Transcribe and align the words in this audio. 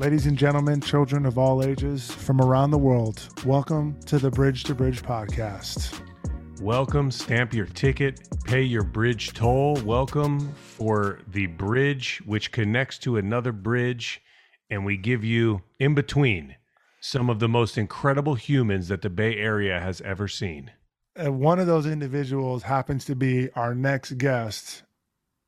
Ladies 0.00 0.24
and 0.24 0.38
gentlemen, 0.38 0.80
children 0.80 1.26
of 1.26 1.36
all 1.36 1.62
ages 1.62 2.10
from 2.10 2.40
around 2.40 2.70
the 2.70 2.78
world, 2.78 3.28
welcome 3.44 4.00
to 4.06 4.18
the 4.18 4.30
Bridge 4.30 4.64
to 4.64 4.74
Bridge 4.74 5.02
podcast. 5.02 6.00
Welcome, 6.62 7.10
stamp 7.10 7.52
your 7.52 7.66
ticket, 7.66 8.26
pay 8.44 8.62
your 8.62 8.82
bridge 8.82 9.34
toll. 9.34 9.74
Welcome 9.84 10.54
for 10.54 11.18
the 11.28 11.48
bridge 11.48 12.22
which 12.24 12.50
connects 12.50 12.96
to 13.00 13.18
another 13.18 13.52
bridge, 13.52 14.22
and 14.70 14.86
we 14.86 14.96
give 14.96 15.22
you 15.22 15.60
in 15.78 15.94
between 15.94 16.56
some 17.02 17.28
of 17.28 17.38
the 17.38 17.48
most 17.48 17.76
incredible 17.76 18.36
humans 18.36 18.88
that 18.88 19.02
the 19.02 19.10
Bay 19.10 19.36
Area 19.36 19.80
has 19.80 20.00
ever 20.00 20.28
seen. 20.28 20.70
And 21.14 21.40
one 21.40 21.58
of 21.58 21.66
those 21.66 21.84
individuals 21.84 22.62
happens 22.62 23.04
to 23.04 23.14
be 23.14 23.50
our 23.50 23.74
next 23.74 24.16
guest. 24.16 24.82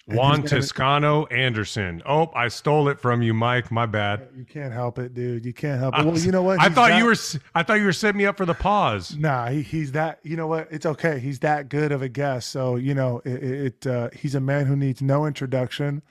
And 0.08 0.18
Juan 0.18 0.40
he's 0.42 0.50
gonna- 0.50 0.62
Toscano 0.62 1.26
Anderson. 1.26 2.02
Oh, 2.04 2.30
I 2.34 2.48
stole 2.48 2.88
it 2.88 2.98
from 2.98 3.22
you, 3.22 3.32
Mike. 3.32 3.70
My 3.70 3.86
bad. 3.86 4.28
You 4.36 4.44
can't 4.44 4.72
help 4.72 4.98
it, 4.98 5.14
dude. 5.14 5.46
You 5.46 5.52
can't 5.52 5.78
help 5.78 5.96
it. 5.96 6.04
Well, 6.04 6.18
you 6.18 6.32
know 6.32 6.42
what? 6.42 6.60
I 6.60 6.68
thought 6.70 6.88
that- 6.88 6.98
you 6.98 7.04
were. 7.04 7.12
s- 7.12 7.38
I 7.54 7.62
thought 7.62 7.74
you 7.74 7.84
were 7.86 7.92
setting 7.92 8.18
me 8.18 8.26
up 8.26 8.36
for 8.36 8.44
the 8.44 8.54
pause. 8.54 9.16
Nah, 9.16 9.48
he, 9.48 9.62
he's 9.62 9.92
that. 9.92 10.18
You 10.24 10.36
know 10.36 10.48
what? 10.48 10.66
It's 10.72 10.84
okay. 10.86 11.20
He's 11.20 11.38
that 11.40 11.68
good 11.68 11.92
of 11.92 12.02
a 12.02 12.08
guest. 12.08 12.48
So 12.50 12.74
you 12.76 12.94
know, 12.94 13.22
it. 13.24 13.42
it 13.44 13.86
uh, 13.86 14.10
he's 14.12 14.34
a 14.34 14.40
man 14.40 14.66
who 14.66 14.74
needs 14.74 15.00
no 15.02 15.24
introduction. 15.24 16.02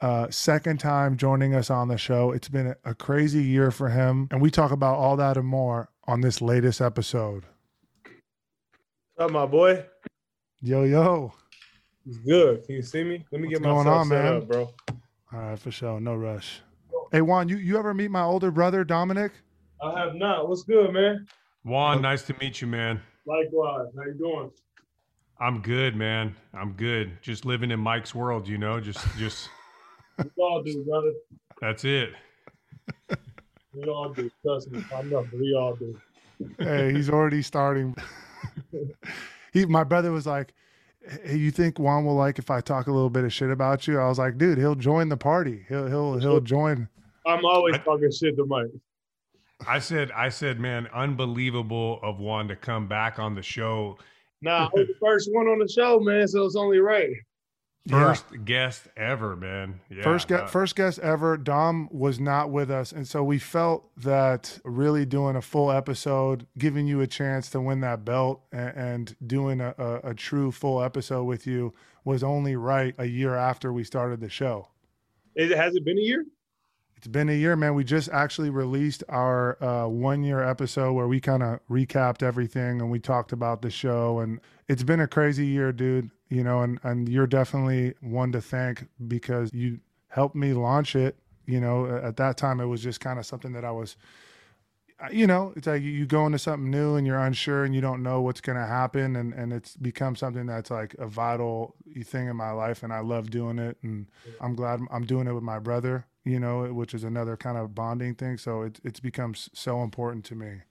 Uh, 0.00 0.28
second 0.30 0.78
time 0.80 1.16
joining 1.16 1.54
us 1.54 1.70
on 1.70 1.88
the 1.88 1.96
show. 1.98 2.30
It's 2.30 2.48
been 2.48 2.68
a, 2.68 2.76
a 2.84 2.94
crazy 2.94 3.42
year 3.42 3.70
for 3.70 3.88
him, 3.90 4.28
and 4.30 4.40
we 4.40 4.50
talk 4.50 4.70
about 4.70 4.96
all 4.96 5.16
that 5.16 5.36
and 5.36 5.46
more 5.46 5.90
on 6.06 6.20
this 6.22 6.40
latest 6.40 6.80
episode. 6.80 7.44
What's 9.14 9.26
up, 9.26 9.30
my 9.30 9.46
boy? 9.46 9.84
Yo, 10.62 10.84
yo. 10.84 11.32
It's 12.06 12.18
good. 12.18 12.64
Can 12.64 12.76
you 12.76 12.82
see 12.82 13.02
me? 13.02 13.24
Let 13.32 13.40
me 13.40 13.48
What's 13.48 13.58
get 13.58 13.64
going 13.64 13.76
myself 13.86 14.00
on, 14.00 14.06
set 14.08 14.24
man? 14.24 14.36
up, 14.36 14.48
bro. 14.48 14.74
All 15.32 15.38
right, 15.40 15.58
for 15.58 15.70
sure. 15.70 16.00
No 16.00 16.14
rush. 16.14 16.60
Hey, 17.10 17.20
Juan, 17.20 17.48
you 17.48 17.56
you 17.56 17.76
ever 17.78 17.92
meet 17.94 18.10
my 18.10 18.22
older 18.22 18.50
brother 18.50 18.84
Dominic? 18.84 19.32
I 19.82 19.98
have 19.98 20.14
not. 20.14 20.48
What's 20.48 20.62
good, 20.62 20.92
man? 20.92 21.26
Juan, 21.64 22.00
nice 22.00 22.22
to 22.22 22.34
meet 22.40 22.60
you, 22.60 22.68
man. 22.68 23.00
Likewise. 23.26 23.88
How 23.96 24.04
you 24.04 24.14
doing? 24.14 24.50
I'm 25.40 25.60
good, 25.60 25.96
man. 25.96 26.34
I'm 26.54 26.72
good. 26.72 27.20
Just 27.22 27.44
living 27.44 27.70
in 27.70 27.80
Mike's 27.80 28.14
world, 28.14 28.48
you 28.48 28.56
know. 28.56 28.80
Just, 28.80 29.04
just 29.18 29.50
We 30.18 30.30
all 30.38 30.62
do, 30.62 30.84
brother. 30.84 31.12
that's 31.60 31.84
it. 31.84 32.10
We 33.74 33.84
all 33.84 34.10
do. 34.10 34.30
Trust 34.42 34.70
me. 34.70 34.82
I 34.94 35.02
know. 35.02 35.26
We 35.32 35.54
all 35.54 35.74
do. 35.76 35.98
hey, 36.58 36.92
he's 36.92 37.10
already 37.10 37.42
starting. 37.42 37.94
he, 39.52 39.66
my 39.66 39.84
brother 39.84 40.12
was 40.12 40.26
like, 40.26 40.54
"Hey, 41.24 41.36
you 41.36 41.50
think 41.50 41.78
Juan 41.78 42.04
will 42.04 42.14
like 42.14 42.38
if 42.38 42.50
I 42.50 42.60
talk 42.60 42.86
a 42.86 42.92
little 42.92 43.10
bit 43.10 43.24
of 43.24 43.32
shit 43.32 43.50
about 43.50 43.86
you?" 43.86 43.98
I 43.98 44.08
was 44.08 44.18
like, 44.18 44.38
"Dude, 44.38 44.58
he'll 44.58 44.74
join 44.74 45.08
the 45.08 45.16
party. 45.16 45.64
He'll 45.68 45.86
he'll 45.86 46.18
he'll 46.18 46.40
join." 46.40 46.88
I'm 47.26 47.44
always 47.44 47.76
talking 47.78 48.10
shit 48.10 48.36
to 48.36 48.46
Mike. 48.46 48.70
I 49.66 49.78
said, 49.78 50.10
I 50.12 50.28
said, 50.28 50.60
man, 50.60 50.86
unbelievable 50.92 51.98
of 52.02 52.18
Juan 52.18 52.46
to 52.48 52.56
come 52.56 52.86
back 52.88 53.18
on 53.18 53.34
the 53.34 53.42
show. 53.42 53.98
Nah, 54.42 54.66
I 54.66 54.68
was 54.72 54.86
the 54.88 54.94
first 55.00 55.30
one 55.32 55.46
on 55.46 55.58
the 55.58 55.68
show, 55.68 55.98
man, 55.98 56.28
so 56.28 56.44
it's 56.44 56.56
only 56.56 56.78
right. 56.78 57.10
First 57.88 58.24
guest 58.44 58.88
ever, 58.96 59.36
man. 59.36 59.80
Yeah, 59.88 60.02
first 60.02 60.28
guest, 60.28 60.52
first 60.52 60.76
guest 60.76 60.98
ever. 60.98 61.36
Dom 61.36 61.88
was 61.92 62.18
not 62.18 62.50
with 62.50 62.70
us, 62.70 62.92
and 62.92 63.06
so 63.06 63.22
we 63.22 63.38
felt 63.38 63.90
that 63.98 64.58
really 64.64 65.06
doing 65.06 65.36
a 65.36 65.42
full 65.42 65.70
episode, 65.70 66.46
giving 66.58 66.86
you 66.86 67.00
a 67.00 67.06
chance 67.06 67.48
to 67.50 67.60
win 67.60 67.80
that 67.80 68.04
belt, 68.04 68.42
and, 68.50 68.76
and 68.76 69.16
doing 69.26 69.60
a, 69.60 69.74
a, 69.78 70.10
a 70.10 70.14
true 70.14 70.50
full 70.50 70.82
episode 70.82 71.24
with 71.24 71.46
you 71.46 71.72
was 72.04 72.22
only 72.22 72.56
right 72.56 72.94
a 72.98 73.06
year 73.06 73.34
after 73.34 73.72
we 73.72 73.84
started 73.84 74.20
the 74.20 74.28
show. 74.28 74.68
It, 75.34 75.56
has 75.56 75.74
it 75.74 75.84
been 75.84 75.98
a 75.98 76.02
year? 76.02 76.24
It's 76.96 77.06
been 77.06 77.28
a 77.28 77.34
year, 77.34 77.56
man. 77.56 77.74
We 77.74 77.84
just 77.84 78.08
actually 78.08 78.48
released 78.48 79.04
our 79.08 79.62
uh, 79.62 79.86
one 79.86 80.24
year 80.24 80.42
episode 80.42 80.94
where 80.94 81.06
we 81.06 81.20
kind 81.20 81.42
of 81.42 81.60
recapped 81.70 82.22
everything 82.22 82.80
and 82.80 82.90
we 82.90 82.98
talked 82.98 83.32
about 83.32 83.60
the 83.60 83.70
show. 83.70 84.20
And 84.20 84.40
it's 84.66 84.82
been 84.82 85.00
a 85.00 85.06
crazy 85.06 85.46
year, 85.46 85.72
dude. 85.72 86.10
You 86.28 86.42
know, 86.42 86.62
and, 86.62 86.80
and 86.82 87.08
you're 87.08 87.26
definitely 87.26 87.94
one 88.00 88.32
to 88.32 88.40
thank 88.40 88.88
because 89.06 89.52
you 89.52 89.78
helped 90.08 90.34
me 90.34 90.52
launch 90.52 90.96
it. 90.96 91.16
You 91.46 91.60
know, 91.60 91.86
at 91.86 92.16
that 92.16 92.36
time, 92.36 92.58
it 92.60 92.64
was 92.64 92.82
just 92.82 93.00
kind 93.00 93.20
of 93.20 93.26
something 93.26 93.52
that 93.52 93.64
I 93.64 93.70
was, 93.70 93.96
you 95.12 95.28
know, 95.28 95.52
it's 95.54 95.68
like 95.68 95.82
you 95.82 96.06
go 96.06 96.26
into 96.26 96.38
something 96.38 96.68
new 96.70 96.96
and 96.96 97.06
you're 97.06 97.20
unsure 97.20 97.64
and 97.64 97.72
you 97.72 97.80
don't 97.80 98.02
know 98.02 98.20
what's 98.20 98.40
going 98.40 98.58
to 98.58 98.66
happen. 98.66 99.14
And, 99.14 99.32
and 99.32 99.52
it's 99.52 99.76
become 99.76 100.16
something 100.16 100.46
that's 100.46 100.70
like 100.70 100.94
a 100.94 101.06
vital 101.06 101.76
thing 102.04 102.26
in 102.26 102.34
my 102.34 102.50
life. 102.50 102.82
And 102.82 102.92
I 102.92 103.00
love 103.00 103.30
doing 103.30 103.60
it. 103.60 103.76
And 103.82 104.06
I'm 104.40 104.56
glad 104.56 104.80
I'm 104.90 105.04
doing 105.04 105.28
it 105.28 105.32
with 105.32 105.44
my 105.44 105.60
brother, 105.60 106.06
you 106.24 106.40
know, 106.40 106.64
which 106.72 106.94
is 106.94 107.04
another 107.04 107.36
kind 107.36 107.56
of 107.56 107.74
bonding 107.74 108.16
thing. 108.16 108.38
So 108.38 108.62
it, 108.62 108.80
it's 108.82 108.98
become 108.98 109.34
so 109.36 109.82
important 109.82 110.24
to 110.24 110.34
me. 110.34 110.62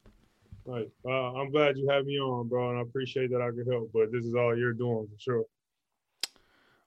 Right. 0.66 0.90
Uh, 1.06 1.34
I'm 1.34 1.52
glad 1.52 1.78
you 1.78 1.88
had 1.88 2.06
me 2.06 2.20
on, 2.20 2.48
bro, 2.48 2.72
and 2.72 2.80
I 2.80 2.82
appreciate 2.82 3.30
that 3.32 3.42
I 3.42 3.52
could 3.52 3.68
help. 3.72 3.92
But 3.94 4.12
this 4.12 4.26
is 4.26 4.34
all 4.36 4.58
you're 4.58 4.74
doing 4.74 5.08
for 5.08 5.20
sure. 5.20 5.44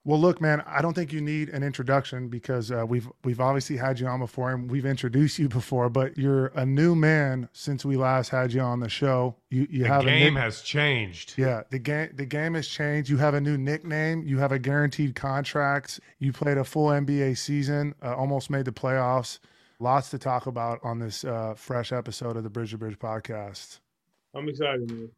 Well, 0.05 0.19
look, 0.19 0.41
man, 0.41 0.63
I 0.67 0.81
don't 0.81 0.95
think 0.95 1.13
you 1.13 1.21
need 1.21 1.51
an 1.51 1.63
introduction 1.63 2.29
because 2.29 2.73
uh, 2.73 2.87
we've 2.87 3.09
we've 3.25 3.41
obviously 3.41 3.77
had 3.77 4.01
you 4.01 4.07
on 4.07 4.21
before 4.21 4.53
and 4.53 4.71
we've 4.71 4.87
introduced 4.87 5.39
you 5.39 5.49
before, 5.61 5.91
but 5.91 6.17
you're 6.17 6.47
a 6.55 6.65
new 6.65 6.95
man 6.95 7.49
since 7.53 7.85
we 7.85 7.97
last 7.97 8.31
had 8.31 8.53
you 8.53 8.61
on 8.61 8.81
the 8.81 8.89
show. 8.89 9.37
You 9.51 9.67
you 9.71 9.83
the 9.83 9.89
have 9.89 10.03
a 10.03 10.07
game 10.07 10.35
nick- 10.35 10.43
has 10.43 10.63
changed. 10.63 11.35
yeah, 11.37 11.63
the 11.71 11.79
game 11.79 12.11
the 12.15 12.25
game 12.25 12.55
has 12.55 12.67
changed. 12.67 13.11
You 13.11 13.19
have 13.19 13.35
a 13.35 13.41
new 13.41 13.59
nickname. 13.59 14.23
You 14.25 14.39
have 14.39 14.51
a 14.53 14.59
guaranteed 14.59 15.15
contract. 15.15 16.01
You 16.21 16.33
played 16.33 16.57
a 16.59 16.65
full 16.65 16.89
NBA 16.89 17.37
season, 17.37 17.95
uh, 18.03 18.15
almost 18.17 18.49
made 18.51 18.65
the 18.65 18.73
playoffs. 18.73 19.41
Lots 19.81 20.11
to 20.11 20.19
talk 20.19 20.47
about 20.47 20.81
on 20.83 20.99
this 20.99 21.25
uh, 21.25 21.55
fresh 21.57 21.93
episode 21.93 22.37
of 22.37 22.43
the 22.43 22.51
Bridge 22.51 22.73
to 22.73 22.79
Bridge 22.79 22.99
podcast. 22.99 23.79
I'm 24.35 24.49
excited, 24.49 24.91
man. 24.91 25.11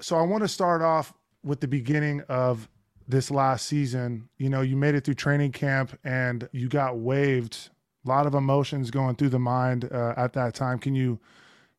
so 0.00 0.16
I 0.16 0.22
want 0.22 0.42
to 0.42 0.48
start 0.48 0.80
off 0.80 1.12
with 1.44 1.60
the 1.60 1.68
beginning 1.68 2.22
of 2.28 2.68
this 3.06 3.30
last 3.30 3.66
season. 3.66 4.28
You 4.38 4.48
know, 4.48 4.62
you 4.62 4.76
made 4.76 4.94
it 4.94 5.04
through 5.04 5.14
training 5.14 5.52
camp 5.52 5.98
and 6.04 6.48
you 6.52 6.68
got 6.68 6.98
waived. 6.98 7.70
A 8.06 8.08
lot 8.08 8.26
of 8.26 8.34
emotions 8.34 8.90
going 8.90 9.16
through 9.16 9.30
the 9.30 9.38
mind 9.38 9.90
uh, 9.92 10.14
at 10.16 10.32
that 10.32 10.54
time. 10.54 10.78
Can 10.78 10.94
you 10.94 11.18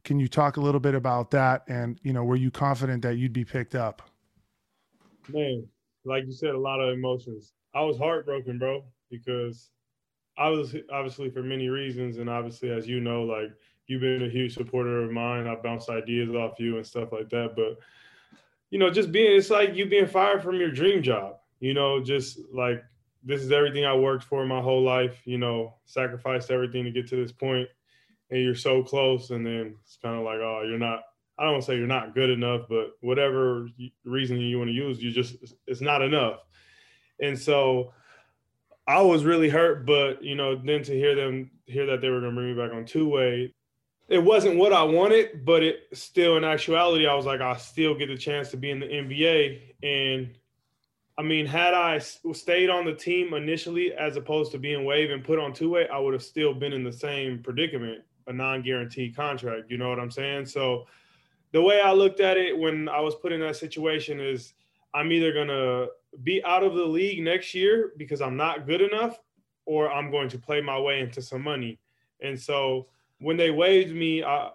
can 0.03 0.19
you 0.19 0.27
talk 0.27 0.57
a 0.57 0.61
little 0.61 0.79
bit 0.79 0.95
about 0.95 1.31
that? 1.31 1.63
And 1.67 1.99
you 2.03 2.13
know, 2.13 2.23
were 2.23 2.35
you 2.35 2.51
confident 2.51 3.01
that 3.03 3.15
you'd 3.15 3.33
be 3.33 3.45
picked 3.45 3.73
up? 3.73 4.03
Man, 5.29 5.67
like 6.05 6.25
you 6.25 6.31
said, 6.31 6.51
a 6.51 6.59
lot 6.59 6.79
of 6.79 6.93
emotions. 6.93 7.53
I 7.73 7.81
was 7.81 7.97
heartbroken, 7.97 8.59
bro, 8.59 8.83
because 9.09 9.71
I 10.39 10.47
was 10.47 10.73
obviously 10.91 11.29
for 11.29 11.43
many 11.43 11.67
reasons, 11.67 12.17
and 12.17 12.29
obviously, 12.29 12.71
as 12.71 12.87
you 12.87 13.01
know, 13.01 13.23
like 13.23 13.51
you've 13.87 14.01
been 14.01 14.23
a 14.23 14.29
huge 14.29 14.53
supporter 14.53 15.03
of 15.03 15.11
mine. 15.11 15.47
I 15.47 15.55
bounced 15.55 15.89
ideas 15.89 16.29
off 16.33 16.59
you 16.59 16.77
and 16.77 16.85
stuff 16.87 17.11
like 17.11 17.29
that. 17.29 17.55
But 17.55 17.77
you 18.69 18.79
know, 18.79 18.89
just 18.89 19.11
being 19.11 19.35
it's 19.35 19.49
like 19.49 19.75
you 19.75 19.85
being 19.87 20.07
fired 20.07 20.41
from 20.41 20.55
your 20.55 20.71
dream 20.71 21.03
job. 21.03 21.35
You 21.59 21.73
know, 21.73 22.01
just 22.01 22.39
like 22.53 22.81
this 23.21 23.41
is 23.41 23.51
everything 23.51 23.83
I 23.83 23.95
worked 23.95 24.23
for 24.23 24.45
my 24.45 24.61
whole 24.61 24.81
life. 24.81 25.21
You 25.25 25.37
know, 25.37 25.75
sacrificed 25.85 26.51
everything 26.51 26.85
to 26.85 26.91
get 26.91 27.09
to 27.09 27.17
this 27.17 27.33
point, 27.33 27.67
and 28.29 28.41
you're 28.41 28.55
so 28.55 28.81
close, 28.81 29.31
and 29.31 29.45
then 29.45 29.75
it's 29.83 29.97
kind 30.01 30.17
of 30.17 30.23
like, 30.23 30.39
oh, 30.39 30.63
you're 30.65 30.79
not. 30.79 31.01
I 31.37 31.43
don't 31.43 31.53
want 31.53 31.63
to 31.63 31.67
say 31.67 31.77
you're 31.77 31.87
not 31.87 32.13
good 32.13 32.29
enough, 32.29 32.63
but 32.69 32.91
whatever 33.01 33.67
y- 33.79 33.91
reason 34.05 34.39
you 34.39 34.57
want 34.57 34.69
to 34.69 34.73
use, 34.73 35.01
you 35.01 35.11
just 35.11 35.35
it's 35.67 35.81
not 35.81 36.01
enough. 36.01 36.39
And 37.21 37.37
so 37.37 37.93
I 38.89 39.01
was 39.01 39.23
really 39.23 39.49
hurt, 39.49 39.85
but 39.85 40.23
you 40.23 40.33
know, 40.33 40.55
then 40.55 40.81
to 40.81 40.93
hear 40.93 41.13
them 41.13 41.51
hear 41.67 41.85
that 41.85 42.01
they 42.01 42.09
were 42.09 42.21
going 42.21 42.31
to 42.31 42.35
bring 42.35 42.55
me 42.55 42.59
back 42.59 42.75
on 42.75 42.85
two 42.85 43.07
way, 43.07 43.53
it 44.07 44.17
wasn't 44.17 44.57
what 44.57 44.73
I 44.73 44.81
wanted, 44.81 45.45
but 45.45 45.61
it 45.61 45.81
still 45.93 46.37
in 46.37 46.43
actuality, 46.43 47.05
I 47.05 47.13
was 47.13 47.27
like, 47.27 47.39
I 47.39 47.55
still 47.57 47.93
get 47.93 48.07
the 48.07 48.17
chance 48.17 48.49
to 48.49 48.57
be 48.57 48.71
in 48.71 48.79
the 48.79 48.87
NBA. 48.87 49.75
And 49.83 50.35
I 51.19 51.21
mean, 51.21 51.45
had 51.45 51.75
I 51.75 51.99
stayed 51.99 52.71
on 52.71 52.83
the 52.83 52.95
team 52.95 53.35
initially 53.35 53.93
as 53.93 54.17
opposed 54.17 54.51
to 54.53 54.57
being 54.57 54.83
waived 54.85 55.11
and 55.11 55.23
put 55.23 55.37
on 55.37 55.53
two 55.53 55.69
way, 55.69 55.87
I 55.87 55.99
would 55.99 56.15
have 56.15 56.23
still 56.23 56.55
been 56.55 56.73
in 56.73 56.83
the 56.83 56.91
same 56.91 57.43
predicament, 57.43 58.01
a 58.25 58.33
non 58.33 58.63
guaranteed 58.63 59.15
contract. 59.15 59.69
You 59.69 59.77
know 59.77 59.89
what 59.89 59.99
I'm 59.99 60.09
saying? 60.09 60.47
So 60.47 60.87
the 61.51 61.61
way 61.61 61.79
I 61.79 61.91
looked 61.91 62.21
at 62.21 62.37
it 62.37 62.57
when 62.57 62.89
I 62.89 63.01
was 63.01 63.13
put 63.13 63.33
in 63.33 63.41
that 63.41 63.55
situation 63.55 64.19
is 64.19 64.53
I'm 64.93 65.11
either 65.11 65.31
going 65.31 65.47
to 65.47 65.87
be 66.23 66.43
out 66.43 66.63
of 66.63 66.75
the 66.75 66.85
league 66.85 67.23
next 67.23 67.53
year 67.53 67.93
because 67.97 68.21
I'm 68.21 68.35
not 68.35 68.65
good 68.65 68.81
enough, 68.81 69.19
or 69.65 69.91
I'm 69.91 70.11
going 70.11 70.29
to 70.29 70.39
play 70.39 70.61
my 70.61 70.79
way 70.79 70.99
into 70.99 71.21
some 71.21 71.43
money. 71.43 71.79
And 72.21 72.39
so 72.39 72.87
when 73.19 73.37
they 73.37 73.51
waived 73.51 73.93
me, 73.93 74.23
I, 74.23 74.49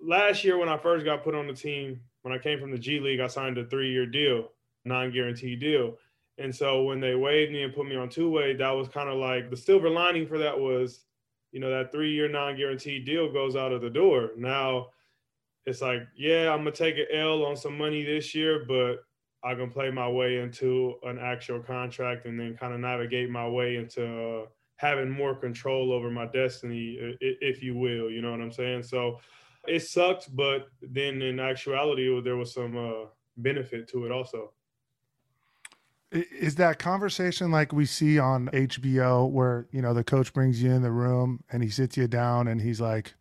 last 0.00 0.44
year 0.44 0.58
when 0.58 0.68
I 0.68 0.76
first 0.76 1.04
got 1.04 1.22
put 1.22 1.34
on 1.34 1.46
the 1.46 1.52
team, 1.52 2.00
when 2.22 2.34
I 2.34 2.38
came 2.38 2.58
from 2.58 2.70
the 2.70 2.78
G 2.78 2.98
League, 2.98 3.20
I 3.20 3.26
signed 3.26 3.58
a 3.58 3.64
three 3.66 3.92
year 3.92 4.06
deal, 4.06 4.48
non 4.84 5.12
guaranteed 5.12 5.60
deal. 5.60 5.96
And 6.38 6.54
so 6.54 6.82
when 6.82 7.00
they 7.00 7.14
waived 7.14 7.52
me 7.52 7.62
and 7.62 7.74
put 7.74 7.86
me 7.86 7.96
on 7.96 8.08
two 8.08 8.30
way, 8.30 8.54
that 8.54 8.70
was 8.70 8.88
kind 8.88 9.08
of 9.08 9.16
like 9.16 9.50
the 9.50 9.56
silver 9.56 9.88
lining 9.88 10.26
for 10.26 10.38
that 10.38 10.58
was, 10.58 11.00
you 11.52 11.60
know, 11.60 11.70
that 11.70 11.92
three 11.92 12.12
year 12.12 12.28
non 12.28 12.56
guaranteed 12.56 13.04
deal 13.04 13.32
goes 13.32 13.56
out 13.56 13.72
of 13.72 13.80
the 13.80 13.90
door. 13.90 14.30
Now 14.36 14.88
it's 15.64 15.80
like, 15.80 16.02
yeah, 16.16 16.52
I'm 16.52 16.58
gonna 16.58 16.72
take 16.72 16.96
an 16.96 17.06
L 17.12 17.44
on 17.44 17.56
some 17.56 17.76
money 17.78 18.04
this 18.04 18.34
year, 18.34 18.64
but 18.66 19.04
I 19.46 19.54
can 19.54 19.70
play 19.70 19.90
my 19.92 20.08
way 20.08 20.38
into 20.38 20.94
an 21.04 21.18
actual 21.20 21.60
contract 21.60 22.26
and 22.26 22.38
then 22.38 22.56
kind 22.56 22.74
of 22.74 22.80
navigate 22.80 23.30
my 23.30 23.48
way 23.48 23.76
into 23.76 24.04
uh, 24.04 24.46
having 24.74 25.08
more 25.08 25.36
control 25.36 25.92
over 25.92 26.10
my 26.10 26.26
destiny, 26.26 27.16
if 27.20 27.62
you 27.62 27.76
will. 27.76 28.10
You 28.10 28.22
know 28.22 28.32
what 28.32 28.40
I'm 28.40 28.50
saying? 28.50 28.82
So 28.82 29.20
it 29.68 29.80
sucked, 29.80 30.34
but 30.34 30.66
then 30.82 31.22
in 31.22 31.38
actuality, 31.38 32.20
there 32.22 32.36
was 32.36 32.52
some 32.52 32.76
uh, 32.76 33.06
benefit 33.36 33.88
to 33.90 34.04
it 34.04 34.10
also. 34.10 34.52
Is 36.10 36.56
that 36.56 36.80
conversation 36.80 37.52
like 37.52 37.72
we 37.72 37.86
see 37.86 38.18
on 38.18 38.48
HBO 38.48 39.30
where, 39.30 39.68
you 39.70 39.80
know, 39.80 39.94
the 39.94 40.04
coach 40.04 40.32
brings 40.32 40.60
you 40.60 40.72
in 40.72 40.82
the 40.82 40.90
room 40.90 41.44
and 41.52 41.62
he 41.62 41.70
sits 41.70 41.96
you 41.96 42.08
down 42.08 42.48
and 42.48 42.60
he's 42.60 42.80
like, 42.80 43.14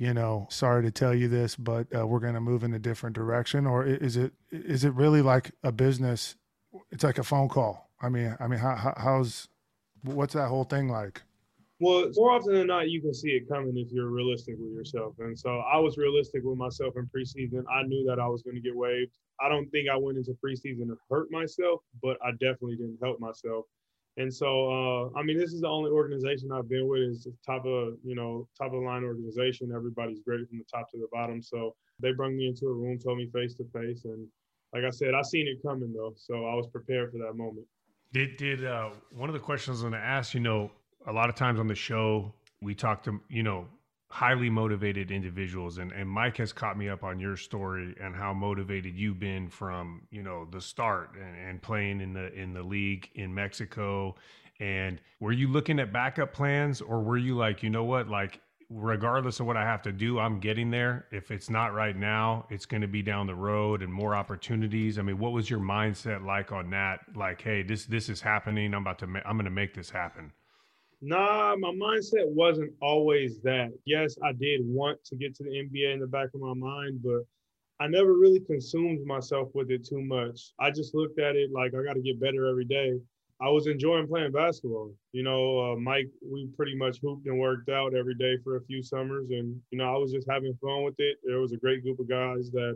you 0.00 0.14
know, 0.14 0.46
sorry 0.48 0.82
to 0.84 0.90
tell 0.90 1.14
you 1.14 1.28
this, 1.28 1.56
but 1.56 1.86
uh, 1.94 2.06
we're 2.06 2.20
going 2.20 2.32
to 2.32 2.40
move 2.40 2.64
in 2.64 2.72
a 2.72 2.78
different 2.78 3.14
direction? 3.14 3.66
Or 3.66 3.84
is 3.84 4.16
it 4.16 4.32
is 4.50 4.82
it 4.82 4.94
really 4.94 5.20
like 5.20 5.50
a 5.62 5.70
business? 5.70 6.36
It's 6.90 7.04
like 7.04 7.18
a 7.18 7.22
phone 7.22 7.50
call. 7.50 7.90
I 8.00 8.08
mean, 8.08 8.34
I 8.40 8.46
mean, 8.46 8.58
how, 8.58 8.94
how's 8.96 9.48
what's 10.02 10.32
that 10.32 10.48
whole 10.48 10.64
thing 10.64 10.88
like? 10.88 11.20
Well, 11.80 12.10
more 12.14 12.30
often 12.32 12.54
than 12.54 12.68
not, 12.68 12.88
you 12.88 13.02
can 13.02 13.12
see 13.12 13.28
it 13.32 13.46
coming 13.46 13.76
if 13.76 13.92
you're 13.92 14.08
realistic 14.08 14.54
with 14.58 14.72
yourself. 14.72 15.16
And 15.18 15.38
so 15.38 15.58
I 15.58 15.76
was 15.76 15.98
realistic 15.98 16.44
with 16.44 16.56
myself 16.56 16.94
in 16.96 17.06
preseason. 17.14 17.64
I 17.70 17.82
knew 17.82 18.06
that 18.08 18.18
I 18.18 18.26
was 18.26 18.42
going 18.42 18.56
to 18.56 18.62
get 18.62 18.74
waived. 18.74 19.12
I 19.38 19.50
don't 19.50 19.68
think 19.70 19.88
I 19.90 19.98
went 19.98 20.16
into 20.16 20.32
preseason 20.42 20.86
to 20.88 20.96
hurt 21.10 21.30
myself, 21.30 21.80
but 22.02 22.16
I 22.24 22.30
definitely 22.32 22.76
didn't 22.76 22.98
help 23.02 23.20
myself. 23.20 23.66
And 24.20 24.32
so, 24.32 24.48
uh, 24.68 25.18
I 25.18 25.22
mean, 25.22 25.38
this 25.38 25.54
is 25.54 25.62
the 25.62 25.68
only 25.68 25.90
organization 25.90 26.52
I've 26.52 26.68
been 26.68 26.86
with 26.86 27.00
is 27.00 27.26
top 27.44 27.64
of, 27.64 27.94
you 28.04 28.14
know, 28.14 28.46
top 28.56 28.74
of 28.74 28.82
line 28.82 29.02
organization. 29.02 29.72
Everybody's 29.74 30.20
great 30.20 30.46
from 30.46 30.58
the 30.58 30.64
top 30.70 30.90
to 30.90 30.98
the 30.98 31.06
bottom. 31.10 31.40
So 31.40 31.74
they 32.00 32.12
brought 32.12 32.32
me 32.32 32.46
into 32.46 32.66
a 32.66 32.74
room, 32.74 32.98
told 32.98 33.16
me 33.16 33.30
face 33.32 33.54
to 33.54 33.64
face. 33.72 34.04
And 34.04 34.26
like 34.74 34.84
I 34.84 34.90
said, 34.90 35.14
I 35.14 35.22
seen 35.22 35.48
it 35.48 35.66
coming 35.66 35.94
though. 35.94 36.12
So 36.16 36.34
I 36.34 36.54
was 36.54 36.66
prepared 36.66 37.12
for 37.12 37.18
that 37.18 37.34
moment. 37.34 37.66
Did, 38.12 38.36
did, 38.36 38.66
uh, 38.66 38.90
one 39.10 39.30
of 39.30 39.32
the 39.32 39.40
questions 39.40 39.82
I'm 39.82 39.90
going 39.90 40.02
to 40.02 40.06
ask, 40.06 40.34
you 40.34 40.40
know, 40.40 40.70
a 41.06 41.12
lot 41.12 41.30
of 41.30 41.34
times 41.34 41.58
on 41.58 41.66
the 41.66 41.74
show, 41.74 42.34
we 42.60 42.74
talk 42.74 43.02
to, 43.04 43.22
you 43.30 43.42
know, 43.42 43.68
highly 44.10 44.50
motivated 44.50 45.12
individuals 45.12 45.78
and, 45.78 45.92
and 45.92 46.08
mike 46.08 46.36
has 46.36 46.52
caught 46.52 46.76
me 46.76 46.88
up 46.88 47.04
on 47.04 47.20
your 47.20 47.36
story 47.36 47.94
and 48.02 48.14
how 48.14 48.34
motivated 48.34 48.96
you've 48.96 49.20
been 49.20 49.48
from 49.48 50.02
you 50.10 50.22
know 50.22 50.46
the 50.50 50.60
start 50.60 51.10
and, 51.14 51.48
and 51.48 51.62
playing 51.62 52.00
in 52.00 52.12
the 52.12 52.32
in 52.34 52.52
the 52.52 52.62
league 52.62 53.08
in 53.14 53.32
mexico. 53.32 54.14
And 54.58 55.00
were 55.20 55.32
you 55.32 55.48
looking 55.48 55.78
at 55.78 55.92
backup 55.92 56.32
plans 56.32 56.80
or 56.80 57.00
were 57.02 57.16
you 57.16 57.36
like 57.36 57.62
you 57.62 57.70
know 57.70 57.84
what? 57.84 58.08
Like 58.08 58.40
regardless 58.72 59.40
of 59.40 59.46
what 59.46 59.56
i 59.56 59.64
have 59.64 59.82
to 59.82 59.92
do 59.92 60.18
i'm 60.18 60.38
getting 60.40 60.70
there. 60.70 61.06
If 61.12 61.30
it's 61.30 61.48
not 61.50 61.72
right 61.74 61.96
now 61.96 62.46
it's 62.50 62.66
going 62.66 62.82
to 62.82 62.88
be 62.88 63.02
down 63.02 63.26
the 63.26 63.34
road 63.34 63.82
and 63.82 63.92
more 63.92 64.14
opportunities. 64.14 64.98
I 64.98 65.02
mean 65.02 65.18
what 65.18 65.32
was 65.32 65.48
your 65.48 65.60
mindset 65.60 66.24
like 66.24 66.52
on 66.52 66.70
that? 66.70 67.00
Like 67.14 67.42
hey 67.42 67.62
this 67.62 67.86
this 67.86 68.08
is 68.08 68.20
happening. 68.20 68.74
I'm 68.74 68.82
about 68.82 68.98
to 69.00 69.06
ma- 69.06 69.22
i'm 69.24 69.36
going 69.36 69.44
to 69.44 69.50
make 69.50 69.74
this 69.74 69.90
happen 69.90 70.32
Nah, 71.02 71.56
my 71.56 71.70
mindset 71.70 72.28
wasn't 72.28 72.72
always 72.82 73.40
that. 73.40 73.70
Yes, 73.86 74.16
I 74.22 74.32
did 74.32 74.60
want 74.64 75.02
to 75.04 75.16
get 75.16 75.34
to 75.36 75.44
the 75.44 75.50
NBA 75.50 75.94
in 75.94 76.00
the 76.00 76.06
back 76.06 76.28
of 76.34 76.40
my 76.40 76.52
mind, 76.52 77.00
but 77.02 77.22
I 77.80 77.88
never 77.88 78.12
really 78.12 78.40
consumed 78.40 79.06
myself 79.06 79.48
with 79.54 79.70
it 79.70 79.86
too 79.88 80.02
much. 80.02 80.52
I 80.60 80.70
just 80.70 80.94
looked 80.94 81.18
at 81.18 81.36
it 81.36 81.50
like 81.52 81.72
I 81.74 81.82
got 81.82 81.94
to 81.94 82.02
get 82.02 82.20
better 82.20 82.46
every 82.46 82.66
day. 82.66 83.00
I 83.40 83.48
was 83.48 83.66
enjoying 83.66 84.06
playing 84.06 84.32
basketball. 84.32 84.92
You 85.12 85.22
know, 85.22 85.72
uh, 85.72 85.76
Mike, 85.76 86.10
we 86.22 86.46
pretty 86.54 86.76
much 86.76 86.98
hooped 87.00 87.26
and 87.26 87.40
worked 87.40 87.70
out 87.70 87.94
every 87.94 88.14
day 88.14 88.36
for 88.44 88.56
a 88.56 88.64
few 88.64 88.82
summers, 88.82 89.30
and 89.30 89.58
you 89.70 89.78
know, 89.78 89.94
I 89.94 89.96
was 89.96 90.12
just 90.12 90.28
having 90.28 90.52
fun 90.60 90.84
with 90.84 90.96
it. 90.98 91.16
There 91.24 91.40
was 91.40 91.52
a 91.52 91.56
great 91.56 91.82
group 91.82 91.98
of 91.98 92.08
guys 92.10 92.50
that 92.50 92.74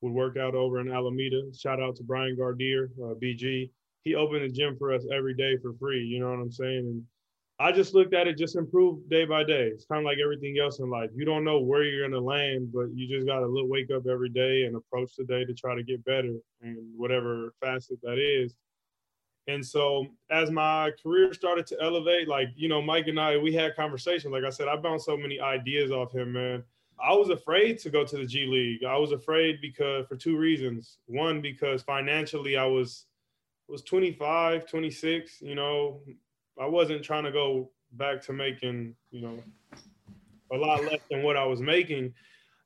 would 0.00 0.12
work 0.12 0.38
out 0.38 0.54
over 0.54 0.80
in 0.80 0.90
Alameda. 0.90 1.42
Shout 1.54 1.82
out 1.82 1.96
to 1.96 2.02
Brian 2.02 2.36
Gardier, 2.36 2.90
uh, 3.02 3.12
BG. 3.22 3.70
He 4.04 4.14
opened 4.14 4.44
the 4.44 4.48
gym 4.48 4.76
for 4.78 4.94
us 4.94 5.04
every 5.12 5.34
day 5.34 5.58
for 5.58 5.74
free. 5.74 6.02
You 6.02 6.20
know 6.20 6.30
what 6.30 6.40
I'm 6.40 6.52
saying? 6.52 6.78
And 6.78 7.02
I 7.58 7.72
just 7.72 7.94
looked 7.94 8.12
at 8.12 8.28
it, 8.28 8.36
just 8.36 8.56
improve 8.56 9.08
day 9.08 9.24
by 9.24 9.42
day. 9.42 9.68
It's 9.68 9.86
kind 9.86 10.00
of 10.00 10.04
like 10.04 10.18
everything 10.22 10.58
else 10.58 10.78
in 10.78 10.90
life. 10.90 11.08
You 11.14 11.24
don't 11.24 11.44
know 11.44 11.58
where 11.58 11.84
you're 11.84 12.06
going 12.06 12.12
to 12.12 12.20
land, 12.20 12.70
but 12.72 12.88
you 12.94 13.08
just 13.08 13.26
got 13.26 13.40
to 13.40 13.46
look, 13.46 13.66
wake 13.68 13.90
up 13.90 14.06
every 14.06 14.28
day 14.28 14.64
and 14.64 14.76
approach 14.76 15.12
the 15.16 15.24
day 15.24 15.44
to 15.46 15.54
try 15.54 15.74
to 15.74 15.82
get 15.82 16.04
better 16.04 16.34
in 16.62 16.92
whatever 16.94 17.54
facet 17.62 17.98
that 18.02 18.18
is. 18.18 18.54
And 19.48 19.64
so 19.64 20.06
as 20.30 20.50
my 20.50 20.90
career 21.02 21.32
started 21.32 21.66
to 21.68 21.80
elevate, 21.80 22.28
like, 22.28 22.48
you 22.56 22.68
know, 22.68 22.82
Mike 22.82 23.06
and 23.06 23.18
I, 23.18 23.38
we 23.38 23.54
had 23.54 23.74
conversations. 23.74 24.32
Like 24.32 24.44
I 24.44 24.50
said, 24.50 24.68
I 24.68 24.76
bounced 24.76 25.06
so 25.06 25.16
many 25.16 25.40
ideas 25.40 25.90
off 25.90 26.12
him, 26.12 26.32
man. 26.32 26.62
I 27.02 27.14
was 27.14 27.30
afraid 27.30 27.78
to 27.80 27.90
go 27.90 28.04
to 28.04 28.16
the 28.16 28.26
G 28.26 28.46
League. 28.46 28.84
I 28.84 28.96
was 28.96 29.12
afraid 29.12 29.60
because 29.62 30.06
for 30.08 30.16
two 30.16 30.36
reasons. 30.36 30.98
One, 31.06 31.40
because 31.40 31.82
financially 31.82 32.56
I 32.56 32.66
was 32.66 33.06
was 33.68 33.82
25, 33.82 34.68
26, 34.68 35.42
you 35.42 35.54
know, 35.54 36.00
I 36.60 36.66
wasn't 36.66 37.02
trying 37.02 37.24
to 37.24 37.32
go 37.32 37.70
back 37.92 38.22
to 38.22 38.32
making, 38.32 38.94
you 39.10 39.20
know, 39.20 39.42
a 40.52 40.56
lot 40.56 40.84
less 40.84 41.00
than 41.10 41.22
what 41.22 41.36
I 41.36 41.44
was 41.44 41.60
making. 41.60 42.14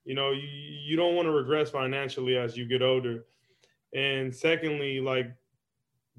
You 0.05 0.15
know, 0.15 0.33
you, 0.33 0.47
you 0.47 0.97
don't 0.97 1.15
want 1.15 1.27
to 1.27 1.33
regress 1.33 1.71
financially 1.71 2.37
as 2.37 2.57
you 2.57 2.67
get 2.67 2.83
older. 2.83 3.25
And 3.95 4.35
secondly, 4.35 5.01
like 5.01 5.33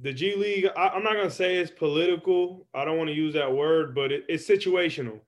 the 0.02 0.12
G 0.12 0.36
League, 0.36 0.68
I, 0.76 0.96
am 0.96 1.04
not 1.04 1.14
gonna 1.14 1.30
say 1.30 1.58
it's 1.58 1.72
political. 1.72 2.68
I 2.74 2.86
don't 2.86 2.98
want 2.98 3.10
to 3.10 3.16
use 3.16 3.34
that 3.34 3.52
word, 3.52 3.96
but 3.96 4.12
it, 4.12 4.26
it's 4.28 4.48
situational. 4.48 5.20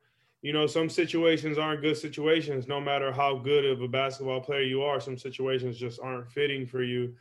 You 0.41 0.51
know, 0.51 0.67
some 0.67 0.89
situations 0.89 1.57
aren't 1.57 1.81
good 1.81 1.95
situations, 1.95 2.67
no 2.67 2.81
matter 2.81 3.11
how 3.13 3.37
good 3.37 3.65
of 3.65 3.81
a 3.81 3.87
basketball 3.87 4.41
player 4.41 4.63
you 4.63 4.81
are. 4.81 4.99
Some 4.99 5.17
situations 5.17 5.77
just 5.77 6.01
aren't 6.01 6.29
fitting 6.29 6.65
for 6.65 6.83
you, 6.83 7.13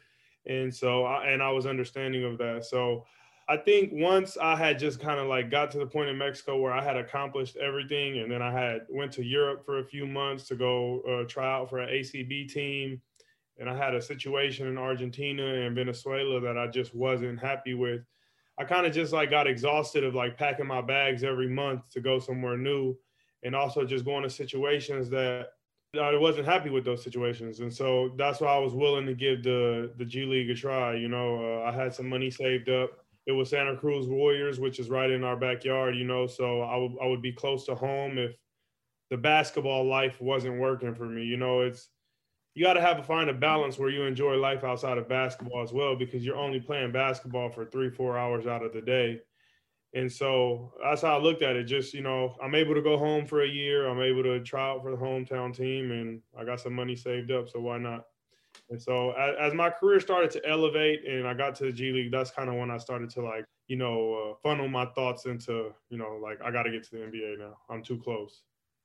and 0.47 0.75
so 0.75 1.05
I, 1.05 1.27
and 1.27 1.43
I 1.43 1.51
was 1.51 1.67
understanding 1.67 2.25
of 2.25 2.37
that. 2.39 2.65
So 2.65 3.05
I 3.49 3.57
think 3.57 3.91
once 3.93 4.37
I 4.41 4.55
had 4.55 4.79
just 4.79 5.01
kind 5.01 5.19
of 5.19 5.27
like 5.27 5.51
got 5.51 5.71
to 5.73 5.79
the 5.79 5.87
point 5.87 6.09
in 6.09 6.17
Mexico 6.17 6.59
where 6.59 6.73
I 6.73 6.83
had 6.83 6.97
accomplished 6.97 7.57
everything, 7.57 8.19
and 8.19 8.31
then 8.31 8.41
I 8.41 8.53
had 8.53 8.83
went 8.89 9.13
to 9.13 9.25
Europe 9.25 9.65
for 9.65 9.79
a 9.79 9.85
few 9.85 10.07
months 10.07 10.45
to 10.49 10.55
go 10.55 11.01
uh, 11.01 11.25
try 11.29 11.53
out 11.53 11.69
for 11.69 11.79
an 11.79 11.89
ACB 11.89 12.53
team, 12.53 13.01
and 13.59 13.69
I 13.69 13.77
had 13.77 13.95
a 13.95 14.03
situation 14.03 14.69
in 14.69 14.79
Argentina 14.79 15.45
and 15.45 15.75
Venezuela 15.75 16.41
that 16.41 16.57
I 16.57 16.69
just 16.69 16.95
wasn't 16.95 17.41
happy 17.41 17.75
with. 17.75 18.03
I 18.59 18.65
kind 18.65 18.87
of 18.87 18.93
just 18.93 19.13
like 19.13 19.31
got 19.31 19.47
exhausted 19.49 20.05
of 20.05 20.15
like 20.15 20.39
packing 20.39 20.67
my 20.67 20.81
bags 20.81 21.25
every 21.25 21.49
month 21.49 21.91
to 21.91 22.01
go 22.01 22.21
somewhere 22.21 22.57
new, 22.57 22.97
and 23.43 23.57
also 23.57 23.85
just 23.85 24.05
going 24.05 24.23
to 24.23 24.31
situations 24.31 25.11
that 25.11 25.49
I 26.01 26.17
wasn't 26.17 26.47
happy 26.47 26.71
with 26.71 26.85
those 26.85 27.03
situations, 27.03 27.59
and 27.59 27.75
so 27.75 28.13
that's 28.17 28.41
why 28.41 28.55
I 28.55 28.59
was 28.59 28.73
willing 28.73 29.07
to 29.07 29.15
give 29.15 29.43
the 29.43 29.93
the 29.97 30.05
G 30.05 30.27
League 30.27 30.51
a 30.51 30.55
try. 30.55 30.95
You 30.95 31.09
know, 31.09 31.61
uh, 31.61 31.69
I 31.69 31.73
had 31.73 31.93
some 31.93 32.09
money 32.09 32.31
saved 32.31 32.69
up 32.69 33.02
it 33.27 33.33
was 33.33 33.51
Santa 33.51 33.77
Cruz 33.77 34.09
Warriors, 34.09 34.59
which 34.59 34.79
is 34.79 34.91
right 34.91 35.11
in 35.11 35.25
our 35.25 35.37
backyard, 35.37 35.97
you 35.97 36.05
know. 36.05 36.27
So 36.27 36.63
I 36.63 36.77
would 36.77 36.93
I 37.03 37.07
would 37.07 37.23
be 37.23 37.33
close 37.33 37.67
to 37.67 37.75
home 37.75 38.19
if 38.19 38.35
the 39.11 39.17
basketball 39.17 39.85
life 39.85 40.21
wasn't 40.21 40.61
working 40.61 40.95
for 40.95 41.07
me. 41.07 41.25
You 41.25 41.37
know, 41.37 41.61
it's 41.61 41.89
you 42.55 42.65
got 42.65 42.75
to 42.75 42.81
have 42.81 42.97
to 42.99 43.03
find 43.03 43.31
a 43.31 43.35
balance 43.35 43.79
where 43.79 43.89
you 43.89 44.03
enjoy 44.03 44.35
life 44.35 44.65
outside 44.65 44.99
of 44.99 45.09
basketball 45.09 45.63
as 45.63 45.73
well, 45.73 45.97
because 45.97 46.25
you're 46.25 46.37
only 46.37 46.61
playing 46.61 46.93
basketball 46.93 47.51
for 47.51 47.65
three 47.65 47.91
four 47.91 48.19
hours 48.19 48.47
out 48.47 48.65
of 48.65 48.73
the 48.73 48.83
day. 48.83 49.21
And 49.95 50.11
so 50.11 50.73
that's 50.83 51.03
how 51.03 51.19
I 51.19 51.23
looked 51.23 51.43
at 51.43 51.57
it. 51.57 51.65
Just 51.65 51.95
you 51.95 52.03
know, 52.03 52.35
I'm 52.43 52.55
able 52.55 52.75
to 52.75 52.83
go 52.83 52.97
home 52.97 53.27
for 53.27 53.43
a 53.43 53.49
year. 53.49 53.87
I'm 53.87 54.01
able 54.01 54.23
to 54.25 54.41
try 54.41 54.71
out 54.71 54.83
for 54.83 54.91
the 54.91 54.97
hometown 54.97 55.55
team, 55.55 55.93
and 55.93 56.21
I 56.39 56.45
got 56.45 56.61
some 56.61 56.75
money 56.75 56.97
saved 56.97 57.31
up. 57.31 57.49
So 57.49 57.61
why 57.61 57.79
not? 57.79 58.07
And 58.71 58.81
so 58.81 59.11
as, 59.13 59.35
as, 59.39 59.55
my 59.55 59.71
career 59.71 60.01
started 60.01 60.31
to 60.33 60.49
elevate 60.49 61.05
and 61.07 61.27
I 61.27 61.35
got 61.35 61.55
to 61.57 61.65
the 61.65 61.73
G 61.73 61.93
League, 61.93 62.11
that's 62.11 62.31
kind 62.31 62.49
of 62.49 62.55
when 62.55 62.71
I 62.71 62.79
started 62.79 63.11
to 63.11 63.23
like, 63.23 63.45
you 63.69 63.77
know, 63.77 64.33
uh, 64.33 64.35
funnel 64.43 64.69
my 64.69 64.87
thoughts 64.87 65.27
into, 65.27 65.75
you 65.91 65.99
know, 65.99 66.19
like 66.23 66.41
I 66.43 66.51
got 66.51 66.63
to 66.63 66.71
get 66.71 66.85
to 66.85 66.91
the 66.93 66.99
NBA 66.99 67.39
now. 67.39 67.59
I'm 67.69 67.83
too 67.83 67.99
close. 67.99 68.43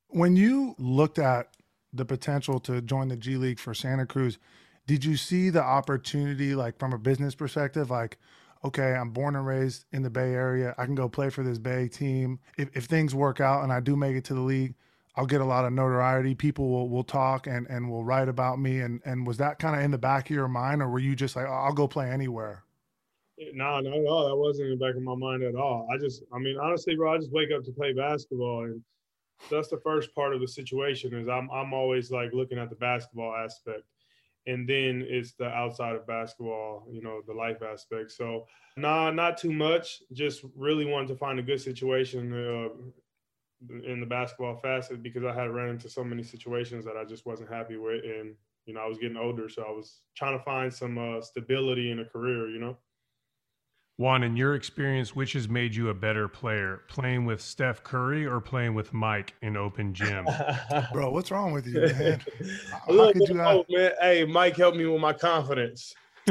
When 0.08 0.36
you 0.36 0.74
looked 0.78 1.18
at 1.18 1.54
the 1.92 2.04
potential 2.04 2.60
to 2.60 2.82
join 2.82 3.08
the 3.08 3.16
G 3.16 3.36
League 3.36 3.58
for 3.58 3.72
Santa 3.72 4.04
Cruz, 4.04 4.38
did 4.86 5.04
you 5.04 5.16
see 5.16 5.50
the 5.50 5.62
opportunity 5.62 6.54
like 6.54 6.78
from 6.78 6.92
a 6.92 6.98
business 6.98 7.34
perspective 7.34 7.90
like 7.90 8.18
okay, 8.64 8.94
I'm 8.94 9.10
born 9.10 9.36
and 9.36 9.46
raised 9.46 9.84
in 9.92 10.02
the 10.02 10.10
Bay 10.10 10.32
Area. 10.32 10.74
I 10.78 10.84
can 10.84 10.94
go 10.94 11.08
play 11.08 11.30
for 11.30 11.42
this 11.42 11.58
Bay 11.58 11.88
team. 11.88 12.40
If, 12.56 12.68
if 12.76 12.84
things 12.84 13.14
work 13.14 13.40
out 13.40 13.62
and 13.62 13.72
I 13.72 13.80
do 13.80 13.96
make 13.96 14.16
it 14.16 14.24
to 14.26 14.34
the 14.34 14.40
league, 14.40 14.74
I'll 15.18 15.26
get 15.26 15.40
a 15.40 15.44
lot 15.44 15.64
of 15.64 15.72
notoriety. 15.72 16.36
People 16.36 16.70
will, 16.70 16.88
will 16.88 17.02
talk 17.02 17.48
and, 17.48 17.66
and 17.66 17.90
will 17.90 18.04
write 18.04 18.28
about 18.28 18.60
me. 18.60 18.78
And, 18.78 19.02
and 19.04 19.26
was 19.26 19.36
that 19.38 19.58
kind 19.58 19.74
of 19.74 19.82
in 19.82 19.90
the 19.90 19.98
back 19.98 20.30
of 20.30 20.36
your 20.36 20.46
mind, 20.46 20.80
or 20.80 20.88
were 20.88 21.00
you 21.00 21.16
just 21.16 21.34
like, 21.34 21.46
oh, 21.48 21.52
I'll 21.52 21.72
go 21.72 21.88
play 21.88 22.08
anywhere? 22.08 22.62
No, 23.52 23.80
not 23.80 23.86
at 23.86 24.06
all. 24.06 24.28
That 24.28 24.36
wasn't 24.36 24.70
in 24.70 24.78
the 24.78 24.84
back 24.84 24.94
of 24.94 25.02
my 25.02 25.16
mind 25.16 25.42
at 25.42 25.56
all. 25.56 25.88
I 25.92 25.98
just, 25.98 26.22
I 26.32 26.38
mean, 26.38 26.56
honestly, 26.56 26.94
bro, 26.94 27.14
I 27.14 27.18
just 27.18 27.32
wake 27.32 27.48
up 27.50 27.64
to 27.64 27.72
play 27.72 27.92
basketball, 27.92 28.66
and 28.66 28.80
that's 29.50 29.66
the 29.66 29.78
first 29.78 30.14
part 30.14 30.34
of 30.34 30.40
the 30.40 30.46
situation. 30.46 31.12
Is 31.12 31.28
I'm, 31.28 31.50
I'm 31.50 31.74
always 31.74 32.12
like 32.12 32.32
looking 32.32 32.58
at 32.58 32.70
the 32.70 32.76
basketball 32.76 33.34
aspect, 33.34 33.82
and 34.46 34.68
then 34.68 35.04
it's 35.08 35.32
the 35.32 35.48
outside 35.48 35.96
of 35.96 36.06
basketball, 36.06 36.86
you 36.92 37.02
know, 37.02 37.22
the 37.26 37.34
life 37.34 37.60
aspect. 37.60 38.12
So, 38.12 38.46
nah, 38.76 39.10
not 39.10 39.36
too 39.36 39.52
much. 39.52 40.00
Just 40.12 40.44
really 40.54 40.84
wanted 40.84 41.08
to 41.08 41.16
find 41.16 41.40
a 41.40 41.42
good 41.42 41.60
situation. 41.60 42.32
Uh, 42.32 42.68
in 43.84 44.00
the 44.00 44.06
basketball 44.06 44.56
facet 44.56 45.02
because 45.02 45.24
I 45.24 45.34
had 45.34 45.50
ran 45.50 45.70
into 45.70 45.88
so 45.88 46.04
many 46.04 46.22
situations 46.22 46.84
that 46.84 46.96
I 46.96 47.04
just 47.04 47.26
wasn't 47.26 47.50
happy 47.50 47.76
with, 47.76 48.04
and 48.04 48.34
you 48.66 48.74
know 48.74 48.80
I 48.80 48.86
was 48.86 48.98
getting 48.98 49.16
older, 49.16 49.48
so 49.48 49.62
I 49.62 49.70
was 49.70 50.00
trying 50.16 50.38
to 50.38 50.44
find 50.44 50.72
some 50.72 50.98
uh, 50.98 51.20
stability 51.20 51.90
in 51.90 52.00
a 52.00 52.04
career. 52.04 52.48
You 52.48 52.60
know. 52.60 52.76
Juan, 53.98 54.22
in 54.22 54.36
your 54.36 54.54
experience, 54.54 55.16
which 55.16 55.32
has 55.32 55.48
made 55.48 55.74
you 55.74 55.88
a 55.88 55.94
better 55.94 56.28
player, 56.28 56.82
playing 56.86 57.24
with 57.24 57.40
Steph 57.40 57.82
Curry 57.82 58.24
or 58.24 58.40
playing 58.40 58.74
with 58.74 58.92
Mike 58.92 59.34
in 59.42 59.56
open 59.56 59.92
gym? 59.92 60.24
Bro, 60.92 61.10
what's 61.10 61.32
wrong 61.32 61.50
with 61.50 61.66
you, 61.66 61.80
man? 61.80 62.20
How 62.86 63.12
could 63.12 63.28
you 63.28 63.34
have... 63.34 63.64
man? 63.68 63.92
Hey, 64.00 64.24
Mike 64.24 64.56
helped 64.56 64.76
me 64.76 64.86
with 64.86 65.00
my 65.00 65.12
confidence. 65.12 65.96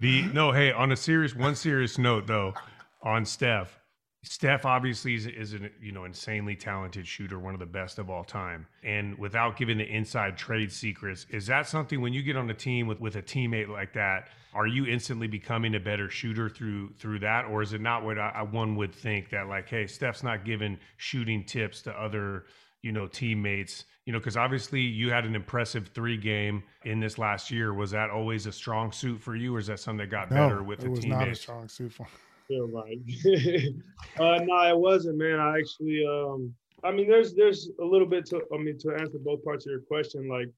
the 0.00 0.22
no, 0.32 0.50
hey, 0.50 0.72
on 0.72 0.92
a 0.92 0.96
serious 0.96 1.36
one 1.36 1.54
serious 1.54 1.98
note 1.98 2.26
though, 2.26 2.54
on 3.02 3.26
Steph, 3.26 3.78
Steph 4.24 4.64
obviously 4.64 5.14
is, 5.14 5.26
is 5.26 5.52
an 5.52 5.70
you 5.80 5.92
know 5.92 6.04
insanely 6.04 6.56
talented 6.56 7.06
shooter, 7.06 7.38
one 7.38 7.54
of 7.54 7.60
the 7.60 7.66
best 7.66 7.98
of 7.98 8.10
all 8.10 8.24
time. 8.24 8.66
And 8.82 9.18
without 9.18 9.56
giving 9.56 9.78
the 9.78 9.84
inside 9.84 10.36
trade 10.36 10.72
secrets, 10.72 11.26
is 11.30 11.46
that 11.46 11.68
something 11.68 12.00
when 12.00 12.12
you 12.12 12.22
get 12.22 12.36
on 12.36 12.48
a 12.50 12.54
team 12.54 12.86
with 12.86 13.00
with 13.00 13.16
a 13.16 13.22
teammate 13.22 13.68
like 13.68 13.92
that, 13.94 14.28
are 14.54 14.66
you 14.66 14.86
instantly 14.86 15.26
becoming 15.26 15.74
a 15.74 15.80
better 15.80 16.08
shooter 16.08 16.48
through 16.48 16.92
through 16.94 17.20
that, 17.20 17.44
or 17.46 17.62
is 17.62 17.72
it 17.72 17.80
not 17.80 18.04
what 18.04 18.18
I, 18.18 18.42
one 18.42 18.76
would 18.76 18.94
think 18.94 19.30
that 19.30 19.48
like, 19.48 19.68
hey, 19.68 19.86
Steph's 19.86 20.22
not 20.22 20.44
giving 20.44 20.78
shooting 20.96 21.44
tips 21.44 21.82
to 21.82 21.92
other 21.92 22.44
you 22.82 22.92
know 22.92 23.06
teammates 23.06 23.86
you 24.04 24.12
know 24.12 24.18
because 24.18 24.36
obviously 24.36 24.82
you 24.82 25.10
had 25.10 25.24
an 25.24 25.34
impressive 25.34 25.88
three 25.94 26.18
game 26.18 26.62
in 26.84 27.00
this 27.00 27.16
last 27.16 27.50
year 27.50 27.72
was 27.72 27.92
that 27.92 28.10
always 28.10 28.44
a 28.44 28.52
strong 28.52 28.92
suit 28.92 29.18
for 29.18 29.34
you 29.34 29.56
or 29.56 29.58
is 29.58 29.68
that 29.68 29.80
something 29.80 30.06
that 30.06 30.10
got 30.10 30.30
no, 30.30 30.36
better 30.36 30.62
with 30.62 30.80
the 30.80 30.84
teammates? 30.84 31.04
it 31.04 31.08
was 31.08 31.18
not 31.18 31.28
a 31.28 31.34
strong 31.34 31.66
suit 31.66 31.90
for 31.90 32.06
feel 32.46 32.68
like. 32.68 32.98
uh, 34.20 34.44
no, 34.44 34.68
it 34.68 34.78
wasn't, 34.78 35.18
man. 35.18 35.40
I 35.40 35.58
actually, 35.58 36.06
um, 36.06 36.54
I 36.82 36.90
mean, 36.90 37.08
there's 37.08 37.34
there's 37.34 37.70
a 37.80 37.84
little 37.84 38.06
bit 38.06 38.26
to, 38.26 38.42
I 38.52 38.58
mean, 38.58 38.78
to 38.78 38.94
answer 38.94 39.18
both 39.18 39.44
parts 39.44 39.66
of 39.66 39.70
your 39.70 39.80
question. 39.80 40.28
Like, 40.28 40.48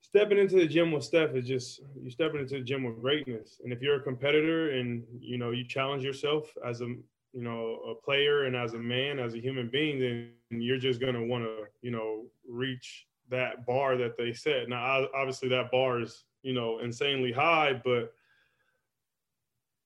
stepping 0.00 0.38
into 0.38 0.56
the 0.56 0.66
gym 0.66 0.92
with 0.92 1.04
Steph 1.04 1.34
is 1.34 1.46
just 1.46 1.80
you're 2.00 2.10
stepping 2.10 2.40
into 2.40 2.54
the 2.54 2.64
gym 2.64 2.84
with 2.84 3.00
greatness. 3.00 3.60
And 3.64 3.72
if 3.72 3.80
you're 3.80 3.96
a 3.96 4.02
competitor 4.02 4.70
and 4.72 5.04
you 5.20 5.38
know 5.38 5.50
you 5.50 5.66
challenge 5.66 6.04
yourself 6.04 6.52
as 6.66 6.80
a 6.80 6.86
you 6.86 7.42
know 7.42 7.78
a 7.90 7.94
player 7.94 8.44
and 8.44 8.54
as 8.54 8.74
a 8.74 8.78
man, 8.78 9.18
as 9.18 9.34
a 9.34 9.40
human 9.40 9.68
being, 9.68 9.98
then 9.98 10.30
you're 10.50 10.78
just 10.78 11.00
gonna 11.00 11.24
want 11.24 11.44
to 11.44 11.64
you 11.80 11.90
know 11.90 12.24
reach 12.48 13.06
that 13.30 13.64
bar 13.66 13.96
that 13.96 14.16
they 14.16 14.32
set. 14.32 14.68
Now, 14.68 15.06
obviously, 15.14 15.48
that 15.48 15.70
bar 15.70 16.00
is 16.00 16.24
you 16.42 16.52
know 16.52 16.80
insanely 16.80 17.32
high, 17.32 17.80
but 17.84 18.12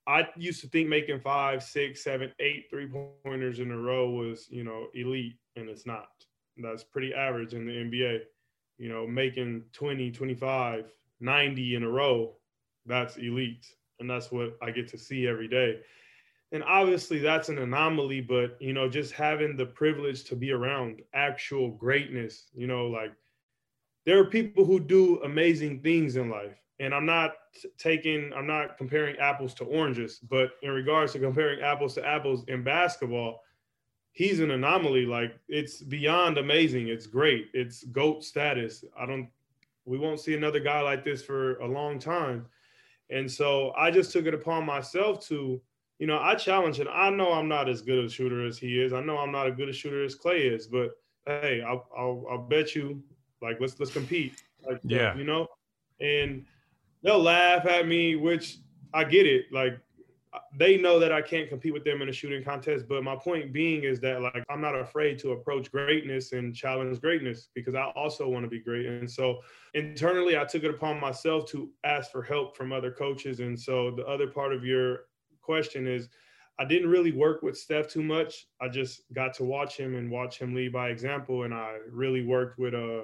I 0.06 0.28
used 0.36 0.60
to 0.60 0.68
think 0.68 0.88
making 0.88 1.20
five, 1.20 1.62
six, 1.62 2.04
seven, 2.04 2.32
eight 2.38 2.66
three 2.70 2.88
pointers 3.24 3.58
in 3.58 3.70
a 3.72 3.76
row 3.76 4.10
was, 4.10 4.46
you 4.50 4.62
know, 4.62 4.86
elite, 4.94 5.36
and 5.56 5.68
it's 5.68 5.86
not. 5.86 6.08
That's 6.56 6.84
pretty 6.84 7.12
average 7.12 7.54
in 7.54 7.66
the 7.66 7.72
NBA. 7.72 8.20
You 8.78 8.88
know, 8.88 9.06
making 9.06 9.64
20, 9.72 10.10
25, 10.10 10.92
90 11.20 11.74
in 11.74 11.82
a 11.82 11.88
row, 11.88 12.36
that's 12.84 13.16
elite. 13.16 13.66
And 13.98 14.08
that's 14.08 14.30
what 14.30 14.56
I 14.62 14.70
get 14.70 14.88
to 14.88 14.98
see 14.98 15.26
every 15.26 15.48
day. 15.48 15.80
And 16.52 16.62
obviously 16.62 17.18
that's 17.18 17.48
an 17.48 17.58
anomaly, 17.58 18.20
but 18.20 18.56
you 18.60 18.72
know, 18.72 18.88
just 18.88 19.12
having 19.12 19.56
the 19.56 19.66
privilege 19.66 20.24
to 20.24 20.36
be 20.36 20.52
around 20.52 21.02
actual 21.14 21.70
greatness, 21.70 22.50
you 22.54 22.66
know, 22.66 22.86
like 22.86 23.12
there 24.04 24.18
are 24.18 24.26
people 24.26 24.64
who 24.64 24.78
do 24.78 25.20
amazing 25.22 25.80
things 25.80 26.16
in 26.16 26.30
life 26.30 26.56
and 26.78 26.94
I'm 26.94 27.06
not 27.06 27.32
taking, 27.78 28.32
I'm 28.34 28.46
not 28.46 28.76
comparing 28.76 29.16
apples 29.16 29.54
to 29.54 29.64
oranges, 29.64 30.18
but 30.18 30.50
in 30.62 30.70
regards 30.70 31.12
to 31.12 31.18
comparing 31.18 31.62
apples 31.62 31.94
to 31.94 32.06
apples 32.06 32.44
in 32.48 32.62
basketball, 32.62 33.42
he's 34.12 34.40
an 34.40 34.50
anomaly. 34.50 35.06
Like 35.06 35.38
it's 35.48 35.80
beyond 35.82 36.38
amazing. 36.38 36.88
It's 36.88 37.06
great. 37.06 37.48
It's 37.54 37.84
GOAT 37.84 38.24
status. 38.24 38.84
I 38.98 39.06
don't, 39.06 39.28
we 39.84 39.98
won't 39.98 40.20
see 40.20 40.34
another 40.34 40.60
guy 40.60 40.80
like 40.80 41.04
this 41.04 41.22
for 41.22 41.56
a 41.60 41.66
long 41.66 41.98
time. 41.98 42.46
And 43.08 43.30
so 43.30 43.72
I 43.76 43.90
just 43.90 44.12
took 44.12 44.26
it 44.26 44.34
upon 44.34 44.66
myself 44.66 45.24
to, 45.28 45.60
you 45.98 46.06
know, 46.06 46.18
I 46.18 46.34
challenge 46.34 46.78
him. 46.80 46.88
I 46.92 47.08
know 47.08 47.32
I'm 47.32 47.48
not 47.48 47.68
as 47.68 47.80
good 47.80 48.04
a 48.04 48.08
shooter 48.08 48.44
as 48.44 48.58
he 48.58 48.82
is. 48.82 48.92
I 48.92 49.00
know 49.00 49.16
I'm 49.16 49.32
not 49.32 49.46
as 49.46 49.54
good 49.54 49.68
a 49.68 49.72
shooter 49.72 50.04
as 50.04 50.14
Clay 50.14 50.40
is, 50.40 50.66
but 50.66 50.90
hey, 51.24 51.62
I'll, 51.66 51.88
I'll, 51.96 52.24
I'll 52.30 52.38
bet 52.38 52.74
you, 52.74 53.02
like, 53.40 53.58
let's, 53.60 53.78
let's 53.78 53.92
compete. 53.92 54.42
Like, 54.66 54.80
yeah. 54.82 55.16
You 55.16 55.24
know, 55.24 55.46
and 56.00 56.44
they'll 57.06 57.22
laugh 57.22 57.64
at 57.66 57.86
me, 57.86 58.16
which 58.16 58.58
I 58.92 59.04
get 59.04 59.26
it. 59.26 59.46
Like 59.52 59.78
they 60.58 60.76
know 60.76 60.98
that 60.98 61.12
I 61.12 61.22
can't 61.22 61.48
compete 61.48 61.72
with 61.72 61.84
them 61.84 62.02
in 62.02 62.08
a 62.08 62.12
shooting 62.12 62.42
contest. 62.42 62.86
But 62.88 63.04
my 63.04 63.14
point 63.14 63.52
being 63.52 63.84
is 63.84 64.00
that 64.00 64.20
like 64.20 64.44
I'm 64.50 64.60
not 64.60 64.74
afraid 64.74 65.18
to 65.20 65.30
approach 65.30 65.70
greatness 65.70 66.32
and 66.32 66.54
challenge 66.54 67.00
greatness 67.00 67.48
because 67.54 67.76
I 67.76 67.84
also 67.94 68.28
want 68.28 68.44
to 68.44 68.50
be 68.50 68.58
great. 68.58 68.86
And 68.86 69.10
so 69.10 69.38
internally, 69.74 70.36
I 70.36 70.44
took 70.44 70.64
it 70.64 70.70
upon 70.70 71.00
myself 71.00 71.48
to 71.50 71.70
ask 71.84 72.10
for 72.10 72.22
help 72.22 72.56
from 72.56 72.72
other 72.72 72.90
coaches. 72.90 73.38
And 73.38 73.58
so 73.58 73.92
the 73.92 74.04
other 74.04 74.26
part 74.26 74.52
of 74.52 74.64
your 74.64 75.04
question 75.40 75.86
is. 75.86 76.08
I 76.58 76.64
didn't 76.64 76.88
really 76.88 77.12
work 77.12 77.42
with 77.42 77.58
Steph 77.58 77.86
too 77.86 78.02
much. 78.02 78.46
I 78.62 78.68
just 78.70 79.02
got 79.12 79.34
to 79.34 79.44
watch 79.44 79.76
him 79.76 79.94
and 79.94 80.10
watch 80.10 80.38
him 80.38 80.54
lead 80.54 80.72
by 80.72 80.88
example. 80.88 81.42
And 81.42 81.52
I 81.52 81.76
really 81.90 82.24
worked 82.24 82.58
with 82.58 82.72
uh, 82.72 83.02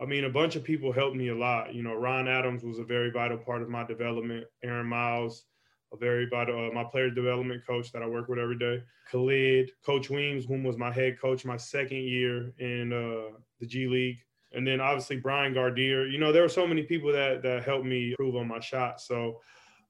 I 0.00 0.06
mean, 0.06 0.24
a 0.24 0.30
bunch 0.30 0.56
of 0.56 0.64
people 0.64 0.92
helped 0.92 1.16
me 1.16 1.28
a 1.28 1.36
lot. 1.36 1.74
You 1.74 1.82
know, 1.82 1.94
Ron 1.94 2.26
Adams 2.26 2.64
was 2.64 2.78
a 2.78 2.84
very 2.84 3.10
vital 3.10 3.36
part 3.36 3.60
of 3.60 3.68
my 3.68 3.84
development. 3.84 4.46
Aaron 4.64 4.86
Miles, 4.86 5.44
a 5.92 5.96
very 5.96 6.26
vital, 6.26 6.68
uh, 6.68 6.72
my 6.72 6.84
player 6.84 7.10
development 7.10 7.66
coach 7.66 7.92
that 7.92 8.02
I 8.02 8.06
work 8.06 8.28
with 8.28 8.38
every 8.38 8.56
day. 8.56 8.82
Khalid, 9.10 9.70
Coach 9.84 10.08
Weems, 10.08 10.46
whom 10.46 10.64
was 10.64 10.78
my 10.78 10.90
head 10.90 11.20
coach 11.20 11.44
my 11.44 11.58
second 11.58 12.04
year 12.04 12.52
in 12.58 12.92
uh, 12.92 13.36
the 13.60 13.66
G 13.66 13.86
League. 13.86 14.18
And 14.52 14.66
then 14.66 14.80
obviously 14.80 15.18
Brian 15.18 15.52
Gardier. 15.52 16.06
You 16.06 16.18
know, 16.18 16.32
there 16.32 16.42
were 16.42 16.48
so 16.48 16.66
many 16.66 16.82
people 16.82 17.12
that 17.12 17.42
that 17.42 17.64
helped 17.64 17.84
me 17.84 18.10
improve 18.10 18.36
on 18.36 18.48
my 18.48 18.58
shot. 18.58 19.00
So 19.00 19.40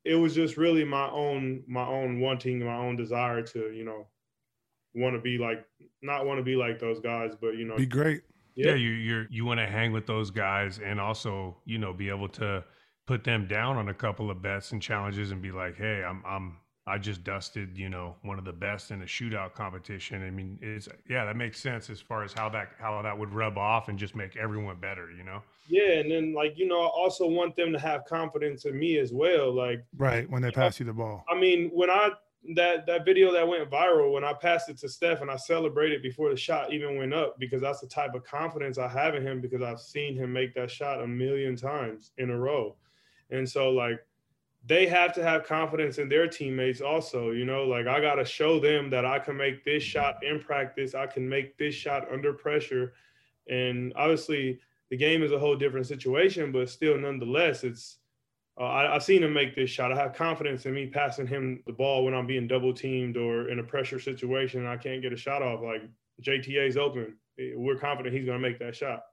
it 0.05 0.17
was 0.17 0.35
just 0.35 0.57
really 0.57 0.85
my 0.85 1.09
own 1.11 1.63
my 1.67 1.87
own 1.87 2.21
wanting, 2.21 2.59
my 2.59 2.77
own 2.77 2.97
desire 2.97 3.43
to, 3.43 3.71
you 3.71 3.85
know, 3.85 4.09
want 4.95 5.15
to 5.15 5.21
be 5.21 5.39
like 5.39 5.65
not 6.03 6.27
want 6.27 6.39
to 6.39 6.45
be 6.45 6.57
like 6.57 6.79
those 6.79 7.01
guys, 7.01 7.33
but 7.41 7.57
you 7.57 7.65
know, 7.65 7.77
be 7.77 7.87
great 7.87 8.23
yeah, 8.69 8.75
you 8.75 8.91
you're 8.91 9.27
you 9.31 9.45
want 9.45 9.61
to 9.61 9.67
hang 9.67 9.93
with 9.93 10.07
those 10.07 10.31
guys 10.31 10.79
and 10.79 11.01
also 11.01 11.57
you 11.65 11.79
know 11.79 11.93
be 11.93 12.09
able 12.09 12.29
to 12.29 12.65
put 13.07 13.25
them 13.25 13.47
down 13.47 13.77
on 13.77 13.89
a 13.89 13.95
couple 13.95 14.31
of 14.31 14.41
bets 14.41 14.73
and 14.73 14.81
challenges 14.81 15.31
and 15.31 15.43
be 15.43 15.51
like, 15.51 15.77
hey, 15.77 16.05
I'm 16.07 16.23
I'm 16.27 16.57
I 16.87 16.99
just 16.99 17.25
dusted 17.25 17.77
you 17.77 17.89
know 17.89 18.17
one 18.23 18.39
of 18.39 18.45
the 18.45 18.53
best 18.53 18.91
in 18.91 19.03
a 19.03 19.05
shootout 19.05 19.55
competition. 19.55 20.27
I 20.27 20.31
mean, 20.31 20.59
it's 20.63 20.89
yeah, 21.09 21.25
that 21.25 21.37
makes 21.37 21.61
sense 21.61 21.91
as 21.91 22.01
far 22.01 22.23
as 22.25 22.33
how 22.33 22.49
that 22.51 22.69
how 22.79 23.01
that 23.03 23.19
would 23.19 23.33
rub 23.33 23.59
off 23.59 23.89
and 23.89 23.99
just 23.99 24.15
make 24.15 24.37
everyone 24.37 24.77
better, 24.81 25.11
you 25.11 25.25
know. 25.25 25.43
Yeah, 25.69 26.01
and 26.01 26.11
then 26.11 26.35
like 26.35 26.55
you 26.57 26.67
know, 26.67 26.81
I 26.81 26.87
also 26.87 27.27
want 27.27 27.57
them 27.57 27.73
to 27.73 27.79
have 27.79 28.05
confidence 28.05 28.65
in 28.65 28.79
me 28.79 28.99
as 28.99 29.13
well. 29.13 29.55
Like 29.55 29.85
right 29.97 30.29
when 30.31 30.43
they 30.43 30.51
pass 30.51 30.81
you 30.81 30.87
the 30.87 30.93
ball. 30.93 31.25
I 31.29 31.39
mean, 31.39 31.71
when 31.73 31.91
I 31.91 32.11
that 32.55 32.87
that 32.87 33.05
video 33.05 33.33
that 33.33 33.47
went 33.47 33.71
viral 33.71 34.13
when 34.13 34.25
I 34.25 34.33
passed 34.33 34.69
it 34.69 34.79
to 34.79 34.89
Steph 34.89 35.21
and 35.21 35.31
I 35.31 35.37
celebrated 35.37 36.03
before 36.03 36.31
the 36.31 36.37
shot 36.37 36.73
even 36.73 36.97
went 36.97 37.13
up 37.13 37.39
because 37.39 37.61
that's 37.61 37.81
the 37.81 37.87
type 37.87 38.15
of 38.15 38.25
confidence 38.25 38.79
I 38.79 38.89
have 38.89 39.15
in 39.15 39.23
him 39.23 39.41
because 39.41 39.63
I've 39.63 39.81
seen 39.81 40.17
him 40.17 40.33
make 40.33 40.55
that 40.55 40.71
shot 40.71 41.03
a 41.03 41.07
million 41.07 41.55
times 41.55 42.13
in 42.17 42.31
a 42.31 42.39
row. 42.39 42.77
And 43.31 43.49
so 43.49 43.71
like 43.71 44.01
they 44.67 44.87
have 44.87 45.13
to 45.15 45.23
have 45.23 45.45
confidence 45.45 45.99
in 45.99 46.09
their 46.09 46.29
teammates 46.29 46.81
also, 46.81 47.31
you 47.31 47.45
know, 47.45 47.65
like 47.65 47.87
I 47.87 48.01
got 48.01 48.17
to 48.17 48.25
show 48.25 48.59
them 48.59 48.91
that 48.91 49.05
I 49.05 49.19
can 49.19 49.37
make 49.37 49.65
this 49.65 49.83
shot 49.83 50.23
in 50.25 50.41
practice, 50.41 50.95
I 50.95 51.07
can 51.07 51.29
make 51.29 51.57
this 51.59 51.75
shot 51.75 52.11
under 52.11 52.33
pressure. 52.33 52.95
And 53.49 53.93
obviously 53.97 54.61
the 54.89 54.97
game 54.97 55.23
is 55.23 55.33
a 55.33 55.39
whole 55.39 55.57
different 55.57 55.87
situation, 55.87 56.53
but 56.53 56.71
still 56.71 56.99
nonetheless 56.99 57.65
it's 57.65 57.99
uh, 58.61 58.65
I, 58.65 58.93
have 58.93 59.03
seen 59.03 59.23
him 59.23 59.33
make 59.33 59.57
this 59.57 59.71
shot. 59.71 59.91
I 59.91 59.97
have 59.97 60.13
confidence 60.13 60.67
in 60.67 60.75
me 60.75 60.87
passing 60.87 61.27
him 61.27 61.63
the 61.67 61.73
ball 61.73 62.05
when 62.05 62.13
I'm 62.13 62.27
being 62.27 62.47
double 62.47 62.75
teamed 62.75 63.17
or 63.17 63.49
in 63.49 63.59
a 63.59 63.63
pressure 63.63 63.99
situation 63.99 64.61
and 64.61 64.69
I 64.69 64.77
can't 64.77 65.01
get 65.01 65.15
a 65.15 65.17
shot 65.17 65.43
off. 65.43 65.63
Like 65.63 65.83
JTA's 66.23 66.77
open. 66.77 67.17
We're 67.57 67.77
confident 67.77 68.15
he's 68.15 68.27
going 68.27 68.41
to 68.41 68.49
make 68.49 68.59
that 68.59 68.77
shot. 68.77 69.05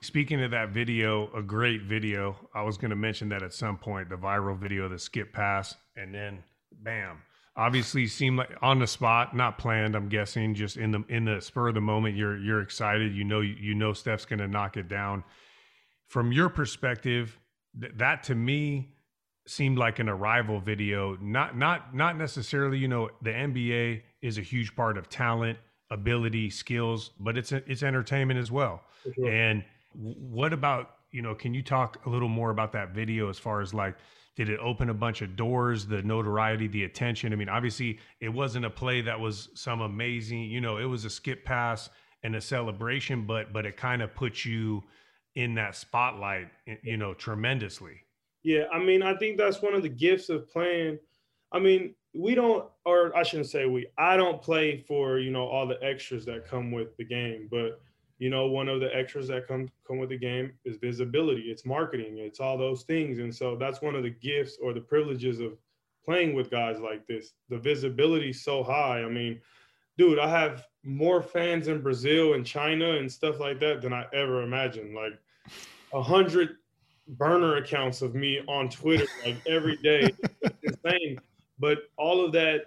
Speaking 0.00 0.42
of 0.44 0.52
that 0.52 0.68
video, 0.68 1.28
a 1.34 1.42
great 1.42 1.82
video. 1.82 2.36
I 2.54 2.62
was 2.62 2.76
going 2.76 2.90
to 2.90 2.96
mention 2.96 3.30
that 3.30 3.42
at 3.42 3.52
some 3.52 3.78
point, 3.78 4.10
the 4.10 4.16
viral 4.16 4.56
video, 4.56 4.88
the 4.88 4.98
skip 4.98 5.32
pass, 5.32 5.74
and 5.96 6.14
then 6.14 6.44
bam. 6.82 7.22
Obviously, 7.56 8.06
seemed 8.06 8.36
like 8.36 8.50
on 8.60 8.78
the 8.78 8.86
spot, 8.86 9.34
not 9.34 9.58
planned. 9.58 9.96
I'm 9.96 10.08
guessing, 10.08 10.54
just 10.54 10.76
in 10.76 10.90
the 10.90 11.04
in 11.08 11.24
the 11.24 11.40
spur 11.40 11.68
of 11.68 11.74
the 11.74 11.80
moment, 11.80 12.16
you're 12.16 12.36
you're 12.36 12.60
excited. 12.60 13.14
You 13.14 13.24
know, 13.24 13.40
you 13.40 13.74
know 13.74 13.92
Steph's 13.92 14.26
going 14.26 14.40
to 14.40 14.48
knock 14.48 14.76
it 14.76 14.88
down. 14.88 15.24
From 16.08 16.32
your 16.32 16.48
perspective, 16.50 17.38
th- 17.80 17.92
that 17.96 18.22
to 18.24 18.34
me 18.34 18.94
seemed 19.46 19.78
like 19.78 19.98
an 19.98 20.08
arrival 20.08 20.60
video. 20.60 21.16
Not 21.20 21.56
not 21.56 21.94
not 21.94 22.16
necessarily 22.16 22.78
you 22.78 22.88
know 22.88 23.10
the 23.22 23.30
NBA 23.30 24.02
is 24.22 24.38
a 24.38 24.42
huge 24.42 24.74
part 24.74 24.96
of 24.98 25.08
talent 25.08 25.58
ability 25.90 26.48
skills 26.50 27.10
but 27.20 27.36
it's 27.36 27.52
it's 27.52 27.82
entertainment 27.82 28.40
as 28.40 28.50
well. 28.50 28.82
Sure. 29.14 29.28
and 29.28 29.64
what 29.92 30.52
about 30.52 30.90
you 31.10 31.22
know 31.22 31.34
can 31.34 31.54
you 31.54 31.62
talk 31.62 32.04
a 32.06 32.08
little 32.08 32.28
more 32.28 32.50
about 32.50 32.72
that 32.72 32.90
video 32.90 33.28
as 33.28 33.38
far 33.38 33.60
as 33.60 33.74
like 33.74 33.96
did 34.34 34.48
it 34.48 34.58
open 34.58 34.90
a 34.90 34.94
bunch 34.94 35.22
of 35.22 35.36
doors 35.36 35.86
the 35.86 36.02
notoriety 36.02 36.66
the 36.66 36.84
attention? 36.84 37.32
I 37.32 37.36
mean 37.36 37.50
obviously 37.50 37.98
it 38.20 38.30
wasn't 38.30 38.64
a 38.64 38.70
play 38.70 39.02
that 39.02 39.20
was 39.20 39.50
some 39.54 39.82
amazing 39.82 40.44
you 40.44 40.60
know 40.60 40.78
it 40.78 40.86
was 40.86 41.04
a 41.04 41.10
skip 41.10 41.44
pass 41.44 41.90
and 42.22 42.34
a 42.34 42.40
celebration 42.40 43.26
but 43.26 43.52
but 43.52 43.66
it 43.66 43.76
kind 43.76 44.00
of 44.00 44.14
put 44.14 44.44
you 44.44 44.82
in 45.34 45.54
that 45.54 45.76
spotlight, 45.76 46.48
you 46.82 46.96
know, 46.96 47.14
tremendously. 47.14 48.00
Yeah, 48.42 48.64
I 48.72 48.78
mean, 48.78 49.02
I 49.02 49.16
think 49.16 49.38
that's 49.38 49.62
one 49.62 49.74
of 49.74 49.82
the 49.82 49.88
gifts 49.88 50.28
of 50.28 50.48
playing. 50.50 50.98
I 51.52 51.58
mean, 51.58 51.94
we 52.14 52.34
don't, 52.34 52.68
or 52.84 53.16
I 53.16 53.22
shouldn't 53.22 53.48
say 53.48 53.66
we. 53.66 53.86
I 53.98 54.16
don't 54.16 54.40
play 54.40 54.76
for 54.76 55.18
you 55.18 55.30
know 55.30 55.46
all 55.46 55.66
the 55.66 55.82
extras 55.82 56.24
that 56.26 56.46
come 56.46 56.70
with 56.70 56.96
the 56.96 57.04
game, 57.04 57.48
but 57.50 57.80
you 58.18 58.30
know, 58.30 58.46
one 58.46 58.68
of 58.68 58.80
the 58.80 58.94
extras 58.94 59.28
that 59.28 59.48
come 59.48 59.70
come 59.86 59.98
with 59.98 60.10
the 60.10 60.18
game 60.18 60.52
is 60.64 60.76
visibility. 60.76 61.42
It's 61.42 61.66
marketing. 61.66 62.18
It's 62.18 62.38
all 62.38 62.56
those 62.56 62.82
things, 62.82 63.18
and 63.18 63.34
so 63.34 63.56
that's 63.56 63.82
one 63.82 63.94
of 63.94 64.02
the 64.02 64.10
gifts 64.10 64.58
or 64.62 64.72
the 64.72 64.80
privileges 64.80 65.40
of 65.40 65.56
playing 66.04 66.34
with 66.34 66.50
guys 66.50 66.80
like 66.80 67.06
this. 67.06 67.32
The 67.48 67.58
visibility 67.58 68.32
so 68.32 68.62
high. 68.62 69.02
I 69.02 69.08
mean, 69.08 69.40
dude, 69.96 70.18
I 70.18 70.28
have 70.28 70.66
more 70.84 71.22
fans 71.22 71.68
in 71.68 71.80
Brazil 71.80 72.34
and 72.34 72.46
China 72.46 72.92
and 72.92 73.10
stuff 73.10 73.40
like 73.40 73.58
that 73.60 73.80
than 73.80 73.92
I 73.92 74.06
ever 74.12 74.42
imagined. 74.42 74.94
Like 74.94 75.18
a 75.92 76.02
hundred 76.02 76.56
burner 77.06 77.56
accounts 77.56 78.02
of 78.02 78.14
me 78.14 78.40
on 78.48 78.68
Twitter 78.68 79.06
like 79.24 79.36
every 79.46 79.76
day. 79.76 80.12
It's 80.42 80.76
insane. 80.84 81.18
But 81.58 81.78
all 81.96 82.24
of 82.24 82.32
that 82.32 82.62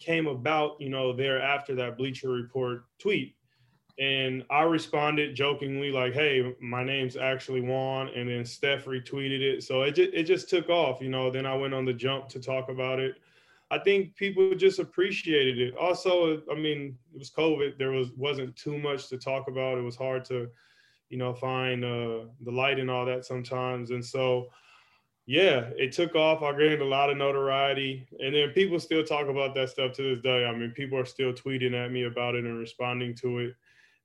came 0.00 0.26
about, 0.26 0.80
you 0.80 0.88
know, 0.88 1.12
there 1.12 1.40
after 1.40 1.74
that 1.76 1.96
Bleacher 1.96 2.30
Report 2.30 2.84
tweet. 2.98 3.36
And 3.98 4.44
I 4.50 4.62
responded 4.62 5.34
jokingly, 5.34 5.92
like, 5.92 6.14
hey, 6.14 6.54
my 6.60 6.82
name's 6.82 7.16
actually 7.16 7.60
Juan. 7.60 8.08
And 8.08 8.28
then 8.28 8.44
Steph 8.44 8.86
retweeted 8.86 9.40
it. 9.40 9.62
So 9.62 9.82
it 9.82 9.92
just, 9.92 10.10
it 10.14 10.22
just 10.24 10.48
took 10.48 10.70
off, 10.70 11.02
you 11.02 11.10
know. 11.10 11.30
Then 11.30 11.44
I 11.44 11.54
went 11.54 11.74
on 11.74 11.84
the 11.84 11.92
jump 11.92 12.28
to 12.30 12.40
talk 12.40 12.70
about 12.70 12.98
it. 12.98 13.16
I 13.70 13.78
think 13.78 14.16
people 14.16 14.54
just 14.54 14.78
appreciated 14.78 15.60
it. 15.60 15.76
Also, 15.76 16.42
I 16.50 16.54
mean, 16.54 16.96
it 17.12 17.18
was 17.18 17.30
COVID. 17.30 17.78
There 17.78 17.90
was 17.90 18.10
wasn't 18.16 18.56
too 18.56 18.78
much 18.78 19.08
to 19.08 19.18
talk 19.18 19.48
about. 19.48 19.78
It 19.78 19.82
was 19.82 19.96
hard 19.96 20.24
to, 20.26 20.48
you 21.10 21.18
know, 21.18 21.34
find 21.34 21.84
uh, 21.84 22.24
the 22.40 22.50
light 22.50 22.78
and 22.78 22.90
all 22.90 23.04
that 23.04 23.26
sometimes. 23.26 23.90
And 23.90 24.04
so, 24.04 24.46
yeah, 25.26 25.68
it 25.76 25.92
took 25.92 26.14
off. 26.14 26.42
I 26.42 26.56
gained 26.56 26.80
a 26.80 26.86
lot 26.86 27.10
of 27.10 27.16
notoriety, 27.16 28.08
and 28.18 28.34
then 28.34 28.50
people 28.50 28.80
still 28.80 29.04
talk 29.04 29.28
about 29.28 29.54
that 29.56 29.68
stuff 29.68 29.92
to 29.94 30.02
this 30.02 30.22
day. 30.22 30.46
I 30.46 30.56
mean, 30.56 30.70
people 30.70 30.98
are 30.98 31.04
still 31.04 31.32
tweeting 31.32 31.74
at 31.74 31.92
me 31.92 32.04
about 32.04 32.36
it 32.36 32.44
and 32.44 32.58
responding 32.58 33.14
to 33.16 33.40
it. 33.40 33.54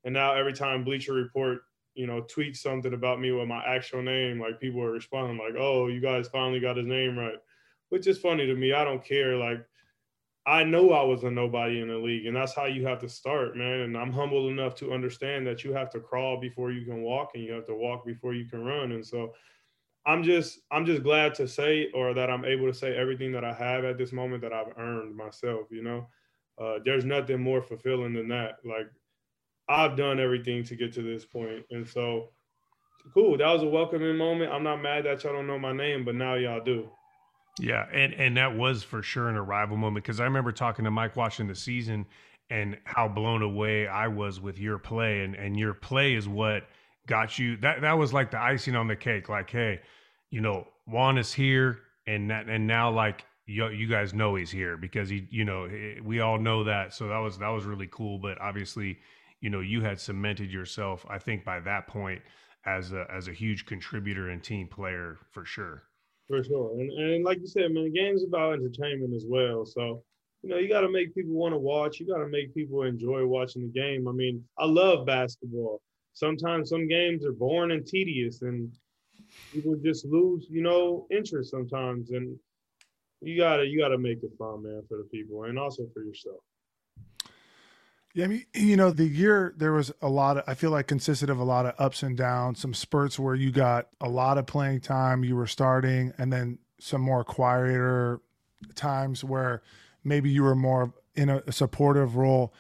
And 0.03 0.13
now 0.13 0.33
every 0.33 0.53
time 0.53 0.83
Bleacher 0.83 1.13
Report, 1.13 1.59
you 1.93 2.05
know, 2.05 2.21
tweets 2.24 2.57
something 2.57 2.93
about 2.93 3.19
me 3.19 3.31
with 3.31 3.47
my 3.47 3.63
actual 3.65 4.01
name, 4.01 4.39
like 4.39 4.59
people 4.59 4.81
are 4.81 4.91
responding 4.91 5.38
like, 5.38 5.55
"Oh, 5.57 5.88
you 5.88 6.01
guys 6.01 6.27
finally 6.27 6.59
got 6.59 6.77
his 6.77 6.85
name 6.85 7.17
right," 7.17 7.38
which 7.89 8.05
is 8.07 8.19
funny 8.19 8.45
to 8.45 8.55
me. 8.55 8.74
I 8.74 8.83
don't 8.83 9.03
care. 9.03 9.35
Like, 9.38 9.65
I 10.47 10.63
know 10.63 10.91
I 10.91 11.03
was 11.03 11.23
a 11.23 11.31
nobody 11.31 11.81
in 11.81 11.87
the 11.87 11.97
league, 11.97 12.27
and 12.27 12.35
that's 12.35 12.53
how 12.53 12.65
you 12.65 12.85
have 12.85 12.99
to 12.99 13.09
start, 13.09 13.57
man. 13.57 13.81
And 13.81 13.97
I'm 13.97 14.11
humble 14.11 14.49
enough 14.49 14.75
to 14.75 14.93
understand 14.93 15.47
that 15.47 15.63
you 15.63 15.73
have 15.73 15.89
to 15.91 15.99
crawl 15.99 16.39
before 16.39 16.71
you 16.71 16.85
can 16.85 17.01
walk, 17.01 17.31
and 17.33 17.43
you 17.43 17.51
have 17.53 17.65
to 17.65 17.75
walk 17.75 18.05
before 18.05 18.33
you 18.35 18.45
can 18.45 18.63
run. 18.63 18.91
And 18.91 19.05
so, 19.05 19.33
I'm 20.05 20.21
just 20.23 20.59
I'm 20.71 20.85
just 20.85 21.03
glad 21.03 21.33
to 21.35 21.47
say, 21.47 21.89
or 21.93 22.13
that 22.13 22.29
I'm 22.29 22.45
able 22.45 22.67
to 22.67 22.73
say 22.73 22.95
everything 22.95 23.31
that 23.31 23.43
I 23.43 23.53
have 23.53 23.85
at 23.85 23.97
this 23.97 24.11
moment 24.11 24.41
that 24.43 24.53
I've 24.53 24.77
earned 24.77 25.15
myself. 25.15 25.67
You 25.71 25.83
know, 25.83 26.07
uh, 26.61 26.79
there's 26.85 27.05
nothing 27.05 27.41
more 27.41 27.61
fulfilling 27.61 28.13
than 28.13 28.27
that. 28.29 28.59
Like 28.63 28.87
I've 29.67 29.97
done 29.97 30.19
everything 30.19 30.63
to 30.65 30.75
get 30.75 30.93
to 30.93 31.01
this 31.01 31.25
point, 31.25 31.65
and 31.71 31.87
so 31.87 32.29
cool. 33.13 33.37
That 33.37 33.51
was 33.51 33.63
a 33.63 33.67
welcoming 33.67 34.15
moment. 34.15 34.51
I'm 34.51 34.63
not 34.63 34.81
mad 34.81 35.05
that 35.05 35.23
y'all 35.23 35.33
don't 35.33 35.47
know 35.47 35.59
my 35.59 35.73
name, 35.73 36.05
but 36.05 36.15
now 36.15 36.35
y'all 36.35 36.63
do. 36.63 36.89
Yeah, 37.59 37.85
and 37.93 38.13
and 38.13 38.35
that 38.38 38.55
was 38.55 38.83
for 38.83 39.01
sure 39.01 39.29
an 39.29 39.35
arrival 39.38 39.77
moment 39.77 40.03
because 40.03 40.19
I 40.19 40.25
remember 40.25 40.51
talking 40.51 40.85
to 40.85 40.91
Mike 40.91 41.15
watching 41.15 41.47
the 41.47 41.55
season 41.55 42.05
and 42.50 42.77
how 42.83 43.07
blown 43.07 43.41
away 43.41 43.88
I 43.88 44.07
was 44.09 44.41
with 44.41 44.59
your 44.59 44.77
play, 44.77 45.21
and 45.24 45.35
and 45.35 45.57
your 45.57 45.74
play 45.74 46.15
is 46.15 46.27
what 46.27 46.63
got 47.07 47.39
you. 47.39 47.55
That 47.57 47.81
that 47.81 47.93
was 47.93 48.12
like 48.13 48.31
the 48.31 48.41
icing 48.41 48.75
on 48.75 48.88
the 48.88 48.95
cake. 48.95 49.29
Like, 49.29 49.50
hey, 49.50 49.79
you 50.31 50.41
know, 50.41 50.67
Juan 50.85 51.17
is 51.17 51.31
here, 51.31 51.79
and 52.07 52.29
that 52.29 52.50
and 52.50 52.67
now 52.67 52.91
like 52.91 53.23
you, 53.45 53.69
you 53.69 53.88
guys 53.88 54.13
know 54.13 54.36
he's 54.36 54.51
here 54.51 54.75
because 54.75 55.08
he, 55.08 55.25
you 55.30 55.45
know, 55.45 55.69
we 56.03 56.19
all 56.19 56.38
know 56.38 56.65
that. 56.65 56.93
So 56.93 57.08
that 57.08 57.19
was 57.19 57.38
that 57.38 57.49
was 57.49 57.63
really 57.63 57.88
cool. 57.89 58.19
But 58.19 58.39
obviously, 58.41 58.99
you 59.39 59.49
know, 59.49 59.62
you 59.62 59.82
had 59.82 59.99
cemented 60.01 60.51
yourself. 60.51 61.06
I 61.10 61.19
think 61.19 61.45
by 61.45 61.62
that 61.62 61.88
point 61.88 62.21
as 62.65 62.91
a 62.91 63.08
as 63.10 63.30
a 63.30 63.34
huge 63.34 63.65
contributor 63.65 64.30
and 64.30 64.43
team 64.43 64.67
player 64.67 65.17
for 65.32 65.45
sure. 65.45 65.84
For 66.27 66.43
sure, 66.43 66.79
and 66.79 66.91
and 66.91 67.23
like 67.23 67.39
you 67.39 67.47
said, 67.47 67.71
man, 67.71 67.83
the 67.83 67.91
game's 67.91 68.23
about 68.23 68.53
entertainment 68.53 69.13
as 69.13 69.25
well. 69.27 69.65
So 69.65 70.03
you 70.41 70.49
know, 70.49 70.57
you 70.57 70.67
got 70.69 70.81
to 70.81 70.89
make 70.89 71.13
people 71.15 71.33
want 71.33 71.53
to 71.53 71.59
watch. 71.59 71.99
You 71.99 72.07
got 72.07 72.19
to 72.19 72.27
make 72.27 72.53
people 72.53 72.83
enjoy 72.83 73.25
watching 73.25 73.63
the 73.63 73.67
game. 73.79 74.07
I 74.07 74.11
mean, 74.11 74.43
I 74.57 74.65
love 74.65 75.05
basketball. 75.05 75.81
Sometimes 76.13 76.69
some 76.69 76.88
games 76.88 77.25
are 77.25 77.31
boring 77.31 77.71
and 77.71 77.85
tedious, 77.85 78.41
and 78.41 78.71
people 79.53 79.75
just 79.83 80.05
lose, 80.05 80.47
you 80.49 80.61
know, 80.61 81.07
interest 81.11 81.51
sometimes. 81.51 82.11
And 82.11 82.38
you 83.21 83.38
gotta 83.38 83.65
you 83.65 83.79
gotta 83.79 83.97
make 83.97 84.23
it 84.23 84.31
fun, 84.38 84.63
man, 84.63 84.83
for 84.88 84.97
the 84.97 85.05
people 85.05 85.43
and 85.43 85.57
also 85.59 85.88
for 85.93 86.03
yourself. 86.03 86.41
Yeah, 88.15 88.23
I 88.23 88.28
mean, 88.30 88.45
you 88.54 88.78
know, 88.78 88.91
the 88.91 89.04
year 89.04 89.54
there 89.58 89.73
was 89.73 89.91
a 90.01 90.08
lot 90.08 90.38
of, 90.38 90.45
I 90.47 90.54
feel 90.54 90.71
like 90.71 90.88
consisted 90.88 91.30
of 91.30 91.38
a 91.38 91.43
lot 91.43 91.65
of 91.65 91.73
ups 91.78 92.01
and 92.01 92.15
downs, 92.15 92.62
some 92.62 92.73
spurts 92.73 93.19
where 93.19 93.36
you 93.36 93.51
got 93.51 93.89
a 93.99 94.08
lot 94.08 94.38
of 94.38 94.45
playing 94.45 94.80
time, 94.80 95.25
you 95.25 95.36
were 95.36 95.47
starting, 95.47 96.13
and 96.17 96.32
then 96.32 96.60
some 96.80 97.01
more 97.01 97.25
quieter 97.25 98.21
times 98.73 99.25
where 99.25 99.62
maybe 100.06 100.30
you 100.30 100.43
were 100.43 100.56
more 100.56 100.93
in 101.15 101.30
a, 101.30 101.51
supportive 101.51 102.15
role. 102.15 102.54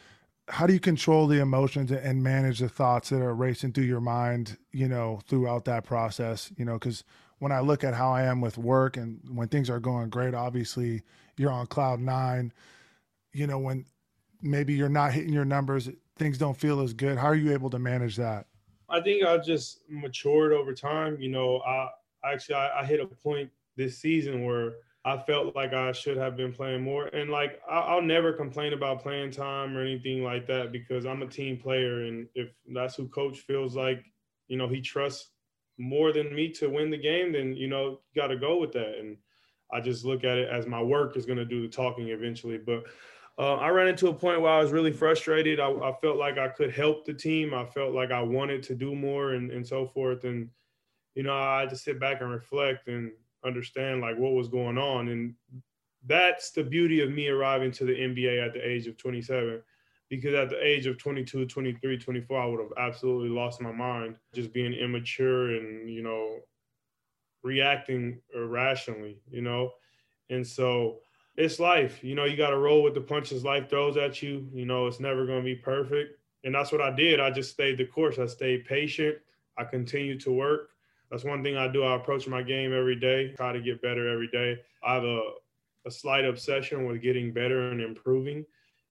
How 0.49 0.67
do 0.67 0.73
you 0.73 0.79
control 0.79 1.25
the 1.25 1.39
emotions 1.39 1.89
and 1.89 2.21
manage 2.21 2.59
the 2.59 2.67
thoughts 2.67 3.07
that 3.09 3.21
are 3.21 3.33
racing 3.33 3.71
through 3.71 3.85
your 3.85 4.01
mind, 4.01 4.57
you 4.73 4.89
know, 4.89 5.21
throughout 5.25 5.63
that 5.65 5.85
process? 5.85 6.51
You 6.57 6.65
know, 6.65 6.73
because 6.73 7.05
when 7.39 7.53
I 7.53 7.61
look 7.61 7.85
at 7.85 7.93
how 7.93 8.11
I 8.11 8.23
am 8.23 8.41
with 8.41 8.57
work 8.57 8.97
and 8.97 9.21
when 9.29 9.47
things 9.47 9.69
are 9.69 9.79
going 9.79 10.09
great, 10.09 10.33
obviously 10.33 11.03
you're 11.37 11.49
on 11.49 11.67
cloud 11.67 12.01
nine. 12.01 12.51
You 13.31 13.47
know, 13.47 13.57
when 13.57 13.85
maybe 14.45 14.73
you're 14.73 14.89
not 14.89 15.11
hitting 15.11 15.33
your 15.33 15.45
numbers, 15.45 15.89
things 16.17 16.37
don't 16.37 16.55
feel 16.55 16.79
as 16.81 16.93
good. 16.93 17.17
How 17.17 17.27
are 17.27 17.35
you 17.35 17.51
able 17.51 17.69
to 17.71 17.79
manage 17.79 18.15
that? 18.17 18.45
I 18.89 19.01
think 19.01 19.25
I 19.25 19.37
just 19.37 19.81
matured 19.89 20.53
over 20.53 20.73
time. 20.73 21.17
You 21.19 21.29
know, 21.29 21.59
I 21.61 21.89
actually 22.23 22.55
I, 22.55 22.81
I 22.81 22.85
hit 22.85 22.99
a 22.99 23.07
point 23.07 23.49
this 23.75 23.97
season 23.97 24.45
where 24.45 24.73
I 25.03 25.17
felt 25.17 25.55
like 25.55 25.73
I 25.73 25.91
should 25.91 26.17
have 26.17 26.35
been 26.35 26.51
playing 26.51 26.81
more. 26.81 27.07
And 27.07 27.29
like 27.29 27.61
I, 27.69 27.95
will 27.95 28.01
never 28.01 28.33
complain 28.33 28.73
about 28.73 29.01
playing 29.01 29.31
time 29.31 29.75
or 29.75 29.81
anything 29.81 30.23
like 30.23 30.47
that 30.47 30.71
because 30.71 31.05
I'm 31.05 31.21
a 31.21 31.27
team 31.27 31.57
player, 31.57 32.05
and 32.05 32.27
if 32.35 32.49
that's 32.73 32.95
who 32.95 33.07
coach 33.07 33.39
feels 33.39 33.75
like, 33.75 34.03
you 34.47 34.57
know, 34.57 34.67
he 34.67 34.81
trusts 34.81 35.29
more 35.77 36.13
than 36.13 36.33
me 36.33 36.49
to 36.53 36.69
win 36.69 36.89
the 36.89 36.97
game, 36.97 37.33
then 37.33 37.55
you 37.55 37.67
know, 37.67 37.99
you 38.13 38.21
got 38.21 38.27
to 38.27 38.37
go 38.37 38.57
with 38.57 38.71
that. 38.73 38.97
And 38.99 39.17
I 39.71 39.81
just 39.81 40.05
look 40.05 40.23
at 40.23 40.37
it 40.37 40.49
as 40.49 40.65
my 40.67 40.81
work 40.81 41.17
is 41.17 41.25
going 41.25 41.37
to 41.37 41.45
do 41.45 41.61
the 41.61 41.67
talking 41.67 42.09
eventually. 42.09 42.57
But 42.57 42.85
uh, 43.37 43.55
I 43.55 43.69
ran 43.69 43.87
into 43.87 44.07
a 44.07 44.13
point 44.13 44.41
where 44.41 44.51
I 44.51 44.61
was 44.61 44.71
really 44.71 44.93
frustrated. 44.93 45.59
I, 45.59 45.69
I, 45.69 45.93
felt 46.01 46.17
like 46.17 46.37
I 46.37 46.47
could 46.47 46.71
help 46.71 47.05
the 47.05 47.13
team. 47.13 47.53
I 47.53 47.65
felt 47.65 47.93
like 47.93 48.11
I 48.11 48.21
wanted 48.21 48.63
to 48.63 48.75
do 48.75 48.95
more 48.95 49.33
and, 49.33 49.51
and 49.51 49.67
so 49.67 49.85
forth. 49.87 50.23
And, 50.23 50.49
you 51.15 51.23
know, 51.23 51.35
I 51.35 51.61
had 51.61 51.69
to 51.71 51.75
sit 51.75 51.99
back 51.99 52.21
and 52.21 52.31
reflect 52.31 52.87
and 52.87 53.11
understand 53.45 53.99
like 53.99 54.17
what 54.17 54.33
was 54.33 54.47
going 54.47 54.77
on. 54.77 55.09
And 55.09 55.35
that's 56.05 56.51
the 56.51 56.63
beauty 56.63 57.01
of 57.01 57.11
me 57.11 57.27
arriving 57.27 57.71
to 57.73 57.83
the 57.83 57.93
NBA 57.93 58.45
at 58.45 58.53
the 58.53 58.65
age 58.65 58.87
of 58.87 58.95
27. 58.97 59.61
Because 60.07 60.35
at 60.35 60.49
the 60.49 60.65
age 60.65 60.85
of 60.85 60.97
22, 60.97 61.45
23, 61.45 61.97
24, 61.97 62.39
I 62.41 62.45
would 62.45 62.59
have 62.61 62.73
absolutely 62.77 63.29
lost 63.29 63.59
my 63.59 63.71
mind 63.71 64.15
just 64.33 64.53
being 64.53 64.71
immature 64.71 65.55
and, 65.55 65.89
you 65.89 66.03
know, 66.03 66.39
reacting 67.43 68.21
irrationally, 68.33 69.19
you 69.29 69.41
know? 69.41 69.71
And 70.29 70.45
so, 70.45 70.99
it's 71.37 71.59
life. 71.59 72.03
You 72.03 72.15
know, 72.15 72.25
you 72.25 72.37
got 72.37 72.51
to 72.51 72.57
roll 72.57 72.83
with 72.83 72.93
the 72.93 73.01
punches 73.01 73.43
life 73.43 73.69
throws 73.69 73.97
at 73.97 74.21
you. 74.21 74.47
You 74.53 74.65
know, 74.65 74.87
it's 74.87 74.99
never 74.99 75.25
going 75.25 75.39
to 75.39 75.45
be 75.45 75.55
perfect. 75.55 76.19
And 76.43 76.53
that's 76.53 76.71
what 76.71 76.81
I 76.81 76.91
did. 76.91 77.19
I 77.19 77.31
just 77.31 77.51
stayed 77.51 77.77
the 77.77 77.85
course. 77.85 78.19
I 78.19 78.27
stayed 78.27 78.65
patient. 78.65 79.17
I 79.57 79.63
continued 79.63 80.19
to 80.21 80.31
work. 80.31 80.69
That's 81.09 81.23
one 81.23 81.43
thing 81.43 81.57
I 81.57 81.67
do. 81.67 81.83
I 81.83 81.95
approach 81.95 82.27
my 82.27 82.41
game 82.41 82.73
every 82.73 82.95
day, 82.95 83.33
try 83.37 83.53
to 83.53 83.61
get 83.61 83.81
better 83.81 84.11
every 84.11 84.27
day. 84.27 84.59
I 84.83 84.95
have 84.95 85.03
a, 85.03 85.21
a 85.85 85.91
slight 85.91 86.25
obsession 86.25 86.85
with 86.85 87.01
getting 87.01 87.31
better 87.31 87.69
and 87.69 87.81
improving. 87.81 88.45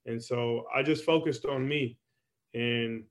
And 0.07 0.23
so 0.23 0.67
I 0.75 0.83
just 0.83 1.05
focused 1.05 1.45
on 1.45 1.67
me. 1.67 1.99
And, 2.55 3.05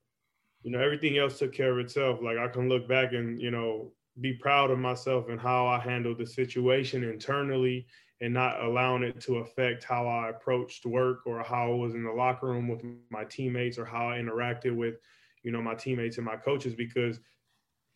you 0.63 0.72
know, 0.72 0.80
everything 0.80 1.17
else 1.17 1.38
took 1.38 1.54
care 1.54 1.72
of 1.72 1.80
itself. 1.80 2.19
Like 2.22 2.38
I 2.38 2.48
can 2.48 2.69
look 2.69 2.88
back 2.88 3.13
and, 3.13 3.41
you 3.41 3.52
know, 3.52 3.91
be 4.22 4.34
proud 4.34 4.72
of 4.72 4.80
myself 4.80 5.30
and 5.30 5.39
how 5.39 5.67
I 5.67 5.80
handled 5.80 6.19
the 6.19 6.26
situation 6.26 7.04
internally 7.04 7.88
and 8.21 8.34
not 8.34 8.63
allowing 8.63 9.04
it 9.04 9.19
to 9.21 9.38
affect 9.38 9.84
how 9.84 10.08
I 10.08 10.30
approached 10.30 10.86
work 10.86 11.26
or 11.26 11.43
how 11.43 11.71
I 11.71 11.76
was 11.76 11.93
in 11.93 12.04
the 12.04 12.12
locker 12.12 12.47
room 12.47 12.67
with 12.67 12.82
my 13.10 13.23
teammates 13.26 13.78
or 13.78 13.86
how 13.86 14.10
I 14.10 14.17
interacted 14.17 14.76
with, 14.76 14.95
you 15.43 15.52
know, 15.52 15.62
my 15.62 15.76
teammates 15.76 16.17
and 16.17 16.26
my 16.26 16.38
coaches 16.38 16.73
because 16.73 17.19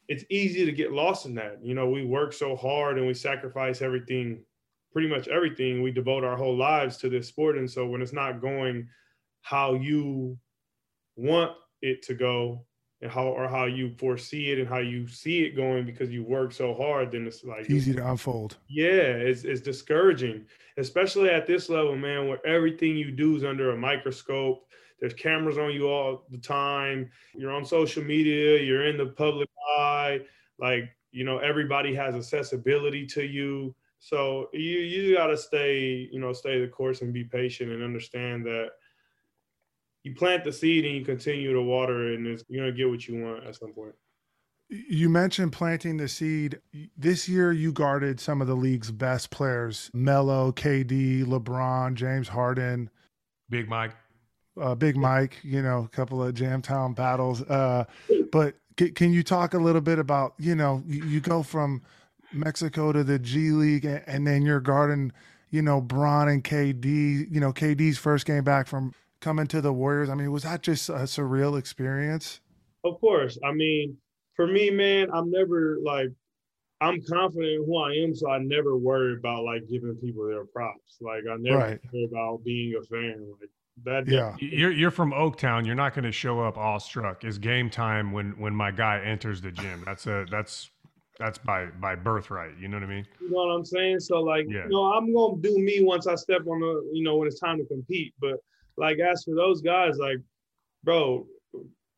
it's 0.07 0.25
easy 0.29 0.65
to 0.65 0.71
get 0.71 0.91
lost 0.91 1.25
in 1.25 1.35
that. 1.35 1.59
You 1.63 1.75
know, 1.75 1.89
we 1.89 2.05
work 2.05 2.33
so 2.33 2.55
hard 2.55 2.97
and 2.97 3.07
we 3.07 3.13
sacrifice 3.13 3.81
everything, 3.81 4.43
pretty 4.91 5.07
much 5.07 5.27
everything. 5.27 5.81
We 5.81 5.91
devote 5.91 6.23
our 6.23 6.37
whole 6.37 6.57
lives 6.57 6.97
to 6.97 7.09
this 7.09 7.27
sport. 7.27 7.57
And 7.57 7.69
so 7.69 7.87
when 7.87 8.01
it's 8.01 8.13
not 8.13 8.41
going 8.41 8.87
how 9.41 9.75
you 9.75 10.37
want 11.15 11.53
it 11.81 12.01
to 12.03 12.13
go, 12.13 12.65
and 13.01 13.11
how 13.11 13.27
or 13.27 13.47
how 13.47 13.65
you 13.65 13.93
foresee 13.97 14.51
it 14.51 14.59
and 14.59 14.67
how 14.67 14.79
you 14.79 15.07
see 15.07 15.43
it 15.43 15.55
going 15.55 15.85
because 15.85 16.09
you 16.09 16.23
work 16.23 16.51
so 16.51 16.73
hard, 16.73 17.11
then 17.11 17.27
it's 17.27 17.43
like 17.43 17.69
easy 17.69 17.93
to 17.93 18.09
unfold. 18.09 18.57
Yeah, 18.67 18.85
it's 18.85 19.43
it's 19.43 19.61
discouraging, 19.61 20.45
especially 20.77 21.29
at 21.29 21.45
this 21.45 21.69
level, 21.69 21.95
man, 21.95 22.27
where 22.27 22.45
everything 22.45 22.97
you 22.97 23.11
do 23.11 23.35
is 23.35 23.43
under 23.43 23.71
a 23.71 23.77
microscope. 23.77 24.67
There's 24.99 25.13
cameras 25.13 25.59
on 25.59 25.71
you 25.71 25.87
all 25.87 26.25
the 26.31 26.39
time. 26.39 27.11
You're 27.35 27.51
on 27.51 27.65
social 27.65 28.03
media. 28.03 28.59
You're 28.59 28.87
in 28.87 28.97
the 28.97 29.05
public 29.05 29.49
eye. 29.77 30.21
Like 30.57 30.89
you 31.11 31.23
know, 31.23 31.37
everybody 31.37 31.93
has 31.93 32.15
accessibility 32.15 33.05
to 33.07 33.23
you. 33.23 33.75
So 33.99 34.49
you 34.53 34.79
you 34.79 35.15
got 35.15 35.27
to 35.27 35.37
stay, 35.37 36.09
you 36.11 36.19
know, 36.19 36.33
stay 36.33 36.59
the 36.59 36.67
course 36.67 37.01
and 37.01 37.13
be 37.13 37.23
patient 37.23 37.71
and 37.71 37.83
understand 37.83 38.43
that 38.45 38.69
you 40.07 40.15
plant 40.15 40.43
the 40.43 40.53
seed 40.53 40.85
and 40.85 40.95
you 40.95 41.03
continue 41.03 41.53
to 41.53 41.61
water 41.61 42.11
it, 42.11 42.17
and 42.17 42.27
it's, 42.27 42.43
you're 42.47 42.65
gonna 42.65 42.75
get 42.75 42.89
what 42.89 43.07
you 43.07 43.23
want 43.23 43.45
at 43.45 43.55
some 43.55 43.73
point. 43.73 43.93
You 44.69 45.09
mentioned 45.09 45.53
planting 45.53 45.97
the 45.97 46.07
seed. 46.07 46.59
This 46.97 47.29
year, 47.29 47.51
you 47.53 47.71
guarded 47.71 48.19
some 48.19 48.41
of 48.41 48.47
the 48.47 48.55
league's 48.55 48.91
best 48.91 49.29
players: 49.31 49.91
Melo, 49.93 50.51
KD, 50.51 51.25
LeBron, 51.25 51.95
James 51.95 52.29
Harden, 52.29 52.89
Big 53.49 53.67
Mike, 53.69 53.91
uh, 54.59 54.75
Big 54.75 54.95
Mike. 54.95 55.37
You 55.43 55.61
know, 55.61 55.83
a 55.83 55.87
couple 55.89 56.23
of 56.23 56.33
Jamtown 56.33 56.95
battles. 56.95 57.41
Uh, 57.43 57.85
but 58.31 58.55
c- 58.79 58.91
can 58.91 59.11
you 59.11 59.23
talk 59.23 59.53
a 59.53 59.59
little 59.59 59.81
bit 59.81 59.99
about 59.99 60.33
you 60.39 60.55
know 60.55 60.83
you, 60.87 61.03
you 61.05 61.19
go 61.19 61.43
from 61.43 61.81
Mexico 62.31 62.91
to 62.93 63.03
the 63.03 63.19
G 63.19 63.51
League, 63.51 63.85
and, 63.85 64.03
and 64.07 64.27
then 64.27 64.41
you're 64.41 64.61
guarding 64.61 65.11
you 65.49 65.61
know 65.61 65.81
Bron 65.81 66.29
and 66.29 66.43
KD. 66.43 67.29
You 67.29 67.39
know, 67.41 67.51
KD's 67.51 67.97
first 67.97 68.25
game 68.25 68.43
back 68.43 68.67
from 68.67 68.93
coming 69.19 69.47
to 69.47 69.61
the 69.61 69.73
Warriors? 69.73 70.09
I 70.09 70.15
mean, 70.15 70.31
was 70.31 70.43
that 70.43 70.61
just 70.61 70.89
a 70.89 70.93
surreal 70.93 71.57
experience? 71.57 72.41
Of 72.83 72.99
course. 72.99 73.37
I 73.43 73.51
mean, 73.51 73.97
for 74.35 74.47
me, 74.47 74.69
man, 74.69 75.09
I'm 75.13 75.29
never 75.31 75.77
like 75.83 76.09
I'm 76.79 77.01
confident 77.01 77.53
in 77.53 77.65
who 77.65 77.77
I 77.77 77.93
am, 78.03 78.15
so 78.15 78.29
I 78.29 78.39
never 78.39 78.77
worry 78.77 79.15
about 79.17 79.43
like 79.43 79.67
giving 79.67 79.95
people 79.95 80.27
their 80.27 80.45
props. 80.45 80.97
Like 81.01 81.23
I 81.29 81.35
never 81.37 81.57
right. 81.57 81.79
worry 81.91 82.05
about 82.05 82.43
being 82.43 82.75
a 82.79 82.85
fan. 82.85 83.25
Like 83.39 83.49
that. 83.83 84.07
Yeah, 84.07 84.35
you're 84.39 84.71
you're 84.71 84.91
from 84.91 85.11
Oaktown. 85.11 85.65
You're 85.65 85.75
not 85.75 85.93
going 85.93 86.05
to 86.05 86.11
show 86.11 86.39
up 86.41 86.57
awestruck. 86.57 87.23
It's 87.23 87.37
game 87.37 87.69
time 87.69 88.11
when 88.11 88.31
when 88.39 88.55
my 88.55 88.71
guy 88.71 89.01
enters 89.03 89.41
the 89.41 89.51
gym. 89.51 89.83
That's 89.85 90.05
a 90.05 90.25
that's 90.29 90.69
that's 91.19 91.37
by 91.39 91.65
by 91.65 91.95
birthright. 91.95 92.57
You 92.59 92.67
know 92.67 92.77
what 92.77 92.83
I 92.83 92.87
mean? 92.87 93.07
You 93.19 93.31
know 93.31 93.37
what 93.37 93.53
I'm 93.53 93.65
saying? 93.65 93.99
So 93.99 94.21
like, 94.21 94.45
yeah. 94.47 94.63
you 94.63 94.69
know, 94.69 94.93
I'm 94.93 95.13
gonna 95.13 95.41
do 95.41 95.57
me 95.57 95.83
once 95.83 96.07
I 96.07 96.15
step 96.15 96.41
on 96.47 96.59
the, 96.59 96.89
you 96.93 97.03
know, 97.03 97.17
when 97.17 97.27
it's 97.27 97.39
time 97.39 97.57
to 97.57 97.65
compete. 97.65 98.13
But 98.19 98.37
like 98.77 98.99
as 98.99 99.23
for 99.23 99.35
those 99.35 99.61
guys, 99.61 99.97
like, 99.97 100.19
bro, 100.83 101.25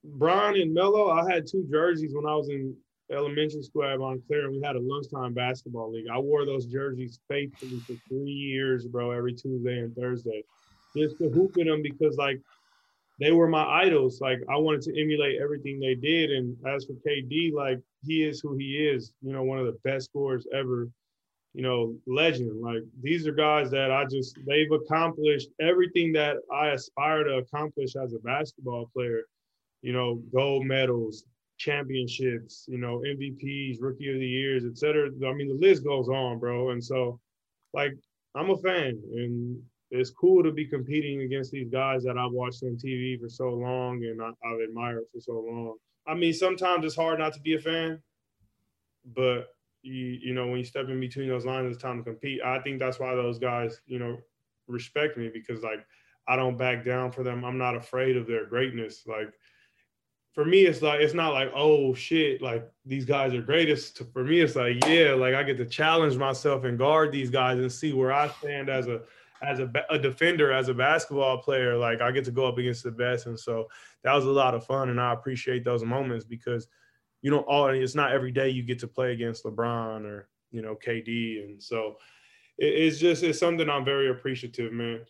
Bron 0.03 0.55
and 0.55 0.73
Melo, 0.73 1.09
I 1.09 1.31
had 1.31 1.45
two 1.45 1.67
jerseys 1.69 2.13
when 2.13 2.25
I 2.25 2.35
was 2.35 2.49
in 2.49 2.75
elementary 3.11 3.61
school 3.63 3.83
at 3.83 3.99
Montclair, 3.99 4.45
and 4.45 4.53
we 4.53 4.61
had 4.63 4.75
a 4.75 4.81
lunchtime 4.81 5.33
basketball 5.33 5.91
league. 5.91 6.07
I 6.11 6.17
wore 6.17 6.45
those 6.45 6.65
jerseys 6.65 7.19
faithfully 7.27 7.79
for 7.85 7.95
three 8.07 8.31
years, 8.31 8.87
bro, 8.87 9.11
every 9.11 9.33
Tuesday 9.33 9.79
and 9.79 9.95
Thursday, 9.95 10.43
just 10.95 11.17
to 11.17 11.29
hoop 11.29 11.57
in 11.57 11.67
them 11.67 11.81
because 11.81 12.15
like 12.17 12.39
they 13.19 13.31
were 13.31 13.47
my 13.47 13.65
idols. 13.65 14.21
Like 14.21 14.39
I 14.49 14.55
wanted 14.57 14.81
to 14.83 15.01
emulate 15.01 15.41
everything 15.41 15.79
they 15.79 15.95
did. 15.95 16.31
And 16.31 16.55
as 16.67 16.85
for 16.85 16.93
KD, 17.07 17.53
like 17.53 17.79
he 18.05 18.23
is 18.23 18.39
who 18.39 18.55
he 18.55 18.77
is. 18.77 19.13
You 19.21 19.33
know, 19.33 19.43
one 19.43 19.59
of 19.59 19.65
the 19.65 19.77
best 19.83 20.05
scorers 20.05 20.47
ever 20.53 20.87
you 21.59 21.65
know, 21.65 21.93
legend. 22.07 22.61
Like 22.61 22.83
these 23.03 23.27
are 23.27 23.33
guys 23.33 23.69
that 23.71 23.91
I 23.91 24.05
just 24.05 24.39
they've 24.47 24.71
accomplished 24.71 25.49
everything 25.59 26.13
that 26.13 26.37
I 26.49 26.69
aspire 26.69 27.25
to 27.25 27.39
accomplish 27.39 27.97
as 27.97 28.13
a 28.13 28.19
basketball 28.19 28.89
player. 28.95 29.23
You 29.81 29.91
know, 29.91 30.21
gold 30.33 30.65
medals, 30.65 31.25
championships, 31.57 32.63
you 32.69 32.77
know, 32.77 32.99
MVPs, 33.05 33.81
rookie 33.81 34.09
of 34.09 34.19
the 34.21 34.25
years, 34.25 34.63
et 34.63 34.77
cetera. 34.77 35.09
I 35.27 35.33
mean, 35.33 35.49
the 35.49 35.67
list 35.67 35.83
goes 35.83 36.07
on, 36.07 36.39
bro. 36.39 36.69
And 36.69 36.81
so, 36.81 37.19
like, 37.73 37.91
I'm 38.35 38.51
a 38.51 38.57
fan, 38.57 38.97
and 39.15 39.61
it's 39.91 40.11
cool 40.11 40.43
to 40.43 40.53
be 40.53 40.65
competing 40.65 41.23
against 41.23 41.51
these 41.51 41.67
guys 41.67 42.03
that 42.03 42.17
I've 42.17 42.31
watched 42.31 42.63
on 42.63 42.77
TV 42.77 43.19
for 43.19 43.27
so 43.27 43.49
long 43.49 44.05
and 44.05 44.21
I, 44.21 44.27
have 44.49 44.59
admired 44.61 45.03
for 45.13 45.19
so 45.19 45.33
long. 45.33 45.75
I 46.07 46.13
mean, 46.13 46.31
sometimes 46.31 46.85
it's 46.85 46.95
hard 46.95 47.19
not 47.19 47.33
to 47.33 47.41
be 47.41 47.55
a 47.55 47.59
fan, 47.59 48.01
but 49.13 49.47
you 49.81 50.19
you 50.21 50.33
know 50.33 50.47
when 50.47 50.57
you 50.57 50.65
step 50.65 50.89
in 50.89 50.99
between 50.99 51.29
those 51.29 51.45
lines, 51.45 51.73
it's 51.73 51.81
time 51.81 51.97
to 51.97 52.03
compete. 52.03 52.41
I 52.43 52.59
think 52.59 52.79
that's 52.79 52.99
why 52.99 53.15
those 53.15 53.39
guys 53.39 53.81
you 53.85 53.99
know 53.99 54.17
respect 54.67 55.17
me 55.17 55.29
because 55.33 55.63
like 55.63 55.85
I 56.27 56.35
don't 56.35 56.57
back 56.57 56.85
down 56.85 57.11
for 57.11 57.23
them. 57.23 57.43
I'm 57.43 57.57
not 57.57 57.75
afraid 57.75 58.15
of 58.15 58.27
their 58.27 58.45
greatness. 58.45 59.03
Like 59.07 59.33
for 60.33 60.45
me, 60.45 60.61
it's 60.61 60.81
like 60.81 61.01
it's 61.01 61.13
not 61.13 61.33
like 61.33 61.51
oh 61.55 61.93
shit, 61.93 62.41
like 62.41 62.69
these 62.85 63.05
guys 63.05 63.33
are 63.33 63.41
greatest. 63.41 64.01
For 64.13 64.23
me, 64.23 64.41
it's 64.41 64.55
like 64.55 64.85
yeah, 64.85 65.13
like 65.13 65.33
I 65.33 65.43
get 65.43 65.57
to 65.57 65.65
challenge 65.65 66.17
myself 66.17 66.63
and 66.63 66.77
guard 66.77 67.11
these 67.11 67.29
guys 67.29 67.59
and 67.59 67.71
see 67.71 67.93
where 67.93 68.13
I 68.13 68.29
stand 68.29 68.69
as 68.69 68.87
a 68.87 69.01
as 69.41 69.59
a, 69.59 69.71
a 69.89 69.97
defender, 69.97 70.51
as 70.51 70.67
a 70.67 70.73
basketball 70.73 71.37
player. 71.39 71.77
Like 71.77 72.01
I 72.01 72.11
get 72.11 72.25
to 72.25 72.31
go 72.31 72.47
up 72.47 72.57
against 72.57 72.83
the 72.83 72.91
best, 72.91 73.25
and 73.25 73.39
so 73.39 73.67
that 74.03 74.13
was 74.13 74.25
a 74.25 74.31
lot 74.31 74.53
of 74.53 74.65
fun, 74.65 74.89
and 74.89 74.99
I 74.99 75.13
appreciate 75.13 75.63
those 75.63 75.83
moments 75.83 76.25
because 76.25 76.67
you 77.21 77.31
know, 77.31 77.39
all 77.39 77.67
it's 77.67 77.95
not 77.95 78.11
every 78.11 78.31
day 78.31 78.49
you 78.49 78.63
get 78.63 78.79
to 78.79 78.87
play 78.87 79.11
against 79.13 79.43
LeBron 79.43 80.05
or 80.05 80.29
you 80.51 80.61
know 80.61 80.75
KD, 80.75 81.43
and 81.43 81.61
so 81.61 81.97
it, 82.57 82.67
it's 82.67 82.97
just 82.97 83.23
it's 83.23 83.39
something 83.39 83.69
I'm 83.69 83.85
very 83.85 84.09
appreciative, 84.09 84.71
man. 84.71 85.01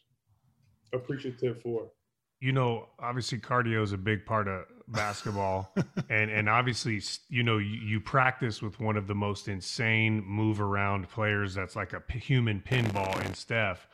Appreciative 0.94 1.62
for. 1.62 1.92
You 2.40 2.54
know, 2.54 2.88
obviously 3.00 3.38
cardio 3.38 3.84
is 3.84 3.92
a 3.92 3.98
big 3.98 4.26
part 4.26 4.48
of 4.48 4.66
basketball, 4.88 5.74
and 6.10 6.32
and 6.32 6.50
obviously 6.50 7.02
you 7.30 7.44
know 7.44 7.58
you, 7.58 7.80
you 7.80 8.00
practice 8.00 8.62
with 8.62 8.80
one 8.80 8.98
of 8.98 9.08
the 9.08 9.16
most 9.16 9.48
insane 9.48 10.24
move 10.26 10.62
around 10.62 11.10
players 11.10 11.54
that's 11.54 11.76
like 11.76 11.94
a 11.94 12.02
human 12.12 12.62
pinball 12.62 13.24
in 13.26 13.34
Steph. 13.34 13.88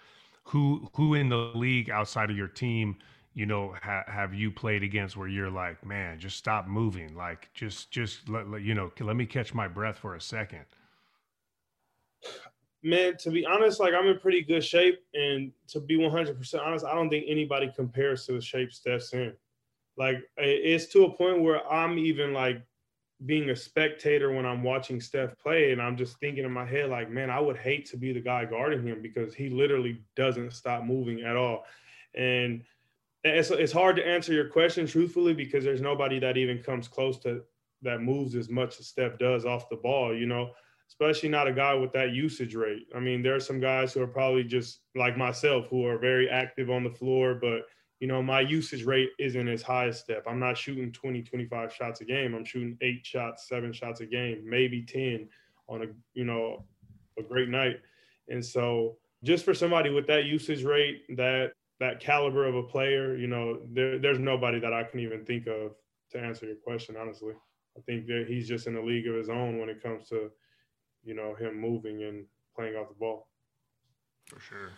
Who 0.50 0.90
who 0.94 1.16
in 1.16 1.30
the 1.30 1.52
league 1.56 1.90
outside 1.90 2.30
of 2.30 2.38
your 2.38 2.48
team? 2.48 2.98
You 3.36 3.46
know 3.46 3.76
ha- 3.80 4.06
have 4.08 4.34
you 4.34 4.50
played 4.50 4.82
against 4.82 5.16
where 5.16 5.28
you're 5.28 5.52
like 5.52 5.86
man 5.86 6.18
just 6.20 6.38
stop 6.38 6.68
moving. 6.68 7.16
Like 7.16 7.50
just 7.54 7.92
just 7.92 8.28
let, 8.28 8.50
let, 8.50 8.62
you 8.64 8.74
know 8.74 8.92
let 9.00 9.16
me 9.16 9.26
catch 9.28 9.54
my 9.54 9.68
breath 9.68 10.00
for 10.00 10.16
a 10.16 10.22
second. 10.22 10.66
Man 12.82 13.18
to 13.18 13.30
be 13.30 13.46
honest 13.46 13.80
like 13.80 13.94
i'm 13.94 14.08
in 14.08 14.20
pretty 14.20 14.42
good 14.42 14.64
shape 14.64 15.00
and 15.14 15.52
to 15.70 15.80
be 15.80 15.98
100% 15.98 16.62
honest 16.62 16.86
i 16.86 16.94
don't 16.94 17.10
think 17.10 17.26
anybody 17.28 17.72
compares 17.76 18.26
to 18.26 18.34
the 18.34 18.42
shape 18.42 18.72
steph's 18.72 19.12
in 19.14 19.34
like 19.98 20.18
it's 20.38 20.86
to 20.94 21.06
a 21.06 21.12
point 21.12 21.42
where 21.42 21.68
i'm 21.72 21.98
even 21.98 22.32
like 22.32 22.62
being 23.26 23.50
a 23.50 23.56
spectator 23.56 24.32
when 24.32 24.46
i'm 24.46 24.62
watching 24.62 25.02
steph 25.02 25.36
play 25.40 25.72
and 25.72 25.82
i'm 25.82 25.98
just 25.98 26.20
thinking 26.20 26.46
in 26.46 26.52
my 26.52 26.66
head 26.66 26.92
like 26.92 27.10
man 27.10 27.32
i 27.32 27.40
would 27.40 27.58
hate 27.58 27.88
to 27.90 27.98
be 27.98 28.14
the 28.14 28.20
guy 28.20 28.46
guarding 28.46 28.86
him 28.86 29.02
because 29.02 29.34
he 29.34 29.50
literally 29.50 30.00
doesn't 30.16 30.54
stop 30.54 30.84
moving 30.84 31.22
at 31.22 31.36
all. 31.36 31.66
And 32.14 32.64
it's, 33.26 33.50
it's 33.50 33.74
hard 33.74 33.96
to 33.96 34.08
answer 34.08 34.34
your 34.34 34.50
question 34.50 34.86
truthfully 34.86 35.34
because 35.34 35.64
there's 35.64 35.82
nobody 35.82 36.20
that 36.20 36.38
even 36.38 36.62
comes 36.62 36.88
close 36.88 37.18
to 37.20 37.42
that 37.82 38.02
moves 38.02 38.36
as 38.36 38.50
much 38.50 38.80
as 38.80 38.88
Steph 38.88 39.18
does 39.18 39.46
off 39.46 39.70
the 39.70 39.76
ball, 39.76 40.16
you 40.16 40.26
know, 40.26 40.52
especially 40.88 41.30
not 41.30 41.48
a 41.48 41.54
guy 41.54 41.74
with 41.74 41.92
that 41.94 42.12
usage 42.12 42.56
rate. 42.56 42.88
I 42.96 43.00
mean, 43.00 43.22
there 43.22 43.36
are 43.36 43.40
some 43.40 43.60
guys 43.60 43.94
who 43.94 44.02
are 44.02 44.08
probably 44.08 44.44
just 44.44 44.80
like 44.96 45.18
myself 45.18 45.68
who 45.70 45.86
are 45.86 45.98
very 45.98 46.30
active 46.30 46.70
on 46.70 46.84
the 46.84 46.90
floor, 46.90 47.36
but 47.36 47.62
you 48.00 48.08
know, 48.08 48.22
my 48.22 48.42
usage 48.42 48.84
rate 48.84 49.10
isn't 49.20 49.48
as 49.48 49.62
high 49.62 49.88
as 49.88 50.00
Steph. 50.00 50.28
I'm 50.28 50.40
not 50.40 50.58
shooting 50.58 50.92
20, 50.92 51.24
25 51.24 51.74
shots 51.74 52.02
a 52.02 52.06
game. 52.06 52.36
I'm 52.36 52.46
shooting 52.46 52.78
eight 52.82 53.06
shots, 53.06 53.48
seven 53.48 53.72
shots 53.72 54.02
a 54.02 54.06
game, 54.06 54.44
maybe 54.46 54.84
10 54.84 55.30
on 55.68 55.84
a, 55.84 55.86
you 56.14 56.26
know, 56.26 56.66
a 57.18 57.24
great 57.24 57.50
night. 57.50 57.80
And 58.28 58.44
so 58.44 58.98
just 59.24 59.46
for 59.46 59.54
somebody 59.54 59.90
with 59.90 60.08
that 60.08 60.26
usage 60.26 60.64
rate, 60.64 61.04
that 61.16 61.54
that 61.80 62.00
caliber 62.00 62.48
of 62.48 62.56
a 62.56 62.64
player, 62.64 63.16
you 63.16 63.28
know, 63.28 63.60
there, 63.74 64.00
there's 64.00 64.20
nobody 64.20 64.60
that 64.60 64.74
I 64.74 64.84
can 64.84 65.00
even 65.00 65.26
think 65.26 65.48
of 65.48 65.72
to 66.12 66.20
answer 66.20 66.46
your 66.46 66.56
question. 66.56 66.96
Honestly, 67.00 67.34
I 67.78 67.82
think 67.82 68.08
that 68.08 68.26
he's 68.28 68.48
just 68.48 68.68
in 68.68 68.76
a 68.76 68.82
league 68.82 69.08
of 69.08 69.16
his 69.16 69.30
own 69.30 69.60
when 69.60 69.70
it 69.70 69.84
comes 69.84 70.08
to, 70.10 70.32
you 71.04 71.14
know, 71.14 71.36
him 71.36 71.60
moving 71.60 72.04
and 72.04 72.26
playing 72.56 72.76
off 72.76 72.90
the 72.90 72.96
ball. 72.96 73.28
For 74.28 74.40
sure. 74.40 74.72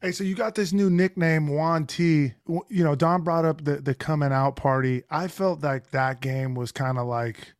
Hey, 0.00 0.12
so 0.12 0.22
you 0.22 0.36
got 0.36 0.54
this 0.54 0.72
new 0.72 0.88
nickname, 0.88 1.48
Juan 1.48 1.84
T. 1.86 2.34
You 2.46 2.84
know, 2.84 2.94
Don 2.94 3.22
brought 3.22 3.44
up 3.44 3.64
the 3.64 3.76
the 3.76 3.94
coming 3.94 4.32
out 4.32 4.54
party. 4.54 5.02
I 5.10 5.26
felt 5.26 5.62
like 5.62 5.90
that 5.90 6.20
game 6.20 6.54
was 6.54 6.70
kind 6.70 6.98
of 6.98 7.06
like 7.06 7.54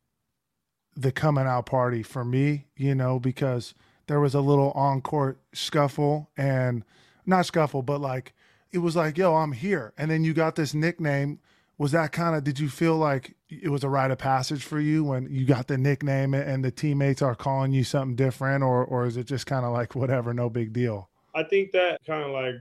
the 0.95 1.11
coming 1.11 1.45
out 1.45 1.65
party 1.65 2.01
for 2.01 2.23
me. 2.23 2.67
You 2.77 2.95
know, 2.95 3.19
because 3.19 3.75
there 4.07 4.21
was 4.21 4.33
a 4.33 4.41
little 4.41 4.71
on 4.71 5.01
court 5.01 5.41
scuffle 5.53 6.29
and 6.37 6.85
not 7.25 7.45
scuffle, 7.45 7.81
but 7.81 7.99
like 7.99 8.33
it 8.71 8.79
was 8.79 8.95
like, 8.95 9.17
yo, 9.17 9.35
I'm 9.35 9.51
here. 9.51 9.93
And 9.97 10.09
then 10.09 10.23
you 10.23 10.33
got 10.33 10.55
this 10.55 10.73
nickname. 10.73 11.39
Was 11.77 11.91
that 11.93 12.11
kind 12.11 12.35
of, 12.35 12.43
did 12.43 12.59
you 12.59 12.69
feel 12.69 12.97
like 12.97 13.35
it 13.49 13.69
was 13.69 13.83
a 13.83 13.89
rite 13.89 14.11
of 14.11 14.17
passage 14.17 14.63
for 14.63 14.79
you 14.79 15.03
when 15.05 15.27
you 15.31 15.45
got 15.45 15.67
the 15.67 15.77
nickname 15.77 16.33
and 16.33 16.63
the 16.63 16.71
teammates 16.71 17.21
are 17.21 17.35
calling 17.35 17.71
you 17.71 17.83
something 17.83 18.15
different? 18.15 18.63
Or, 18.63 18.83
or 18.83 19.05
is 19.05 19.15
it 19.15 19.25
just 19.25 19.45
kind 19.45 19.65
of 19.65 19.71
like, 19.71 19.95
whatever, 19.95 20.33
no 20.33 20.49
big 20.49 20.73
deal? 20.73 21.09
I 21.33 21.43
think 21.43 21.71
that 21.71 21.99
kind 22.05 22.23
of 22.23 22.31
like 22.31 22.55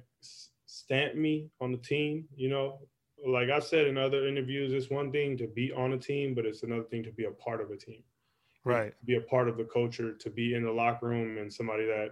stamped 0.67 1.17
me 1.17 1.51
on 1.61 1.73
the 1.73 1.79
team, 1.79 2.27
you 2.37 2.49
know, 2.49 2.79
like 3.27 3.51
I've 3.51 3.65
said 3.65 3.87
in 3.87 3.99
other 3.99 4.27
interviews, 4.29 4.73
it's 4.73 4.91
one 4.91 5.11
thing 5.11 5.37
to 5.39 5.47
be 5.47 5.73
on 5.73 5.93
a 5.93 5.99
team, 5.99 6.35
but 6.35 6.47
it's 6.47 6.63
another 6.63 6.85
thing 6.85 7.03
to 7.05 7.11
be 7.11 7.25
a 7.25 7.31
part 7.31 7.61
of 7.61 7.71
a 7.71 7.77
team. 7.77 8.03
Right. 8.65 8.93
Be 9.05 9.17
a 9.17 9.21
part 9.21 9.49
of 9.49 9.57
the 9.57 9.65
culture, 9.65 10.13
to 10.13 10.31
be 10.31 10.55
in 10.55 10.63
the 10.63 10.71
locker 10.71 11.07
room 11.07 11.39
and 11.39 11.53
somebody 11.53 11.87
that, 11.87 12.11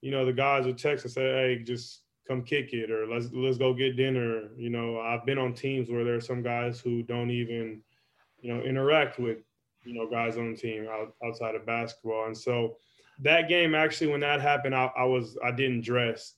you 0.00 0.10
know, 0.10 0.24
the 0.24 0.32
guys 0.32 0.64
would 0.64 0.78
text 0.78 1.04
and 1.04 1.12
say, 1.12 1.22
Hey, 1.22 1.62
just 1.62 2.02
come 2.26 2.42
kick 2.42 2.72
it 2.72 2.90
or 2.90 3.06
let's 3.06 3.28
let's 3.32 3.58
go 3.58 3.74
get 3.74 3.96
dinner. 3.96 4.48
You 4.56 4.70
know, 4.70 5.00
I've 5.00 5.26
been 5.26 5.38
on 5.38 5.54
teams 5.54 5.90
where 5.90 6.04
there 6.04 6.14
are 6.14 6.20
some 6.20 6.42
guys 6.42 6.80
who 6.80 7.02
don't 7.02 7.30
even, 7.30 7.82
you 8.40 8.52
know, 8.52 8.62
interact 8.62 9.18
with, 9.18 9.38
you 9.84 9.94
know, 9.94 10.08
guys 10.08 10.36
on 10.36 10.52
the 10.52 10.56
team 10.56 10.86
out, 10.90 11.14
outside 11.24 11.54
of 11.54 11.66
basketball. 11.66 12.26
And 12.26 12.36
so 12.36 12.76
that 13.20 13.48
game 13.48 13.74
actually 13.74 14.10
when 14.10 14.20
that 14.20 14.40
happened, 14.40 14.74
I, 14.74 14.90
I 14.96 15.04
was 15.04 15.36
I 15.44 15.50
didn't 15.50 15.84
dress 15.84 16.34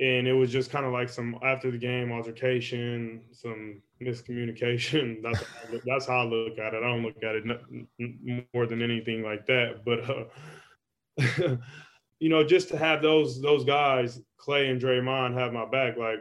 and 0.00 0.28
it 0.28 0.32
was 0.32 0.52
just 0.52 0.70
kind 0.70 0.86
of 0.86 0.92
like 0.92 1.08
some 1.08 1.38
after 1.42 1.70
the 1.70 1.78
game 1.78 2.12
altercation, 2.12 3.22
some 3.32 3.82
miscommunication. 4.00 5.20
That's 5.22 5.42
that's 5.84 6.06
how 6.06 6.20
I 6.20 6.24
look 6.24 6.58
at 6.58 6.74
it. 6.74 6.82
I 6.84 6.86
don't 6.86 7.02
look 7.02 7.22
at 7.22 7.34
it 7.34 8.46
more 8.54 8.66
than 8.66 8.80
anything 8.80 9.22
like 9.22 9.46
that. 9.46 9.84
But 9.84 10.08
uh, 10.08 11.56
you 12.18 12.28
know, 12.28 12.44
just 12.44 12.68
to 12.70 12.78
have 12.78 13.02
those 13.02 13.40
those 13.40 13.64
guys, 13.64 14.20
Clay 14.36 14.68
and 14.68 14.80
Draymond, 14.80 15.34
have 15.34 15.52
my 15.52 15.66
back, 15.66 15.96
like 15.96 16.20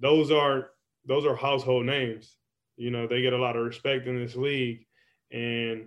those 0.00 0.30
are 0.30 0.70
those 1.06 1.24
are 1.24 1.36
household 1.36 1.86
names. 1.86 2.36
You 2.76 2.90
know, 2.90 3.06
they 3.06 3.22
get 3.22 3.32
a 3.32 3.38
lot 3.38 3.56
of 3.56 3.64
respect 3.64 4.06
in 4.06 4.18
this 4.18 4.36
league, 4.36 4.86
and 5.30 5.86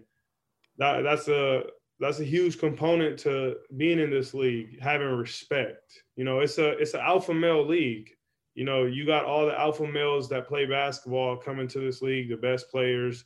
that 0.77 1.01
that's 1.01 1.27
a 1.27 1.63
that's 1.99 2.19
a 2.19 2.25
huge 2.25 2.59
component 2.59 3.17
to 3.19 3.55
being 3.75 3.99
in 3.99 4.11
this 4.11 4.33
league, 4.33 4.79
having 4.79 5.07
respect. 5.07 6.03
You 6.15 6.23
know, 6.23 6.39
it's 6.39 6.57
a 6.57 6.77
it's 6.77 6.93
an 6.93 7.01
alpha 7.01 7.33
male 7.33 7.65
league. 7.65 8.09
You 8.55 8.63
know, 8.63 8.85
you 8.85 9.05
got 9.05 9.25
all 9.25 9.45
the 9.45 9.59
alpha 9.59 9.85
males 9.85 10.29
that 10.29 10.47
play 10.47 10.65
basketball 10.65 11.37
coming 11.37 11.67
to 11.69 11.79
this 11.79 12.01
league, 12.01 12.29
the 12.29 12.37
best 12.37 12.71
players. 12.71 13.25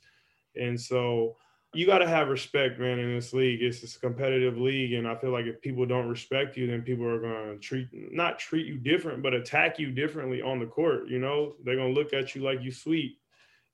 And 0.56 0.80
so 0.80 1.38
you 1.74 1.86
got 1.86 2.00
to 2.00 2.08
have 2.08 2.28
respect, 2.28 2.80
man, 2.80 3.00
in 3.00 3.16
this 3.16 3.32
league. 3.32 3.62
It's 3.62 3.96
a 3.96 4.00
competitive 4.00 4.58
league. 4.58 4.94
And 4.94 5.08
I 5.08 5.16
feel 5.16 5.32
like 5.32 5.46
if 5.46 5.62
people 5.62 5.86
don't 5.86 6.10
respect 6.10 6.58
you, 6.58 6.68
then 6.68 6.82
people 6.82 7.06
are 7.06 7.20
going 7.20 7.54
to 7.54 7.58
treat, 7.60 7.88
not 7.94 8.40
treat 8.40 8.66
you 8.66 8.78
different, 8.78 9.24
but 9.24 9.34
attack 9.34 9.80
you 9.80 9.92
differently 9.92 10.42
on 10.42 10.60
the 10.60 10.66
court. 10.66 11.08
You 11.08 11.20
know, 11.20 11.56
they're 11.64 11.78
going 11.78 11.94
to 11.94 12.00
look 12.00 12.14
at 12.14 12.36
you 12.36 12.42
like 12.42 12.62
you 12.62 12.72
sweet. 12.72 13.18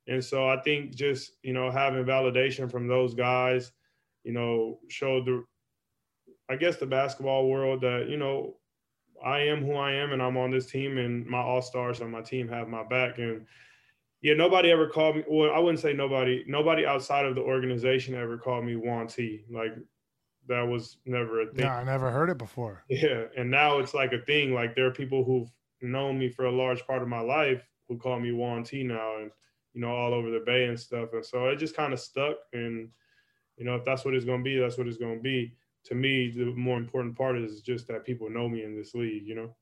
And 0.08 0.24
so 0.24 0.48
I 0.48 0.62
think 0.62 0.96
just, 0.96 1.32
you 1.42 1.54
know, 1.54 1.72
having 1.72 2.06
validation 2.06 2.70
from 2.70 2.88
those 2.88 3.16
guys, 3.16 3.72
you 4.24 4.32
know, 4.32 4.80
showed 4.90 5.26
the, 5.26 5.44
I 6.50 6.56
guess, 6.56 6.78
the 6.78 6.86
basketball 6.86 7.50
world 7.50 7.82
that, 7.82 8.08
you 8.10 8.18
know, 8.18 8.58
I 9.26 9.40
am 9.40 9.66
who 9.66 9.74
I 9.74 9.94
am 9.94 10.14
and 10.14 10.22
I'm 10.22 10.38
on 10.38 10.52
this 10.52 10.68
team 10.68 11.00
and 11.00 11.26
my 11.26 11.40
all 11.40 11.64
stars 11.64 12.02
on 12.02 12.12
my 12.12 12.22
team 12.22 12.48
have 12.50 12.68
my 12.68 12.84
back. 12.84 13.18
And 13.18 13.48
yeah, 14.22 14.34
nobody 14.34 14.72
ever 14.72 14.88
called 14.88 15.18
me. 15.18 15.24
Well, 15.28 15.52
I 15.54 15.60
wouldn't 15.60 15.80
say 15.80 15.94
nobody, 15.94 16.44
nobody 16.48 16.86
outside 16.86 17.26
of 17.26 17.36
the 17.36 17.42
organization 17.42 18.16
ever 18.16 18.38
called 18.38 18.66
me 18.66 18.76
Juan 18.76 19.08
T. 19.08 19.44
Like 19.50 19.76
that 20.48 20.62
was 20.62 20.98
never 21.06 21.42
a 21.42 21.46
thing. 21.48 21.66
Yeah, 21.66 21.78
I 21.78 21.84
never 21.84 22.10
heard 22.10 22.30
it 22.30 22.38
before. 22.38 22.84
Yeah. 22.90 23.26
And 23.38 23.52
now 23.52 23.78
it's 23.80 23.94
like 23.94 24.14
a 24.14 24.22
thing. 24.22 24.54
Like 24.54 24.76
there 24.76 24.88
are 24.88 24.92
people 24.92 25.24
who've 25.24 25.50
known 25.82 26.18
me 26.18 26.30
for 26.30 26.46
a 26.46 26.52
large 26.52 26.86
part 26.88 27.02
of 27.02 27.08
my 27.08 27.20
life 27.20 27.68
who 27.88 27.98
call 27.98 28.20
me 28.20 28.32
Juan 28.32 28.64
T 28.64 28.84
now 28.84 29.18
and, 29.18 29.32
you 29.74 29.82
know, 29.82 29.90
all 29.96 30.14
over 30.14 30.32
the 30.32 30.44
bay 30.46 30.66
and 30.66 30.80
stuff. 30.80 31.10
And 31.14 31.26
so 31.26 31.48
it 31.48 31.58
just 31.58 31.76
kind 31.76 31.94
of 31.94 32.00
stuck. 32.00 32.38
And, 32.54 32.90
you 33.58 33.66
know, 33.66 33.76
if 33.76 33.86
that's 33.86 34.04
what 34.04 34.16
it's 34.16 34.26
going 34.26 34.40
to 34.40 34.44
be, 34.44 34.58
that's 34.58 34.78
what 34.78 34.88
it's 34.88 34.98
going 34.98 35.18
to 35.18 35.22
be. 35.22 35.56
To 35.86 35.96
me, 35.96 36.32
the 36.32 36.46
more 36.46 36.78
important 36.78 37.16
part 37.16 37.38
is 37.38 37.62
just 37.62 37.88
that 37.88 38.04
people 38.04 38.30
know 38.30 38.50
me 38.50 38.64
in 38.64 38.76
this 38.76 38.94
league, 38.96 39.28
you 39.28 39.36
know? 39.36 39.56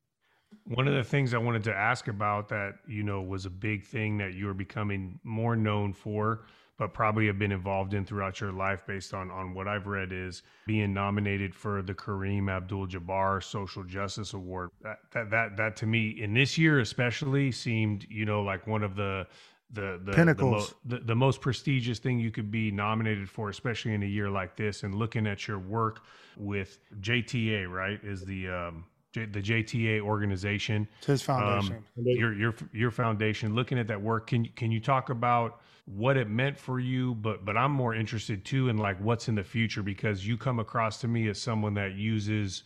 One 0.65 0.87
of 0.87 0.93
the 0.93 1.03
things 1.03 1.33
I 1.33 1.37
wanted 1.37 1.63
to 1.65 1.75
ask 1.75 2.07
about 2.07 2.49
that, 2.49 2.75
you 2.87 3.03
know, 3.03 3.21
was 3.21 3.45
a 3.45 3.49
big 3.49 3.85
thing 3.85 4.17
that 4.17 4.33
you 4.33 4.45
were 4.45 4.53
becoming 4.53 5.19
more 5.23 5.55
known 5.55 5.93
for, 5.93 6.45
but 6.77 6.93
probably 6.93 7.27
have 7.27 7.39
been 7.39 7.51
involved 7.51 7.93
in 7.93 8.05
throughout 8.05 8.41
your 8.41 8.51
life 8.51 8.85
based 8.85 9.13
on, 9.13 9.31
on 9.31 9.53
what 9.53 9.67
I've 9.67 9.87
read 9.87 10.11
is 10.11 10.43
being 10.65 10.93
nominated 10.93 11.55
for 11.55 11.81
the 11.81 11.93
Kareem 11.93 12.49
Abdul 12.49 12.87
Jabbar 12.87 13.43
Social 13.43 13.83
Justice 13.83 14.33
Award. 14.33 14.71
That, 14.81 14.99
that, 15.11 15.29
that, 15.29 15.57
that 15.57 15.75
to 15.77 15.85
me, 15.85 16.09
in 16.09 16.33
this 16.33 16.57
year 16.57 16.79
especially, 16.79 17.51
seemed, 17.51 18.05
you 18.09 18.25
know, 18.25 18.41
like 18.41 18.67
one 18.67 18.83
of 18.83 18.95
the, 18.95 19.27
the 19.71 19.99
the 20.03 20.11
pinnacles 20.13 20.73
the, 20.85 20.95
mo- 20.95 20.99
the, 20.99 21.05
the, 21.05 21.15
most 21.15 21.41
prestigious 21.41 21.97
thing 21.97 22.19
you 22.19 22.29
could 22.29 22.51
be 22.51 22.69
nominated 22.69 23.27
for 23.27 23.49
especially 23.49 23.93
in 23.93 24.03
a 24.03 24.05
year 24.05 24.29
like 24.29 24.55
this 24.55 24.83
and 24.83 24.93
looking 24.93 25.25
at 25.25 25.47
your 25.47 25.57
work 25.57 26.03
with 26.37 26.77
JTA 27.01 27.67
right 27.67 27.99
is 28.03 28.23
the 28.23 28.47
um, 28.47 28.85
J, 29.15 29.25
the 29.25 29.41
JTA 29.41 30.01
organization. 30.01 30.87
It's 30.97 31.07
his 31.07 31.21
foundation. 31.21 31.77
Um, 31.77 31.85
your 31.95 32.33
your 32.33 32.53
your 32.73 32.91
foundation. 32.91 33.55
Looking 33.55 33.79
at 33.79 33.87
that 33.87 34.01
work 34.01 34.27
can 34.27 34.45
can 34.57 34.71
you 34.71 34.81
talk 34.81 35.09
about 35.09 35.61
what 35.85 36.17
it 36.17 36.29
meant 36.29 36.57
for 36.57 36.81
you? 36.81 37.15
But 37.15 37.45
but 37.45 37.55
I'm 37.55 37.71
more 37.71 37.95
interested 37.95 38.43
too 38.43 38.67
in 38.67 38.77
like 38.77 38.99
what's 38.99 39.29
in 39.29 39.35
the 39.35 39.43
future 39.43 39.81
because 39.81 40.27
you 40.27 40.37
come 40.37 40.59
across 40.59 40.99
to 41.01 41.07
me 41.07 41.29
as 41.29 41.41
someone 41.41 41.73
that 41.75 41.93
uses 41.93 42.63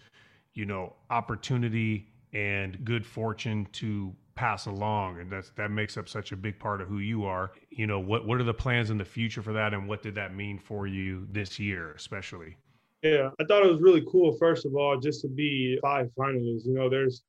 you 0.55 0.65
know 0.65 0.95
opportunity 1.11 2.07
and 2.33 2.83
good 2.83 3.05
fortune 3.05 3.67
to 3.73 4.15
pass 4.33 4.65
along. 4.65 5.19
And 5.19 5.31
that's 5.31 5.51
that 5.51 5.69
makes 5.69 5.97
up 5.97 6.09
such 6.09 6.31
a 6.31 6.35
big 6.35 6.57
part 6.57 6.81
of 6.81 6.87
who 6.87 6.97
you 6.97 7.25
are. 7.25 7.51
You 7.69 7.85
know 7.85 7.99
what 7.99 8.25
what 8.25 8.41
are 8.41 8.43
the 8.43 8.55
plans 8.55 8.89
in 8.89 8.97
the 8.97 9.05
future 9.05 9.43
for 9.43 9.53
that? 9.53 9.75
And 9.75 9.87
what 9.87 10.01
did 10.01 10.15
that 10.15 10.35
mean 10.35 10.57
for 10.57 10.87
you 10.87 11.27
this 11.31 11.59
year 11.59 11.91
especially 11.91 12.57
yeah 13.03 13.29
i 13.39 13.43
thought 13.45 13.63
it 13.63 13.71
was 13.71 13.81
really 13.81 14.03
cool 14.09 14.35
first 14.37 14.65
of 14.65 14.75
all 14.75 14.97
just 14.99 15.21
to 15.21 15.27
be 15.27 15.77
five 15.81 16.09
finalists 16.17 16.65
you 16.65 16.73
know 16.73 16.89
there's 16.89 17.23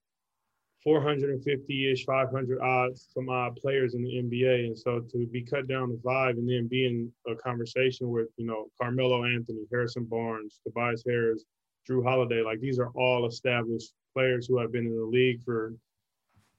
450-ish 0.87 2.07
500 2.07 2.61
odds 2.63 3.09
some 3.13 3.29
odd 3.29 3.55
players 3.57 3.95
in 3.95 4.03
the 4.03 4.15
nba 4.15 4.67
and 4.67 4.79
so 4.79 5.01
to 5.01 5.27
be 5.27 5.43
cut 5.43 5.69
down 5.69 5.89
to 5.89 6.01
five 6.03 6.37
and 6.37 6.49
then 6.49 6.69
be 6.69 6.87
in 6.87 7.13
a 7.31 7.35
conversation 7.37 8.11
with 8.11 8.29
you 8.37 8.47
know 8.47 8.67
carmelo 8.81 9.25
anthony 9.25 9.65
harrison 9.71 10.05
barnes 10.05 10.61
tobias 10.65 11.05
harris 11.07 11.45
Jrue 11.89 12.05
holiday 12.05 12.43
like 12.43 12.61
these 12.61 12.79
are 12.79 12.91
all 12.95 13.27
established 13.27 13.93
players 14.15 14.47
who 14.47 14.59
have 14.59 14.73
been 14.73 14.87
in 14.87 14.97
the 14.97 15.05
league 15.05 15.43
for 15.45 15.75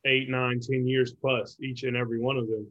eight, 0.06 0.30
nine, 0.30 0.60
ten 0.60 0.88
years 0.88 1.14
plus, 1.14 1.58
each 1.62 1.84
and 1.84 1.96
every 1.96 2.20
one 2.20 2.38
of 2.38 2.48
them. 2.48 2.68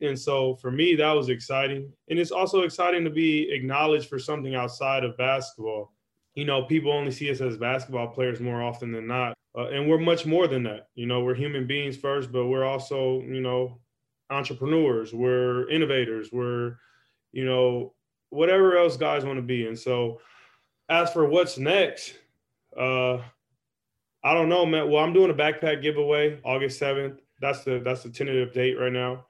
And 0.00 0.18
so 0.18 0.56
for 0.56 0.70
me, 0.70 0.94
that 0.96 1.12
was 1.12 1.28
exciting. 1.28 1.92
And 2.08 2.18
it's 2.18 2.30
also 2.30 2.60
exciting 2.60 3.04
to 3.04 3.10
be 3.10 3.50
acknowledged 3.50 4.08
for 4.08 4.18
something 4.18 4.54
outside 4.54 5.04
of 5.04 5.16
basketball. 5.16 5.92
You 6.34 6.44
know, 6.44 6.62
people 6.62 6.92
only 6.92 7.10
see 7.10 7.30
us 7.30 7.40
as 7.40 7.56
basketball 7.56 8.08
players 8.08 8.40
more 8.40 8.62
often 8.62 8.92
than 8.92 9.06
not. 9.06 9.36
Uh, 9.56 9.68
and 9.68 9.88
we're 9.88 9.98
much 9.98 10.26
more 10.26 10.46
than 10.46 10.62
that. 10.62 10.88
You 10.94 11.06
know, 11.06 11.22
we're 11.22 11.34
human 11.34 11.66
beings 11.66 11.96
first, 11.96 12.30
but 12.32 12.46
we're 12.46 12.64
also, 12.64 13.20
you 13.22 13.40
know, 13.40 13.80
entrepreneurs, 14.30 15.12
we're 15.12 15.68
innovators, 15.68 16.30
we're, 16.32 16.76
you 17.32 17.44
know, 17.44 17.94
whatever 18.30 18.78
else 18.78 18.96
guys 18.96 19.24
want 19.24 19.38
to 19.38 19.42
be. 19.42 19.66
And 19.66 19.78
so 19.78 20.20
as 20.88 21.12
for 21.12 21.26
what's 21.26 21.58
next, 21.58 22.14
uh, 22.78 23.18
I 24.22 24.34
don't 24.34 24.48
know, 24.48 24.64
man. 24.64 24.90
Well, 24.90 25.02
I'm 25.02 25.12
doing 25.12 25.30
a 25.30 25.34
backpack 25.34 25.82
giveaway 25.82 26.40
August 26.44 26.80
7th. 26.80 27.18
That's 27.40 27.64
the 27.64 27.80
that's 27.82 28.02
the 28.02 28.10
tentative 28.10 28.52
date 28.52 28.78
right 28.78 28.92
now. 28.92 29.24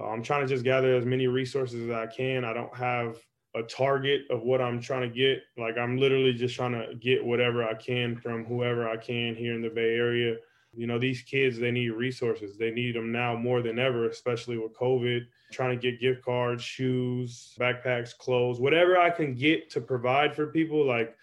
Uh, 0.00 0.08
I'm 0.08 0.22
trying 0.22 0.42
to 0.42 0.46
just 0.46 0.64
gather 0.64 0.94
as 0.94 1.04
many 1.04 1.26
resources 1.26 1.88
as 1.88 1.90
I 1.90 2.06
can. 2.06 2.44
I 2.44 2.52
don't 2.52 2.74
have 2.76 3.18
a 3.54 3.62
target 3.62 4.22
of 4.30 4.42
what 4.42 4.60
I'm 4.60 4.80
trying 4.80 5.08
to 5.08 5.14
get. 5.14 5.42
Like 5.56 5.78
I'm 5.78 5.96
literally 5.96 6.32
just 6.32 6.56
trying 6.56 6.72
to 6.72 6.94
get 6.96 7.24
whatever 7.24 7.64
I 7.64 7.74
can 7.74 8.16
from 8.16 8.44
whoever 8.44 8.88
I 8.88 8.96
can 8.96 9.34
here 9.34 9.54
in 9.54 9.62
the 9.62 9.70
Bay 9.70 9.94
Area. 9.94 10.36
You 10.76 10.88
know, 10.88 10.98
these 10.98 11.22
kids 11.22 11.58
they 11.58 11.70
need 11.70 11.90
resources. 11.90 12.58
They 12.58 12.72
need 12.72 12.96
them 12.96 13.12
now 13.12 13.36
more 13.36 13.62
than 13.62 13.78
ever, 13.78 14.08
especially 14.08 14.58
with 14.58 14.76
COVID. 14.76 15.20
Trying 15.52 15.78
to 15.78 15.90
get 15.90 16.00
gift 16.00 16.24
cards, 16.24 16.64
shoes, 16.64 17.54
backpacks, 17.60 18.16
clothes, 18.16 18.58
whatever 18.58 18.98
I 18.98 19.10
can 19.10 19.34
get 19.34 19.70
to 19.70 19.80
provide 19.80 20.34
for 20.34 20.48
people. 20.48 20.84
Like 20.84 21.16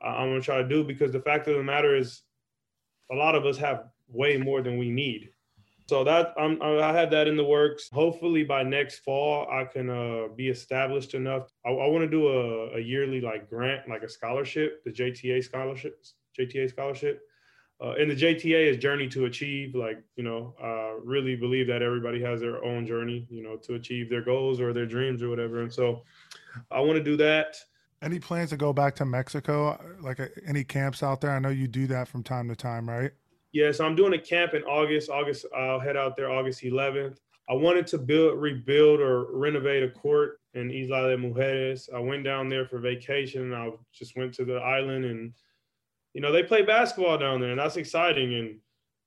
I'm 0.00 0.30
gonna 0.30 0.40
try 0.40 0.62
to 0.62 0.68
do 0.68 0.82
because 0.82 1.12
the 1.12 1.20
fact 1.20 1.46
of 1.48 1.56
the 1.56 1.62
matter 1.62 1.94
is 1.94 2.22
a 3.10 3.14
lot 3.14 3.34
of 3.34 3.44
us 3.44 3.58
have 3.58 3.84
way 4.08 4.38
more 4.38 4.62
than 4.62 4.78
we 4.78 4.90
need. 4.90 5.30
So 5.88 6.02
that 6.02 6.34
I'm, 6.36 6.60
I 6.60 6.92
have 6.92 7.10
that 7.12 7.28
in 7.28 7.36
the 7.36 7.44
works. 7.44 7.88
Hopefully 7.92 8.42
by 8.42 8.64
next 8.64 8.98
fall, 9.00 9.46
I 9.48 9.64
can 9.64 9.88
uh, 9.88 10.28
be 10.34 10.48
established 10.48 11.14
enough. 11.14 11.52
I, 11.64 11.70
I 11.70 11.86
want 11.86 12.02
to 12.02 12.10
do 12.10 12.26
a, 12.26 12.76
a, 12.76 12.80
yearly 12.80 13.20
like 13.20 13.48
grant, 13.48 13.88
like 13.88 14.02
a 14.02 14.08
scholarship, 14.08 14.82
the 14.84 14.90
JTA 14.90 15.44
scholarships, 15.44 16.14
JTA 16.36 16.70
scholarship. 16.70 17.22
Uh, 17.80 17.92
and 18.00 18.10
the 18.10 18.16
JTA 18.16 18.70
is 18.70 18.78
Journey 18.78 19.06
to 19.08 19.26
Achieve. 19.26 19.76
Like, 19.76 20.02
you 20.16 20.24
know, 20.24 20.54
I 20.60 20.98
really 21.04 21.36
believe 21.36 21.68
that 21.68 21.82
everybody 21.82 22.20
has 22.22 22.40
their 22.40 22.64
own 22.64 22.84
journey, 22.84 23.26
you 23.30 23.44
know, 23.44 23.56
to 23.58 23.74
achieve 23.74 24.10
their 24.10 24.22
goals 24.22 24.60
or 24.60 24.72
their 24.72 24.86
dreams 24.86 25.22
or 25.22 25.28
whatever. 25.28 25.60
And 25.60 25.72
so 25.72 26.02
I 26.70 26.80
want 26.80 26.96
to 26.96 27.04
do 27.04 27.16
that. 27.18 27.56
Any 28.02 28.18
plans 28.18 28.50
to 28.50 28.56
go 28.56 28.72
back 28.72 28.96
to 28.96 29.04
Mexico? 29.04 29.78
Like 30.00 30.18
uh, 30.18 30.26
any 30.46 30.64
camps 30.64 31.02
out 31.02 31.20
there? 31.20 31.30
I 31.30 31.38
know 31.38 31.50
you 31.50 31.68
do 31.68 31.86
that 31.88 32.08
from 32.08 32.24
time 32.24 32.48
to 32.48 32.56
time, 32.56 32.88
right? 32.88 33.12
Yeah, 33.56 33.72
so 33.72 33.86
I'm 33.86 33.96
doing 33.96 34.12
a 34.12 34.18
camp 34.18 34.52
in 34.52 34.62
August. 34.64 35.08
August, 35.08 35.46
I'll 35.56 35.80
head 35.80 35.96
out 35.96 36.14
there 36.14 36.30
August 36.30 36.62
11th. 36.62 37.16
I 37.48 37.54
wanted 37.54 37.86
to 37.86 37.96
build, 37.96 38.38
rebuild, 38.38 39.00
or 39.00 39.34
renovate 39.34 39.82
a 39.82 39.88
court 39.88 40.40
in 40.52 40.70
Isla 40.70 41.08
de 41.08 41.16
Mujeres. 41.16 41.88
I 41.90 41.98
went 41.98 42.22
down 42.22 42.50
there 42.50 42.66
for 42.66 42.78
vacation. 42.80 43.54
I 43.54 43.70
just 43.94 44.14
went 44.14 44.34
to 44.34 44.44
the 44.44 44.56
island, 44.56 45.06
and 45.06 45.32
you 46.12 46.20
know 46.20 46.32
they 46.32 46.42
play 46.42 46.62
basketball 46.66 47.16
down 47.16 47.40
there, 47.40 47.52
and 47.52 47.58
that's 47.58 47.78
exciting. 47.78 48.34
And 48.34 48.58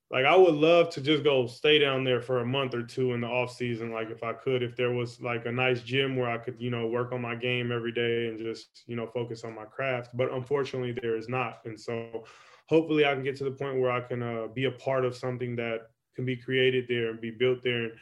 like 0.09 0.25
I 0.25 0.35
would 0.35 0.55
love 0.55 0.89
to 0.93 1.01
just 1.01 1.23
go 1.23 1.45
stay 1.45 1.77
down 1.77 2.03
there 2.03 2.19
for 2.19 2.39
a 2.39 2.45
month 2.45 2.73
or 2.73 2.81
two 2.81 3.13
in 3.13 3.21
the 3.21 3.27
off 3.27 3.53
season, 3.55 3.91
like 3.91 4.09
if 4.09 4.23
I 4.23 4.33
could, 4.33 4.63
if 4.63 4.75
there 4.75 4.93
was 4.93 5.21
like 5.21 5.45
a 5.45 5.51
nice 5.51 5.81
gym 5.81 6.15
where 6.15 6.31
I 6.31 6.39
could, 6.39 6.55
you 6.59 6.71
know, 6.71 6.87
work 6.87 7.11
on 7.11 7.21
my 7.21 7.35
game 7.35 7.71
every 7.71 7.91
day 7.91 8.29
and 8.29 8.39
just, 8.39 8.83
you 8.87 8.95
know, 8.95 9.05
focus 9.05 9.43
on 9.43 9.53
my 9.53 9.65
craft. 9.65 10.09
But 10.17 10.33
unfortunately, 10.33 10.97
there 10.99 11.15
is 11.15 11.29
not, 11.29 11.59
and 11.65 11.79
so 11.79 12.25
hopefully 12.69 13.05
I 13.05 13.13
can 13.13 13.23
get 13.23 13.35
to 13.37 13.43
the 13.43 13.51
point 13.51 13.79
where 13.79 13.91
I 13.91 14.01
can 14.01 14.21
uh, 14.21 14.47
be 14.53 14.65
a 14.65 14.71
part 14.71 15.03
of 15.03 15.17
something 15.17 15.55
that 15.57 15.89
can 16.15 16.23
be 16.23 16.37
created 16.37 16.85
there 16.87 17.09
and 17.09 17.19
be 17.19 17.31
built 17.31 17.63
there, 17.63 17.85
and 17.85 17.93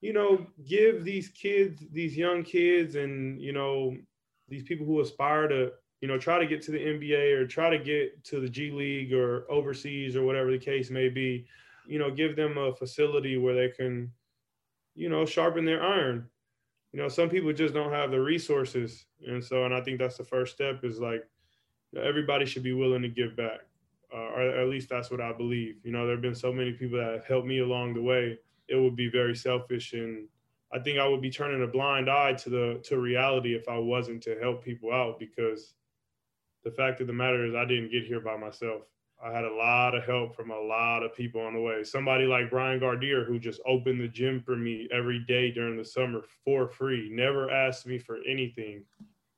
you 0.00 0.12
know, 0.12 0.46
give 0.66 1.04
these 1.04 1.28
kids, 1.28 1.82
these 1.92 2.16
young 2.16 2.42
kids, 2.42 2.96
and 2.96 3.40
you 3.40 3.52
know, 3.52 3.96
these 4.48 4.62
people 4.62 4.84
who 4.84 5.00
aspire 5.00 5.48
to 5.48 5.72
you 6.00 6.08
know, 6.08 6.18
try 6.18 6.38
to 6.38 6.46
get 6.46 6.62
to 6.62 6.70
the 6.70 6.78
NBA 6.78 7.32
or 7.32 7.46
try 7.46 7.70
to 7.70 7.78
get 7.78 8.22
to 8.24 8.40
the 8.40 8.48
G 8.48 8.70
League 8.70 9.12
or 9.12 9.50
overseas 9.50 10.14
or 10.14 10.24
whatever 10.24 10.50
the 10.50 10.58
case 10.58 10.90
may 10.90 11.08
be, 11.08 11.46
you 11.86 11.98
know, 11.98 12.10
give 12.10 12.36
them 12.36 12.58
a 12.58 12.74
facility 12.74 13.38
where 13.38 13.54
they 13.54 13.68
can, 13.68 14.12
you 14.94 15.08
know, 15.08 15.24
sharpen 15.24 15.64
their 15.64 15.82
iron. 15.82 16.28
You 16.92 17.00
know, 17.00 17.08
some 17.08 17.28
people 17.28 17.52
just 17.52 17.74
don't 17.74 17.92
have 17.92 18.10
the 18.10 18.20
resources. 18.20 19.06
And 19.26 19.42
so, 19.42 19.64
and 19.64 19.74
I 19.74 19.80
think 19.80 19.98
that's 19.98 20.16
the 20.16 20.24
first 20.24 20.54
step 20.54 20.84
is 20.84 21.00
like 21.00 21.26
everybody 22.00 22.44
should 22.44 22.62
be 22.62 22.72
willing 22.72 23.02
to 23.02 23.08
give 23.08 23.36
back. 23.36 23.60
Uh, 24.12 24.18
or 24.18 24.40
at 24.60 24.68
least 24.68 24.88
that's 24.88 25.10
what 25.10 25.20
I 25.20 25.32
believe. 25.32 25.76
You 25.82 25.92
know, 25.92 26.06
there 26.06 26.14
have 26.14 26.22
been 26.22 26.34
so 26.34 26.52
many 26.52 26.72
people 26.72 26.98
that 26.98 27.12
have 27.12 27.26
helped 27.26 27.46
me 27.46 27.58
along 27.58 27.94
the 27.94 28.02
way. 28.02 28.38
It 28.68 28.76
would 28.76 28.96
be 28.96 29.10
very 29.10 29.34
selfish 29.34 29.92
and 29.92 30.28
I 30.72 30.78
think 30.78 30.98
I 30.98 31.06
would 31.06 31.22
be 31.22 31.30
turning 31.30 31.62
a 31.62 31.66
blind 31.66 32.10
eye 32.10 32.32
to 32.34 32.50
the 32.50 32.80
to 32.84 32.98
reality 32.98 33.54
if 33.54 33.68
I 33.68 33.78
wasn't 33.78 34.22
to 34.24 34.38
help 34.40 34.64
people 34.64 34.92
out 34.92 35.18
because 35.18 35.74
the 36.64 36.70
fact 36.70 37.00
of 37.00 37.06
the 37.06 37.12
matter 37.12 37.46
is 37.46 37.54
I 37.54 37.64
didn't 37.64 37.92
get 37.92 38.04
here 38.04 38.20
by 38.20 38.36
myself. 38.36 38.82
I 39.24 39.32
had 39.32 39.44
a 39.44 39.54
lot 39.54 39.94
of 39.94 40.04
help 40.04 40.36
from 40.36 40.50
a 40.50 40.58
lot 40.58 41.02
of 41.02 41.14
people 41.14 41.40
on 41.40 41.54
the 41.54 41.60
way. 41.60 41.82
Somebody 41.84 42.26
like 42.26 42.50
Brian 42.50 42.80
Gardier, 42.80 43.24
who 43.24 43.38
just 43.38 43.60
opened 43.66 44.00
the 44.00 44.08
gym 44.08 44.42
for 44.44 44.56
me 44.56 44.88
every 44.92 45.20
day 45.20 45.50
during 45.50 45.78
the 45.78 45.84
summer 45.84 46.22
for 46.44 46.68
free, 46.68 47.08
never 47.10 47.50
asked 47.50 47.86
me 47.86 47.98
for 47.98 48.18
anything. 48.28 48.84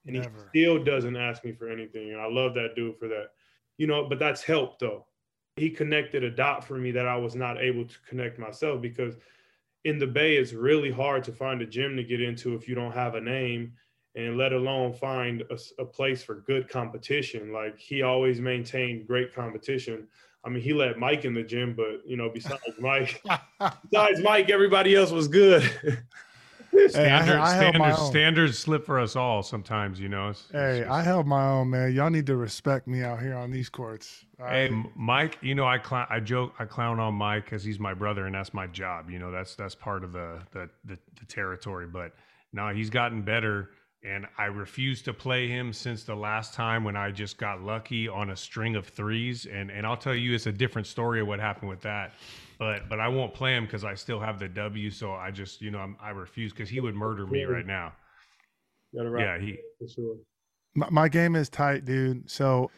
And 0.06 0.16
never. 0.16 0.30
he 0.52 0.62
still 0.62 0.82
doesn't 0.82 1.16
ask 1.16 1.44
me 1.44 1.52
for 1.52 1.68
anything. 1.68 2.10
And 2.10 2.20
I 2.20 2.26
love 2.26 2.54
that 2.54 2.74
dude 2.74 2.98
for 2.98 3.06
that. 3.08 3.28
You 3.78 3.86
know, 3.86 4.06
but 4.08 4.18
that's 4.18 4.42
help 4.42 4.78
though. 4.78 5.06
He 5.56 5.70
connected 5.70 6.22
a 6.22 6.30
dot 6.30 6.64
for 6.64 6.76
me 6.76 6.90
that 6.92 7.08
I 7.08 7.16
was 7.16 7.34
not 7.34 7.60
able 7.60 7.84
to 7.84 7.94
connect 8.08 8.38
myself 8.38 8.80
because 8.82 9.16
in 9.84 9.98
the 9.98 10.06
Bay, 10.06 10.36
it's 10.36 10.52
really 10.52 10.90
hard 10.90 11.24
to 11.24 11.32
find 11.32 11.62
a 11.62 11.66
gym 11.66 11.96
to 11.96 12.04
get 12.04 12.20
into 12.20 12.54
if 12.54 12.68
you 12.68 12.74
don't 12.74 12.92
have 12.92 13.14
a 13.14 13.20
name 13.20 13.72
and 14.14 14.36
let 14.36 14.52
alone 14.52 14.92
find 14.92 15.42
a, 15.50 15.58
a, 15.80 15.84
place 15.84 16.22
for 16.22 16.36
good 16.40 16.68
competition. 16.68 17.52
Like 17.52 17.78
he 17.78 18.02
always 18.02 18.40
maintained 18.40 19.06
great 19.06 19.34
competition. 19.34 20.08
I 20.44 20.48
mean, 20.48 20.62
he 20.62 20.72
let 20.72 20.98
Mike 20.98 21.24
in 21.24 21.34
the 21.34 21.42
gym, 21.42 21.74
but 21.74 22.02
you 22.04 22.16
know, 22.16 22.28
besides 22.28 22.62
Mike, 22.80 23.22
besides 23.90 24.20
Mike, 24.20 24.50
everybody 24.50 24.94
else 24.94 25.10
was 25.10 25.28
good. 25.28 25.62
standards, 26.88 26.94
hey, 26.94 27.38
I, 27.38 27.54
I 27.54 27.56
standards, 27.56 28.02
standards 28.02 28.58
slip 28.58 28.86
for 28.86 28.98
us 28.98 29.16
all 29.16 29.42
sometimes, 29.42 30.00
you 30.00 30.08
know. 30.08 30.28
It's, 30.28 30.48
hey, 30.52 30.80
it's 30.80 30.90
I 30.90 31.02
held 31.02 31.26
my 31.26 31.48
own, 31.48 31.70
man. 31.70 31.92
Y'all 31.92 32.10
need 32.10 32.26
to 32.26 32.36
respect 32.36 32.86
me 32.86 33.02
out 33.02 33.20
here 33.20 33.34
on 33.34 33.50
these 33.50 33.68
courts. 33.68 34.24
Hey, 34.38 34.70
Mike, 34.94 35.38
you 35.40 35.54
know, 35.54 35.66
I 35.66 35.78
clown, 35.78 36.06
I 36.10 36.20
joke, 36.20 36.54
I 36.58 36.64
clown 36.64 37.00
on 37.00 37.14
Mike 37.14 37.44
because 37.44 37.64
he's 37.64 37.80
my 37.80 37.94
brother 37.94 38.26
and 38.26 38.34
that's 38.34 38.54
my 38.54 38.66
job. 38.66 39.10
You 39.10 39.18
know, 39.18 39.30
that's 39.30 39.54
that's 39.54 39.74
part 39.74 40.04
of 40.04 40.12
the 40.12 40.40
the, 40.52 40.70
the, 40.84 40.98
the 41.18 41.26
territory. 41.26 41.86
But 41.86 42.12
now 42.52 42.72
he's 42.72 42.90
gotten 42.90 43.22
better 43.22 43.70
and 44.04 44.26
I 44.36 44.44
refuse 44.44 45.02
to 45.02 45.12
play 45.12 45.48
him 45.48 45.72
since 45.72 46.04
the 46.04 46.14
last 46.14 46.54
time 46.54 46.84
when 46.84 46.96
I 46.96 47.10
just 47.10 47.36
got 47.36 47.62
lucky 47.62 48.06
on 48.06 48.30
a 48.30 48.36
string 48.36 48.76
of 48.76 48.86
threes. 48.86 49.46
And 49.46 49.70
and 49.70 49.86
I'll 49.86 49.96
tell 49.96 50.14
you, 50.14 50.34
it's 50.34 50.46
a 50.46 50.52
different 50.52 50.86
story 50.86 51.20
of 51.20 51.26
what 51.26 51.40
happened 51.40 51.68
with 51.68 51.80
that. 51.82 52.12
But 52.58 52.88
but 52.88 53.00
I 53.00 53.08
won't 53.08 53.34
play 53.34 53.56
him 53.56 53.64
because 53.64 53.84
I 53.84 53.94
still 53.94 54.20
have 54.20 54.38
the 54.38 54.48
W. 54.48 54.90
So 54.90 55.12
I 55.12 55.30
just 55.30 55.60
you 55.60 55.70
know 55.70 55.78
I'm, 55.78 55.96
i 56.00 56.10
refuse 56.10 56.52
because 56.52 56.68
he 56.68 56.80
would 56.80 56.94
murder 56.94 57.26
me 57.26 57.44
right 57.44 57.66
now. 57.66 57.92
Yeah, 58.92 59.38
he. 59.38 59.58
Sure. 59.92 60.16
My, 60.74 60.88
my, 60.90 61.08
game 61.08 61.34
is 61.34 61.48
tight, 61.48 61.84
dude. 61.84 62.30
So, 62.30 62.70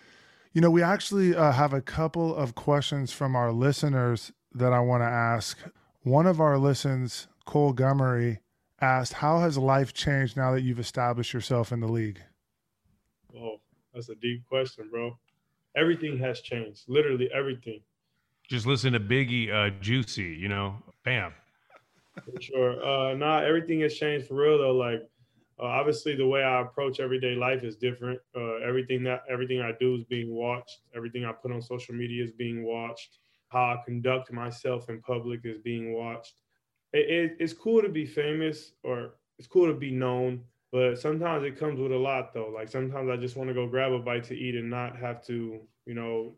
you 0.53 0.61
know, 0.61 0.71
we 0.71 0.83
actually 0.83 1.37
uh, 1.37 1.53
have 1.53 1.73
a 1.73 1.81
couple 1.81 2.35
of 2.35 2.55
questions 2.55 3.13
from 3.13 3.37
our 3.37 3.53
listeners 3.53 4.33
that 4.53 4.73
I 4.73 4.81
want 4.81 5.03
to 5.03 5.07
ask. 5.07 5.59
One 6.03 6.27
of 6.27 6.41
our 6.41 6.59
listens, 6.59 7.29
Cole 7.45 7.75
Gummery 7.75 8.39
asked, 8.81 9.13
How 9.15 9.39
has 9.39 9.59
life 9.59 9.93
changed 9.93 10.37
now 10.37 10.53
that 10.53 10.63
you've 10.63 10.79
established 10.79 11.33
yourself 11.33 11.73
in 11.73 11.81
the 11.81 11.89
league? 11.89 12.21
Oh, 13.37 13.61
that's 13.95 14.09
a 14.09 14.15
deep 14.17 14.45
question, 14.47 14.89
bro. 14.91 15.19
Everything 15.77 16.19
has 16.19 16.41
changed, 16.41 16.83
literally 16.89 17.31
everything. 17.33 17.81
Just 18.49 18.67
listen 18.67 18.93
to 18.93 19.01
Biggie 19.01 19.53
uh, 19.53 19.71
Juicy, 19.81 20.25
you 20.25 20.49
know, 20.49 20.77
bam. 21.05 21.33
For 22.25 22.41
sure. 22.41 22.85
Uh, 22.85 23.15
nah, 23.15 23.39
everything 23.39 23.81
has 23.81 23.95
changed 23.95 24.27
for 24.27 24.35
real, 24.35 24.59
though. 24.59 24.75
Like, 24.75 25.03
uh, 25.61 25.67
obviously, 25.67 26.17
the 26.17 26.27
way 26.27 26.43
I 26.43 26.63
approach 26.63 26.99
everyday 26.99 27.37
life 27.37 27.63
is 27.63 27.77
different. 27.77 28.19
Uh, 28.37 28.57
everything 28.57 29.05
that 29.05 29.23
everything 29.31 29.61
I 29.61 29.73
do 29.79 29.95
is 29.95 30.05
being 30.05 30.35
watched. 30.35 30.81
Everything 30.97 31.25
I 31.25 31.33
put 31.33 31.53
on 31.53 31.63
social 31.63 31.95
media 31.95 32.25
is 32.25 32.33
being 32.33 32.65
watched. 32.65 33.19
How 33.49 33.61
I 33.61 33.77
conduct 33.85 34.33
myself 34.33 34.89
in 34.89 35.01
public 35.03 35.41
is 35.45 35.59
being 35.59 35.93
watched 35.93 36.35
it, 36.93 37.37
it's 37.39 37.53
cool 37.53 37.83
to 37.83 37.89
be 37.89 38.07
famous 38.07 38.73
or 38.83 39.15
it's 39.39 39.49
cool 39.49 39.67
to 39.67 39.75
be 39.75 39.91
known, 39.91 40.43
but 40.73 40.97
sometimes 40.97 41.45
it 41.45 41.59
comes 41.59 41.81
with 41.81 41.93
a 41.93 41.97
lot 41.97 42.35
though. 42.35 42.51
Like 42.55 42.69
sometimes 42.69 43.09
I 43.11 43.17
just 43.17 43.37
want 43.37 43.49
to 43.49 43.55
go 43.55 43.67
grab 43.67 43.93
a 43.93 43.99
bite 43.99 44.25
to 44.25 44.37
eat 44.37 44.55
and 44.55 44.69
not 44.69 44.97
have 44.97 45.25
to, 45.27 45.61
you 45.87 45.95
know, 45.95 46.35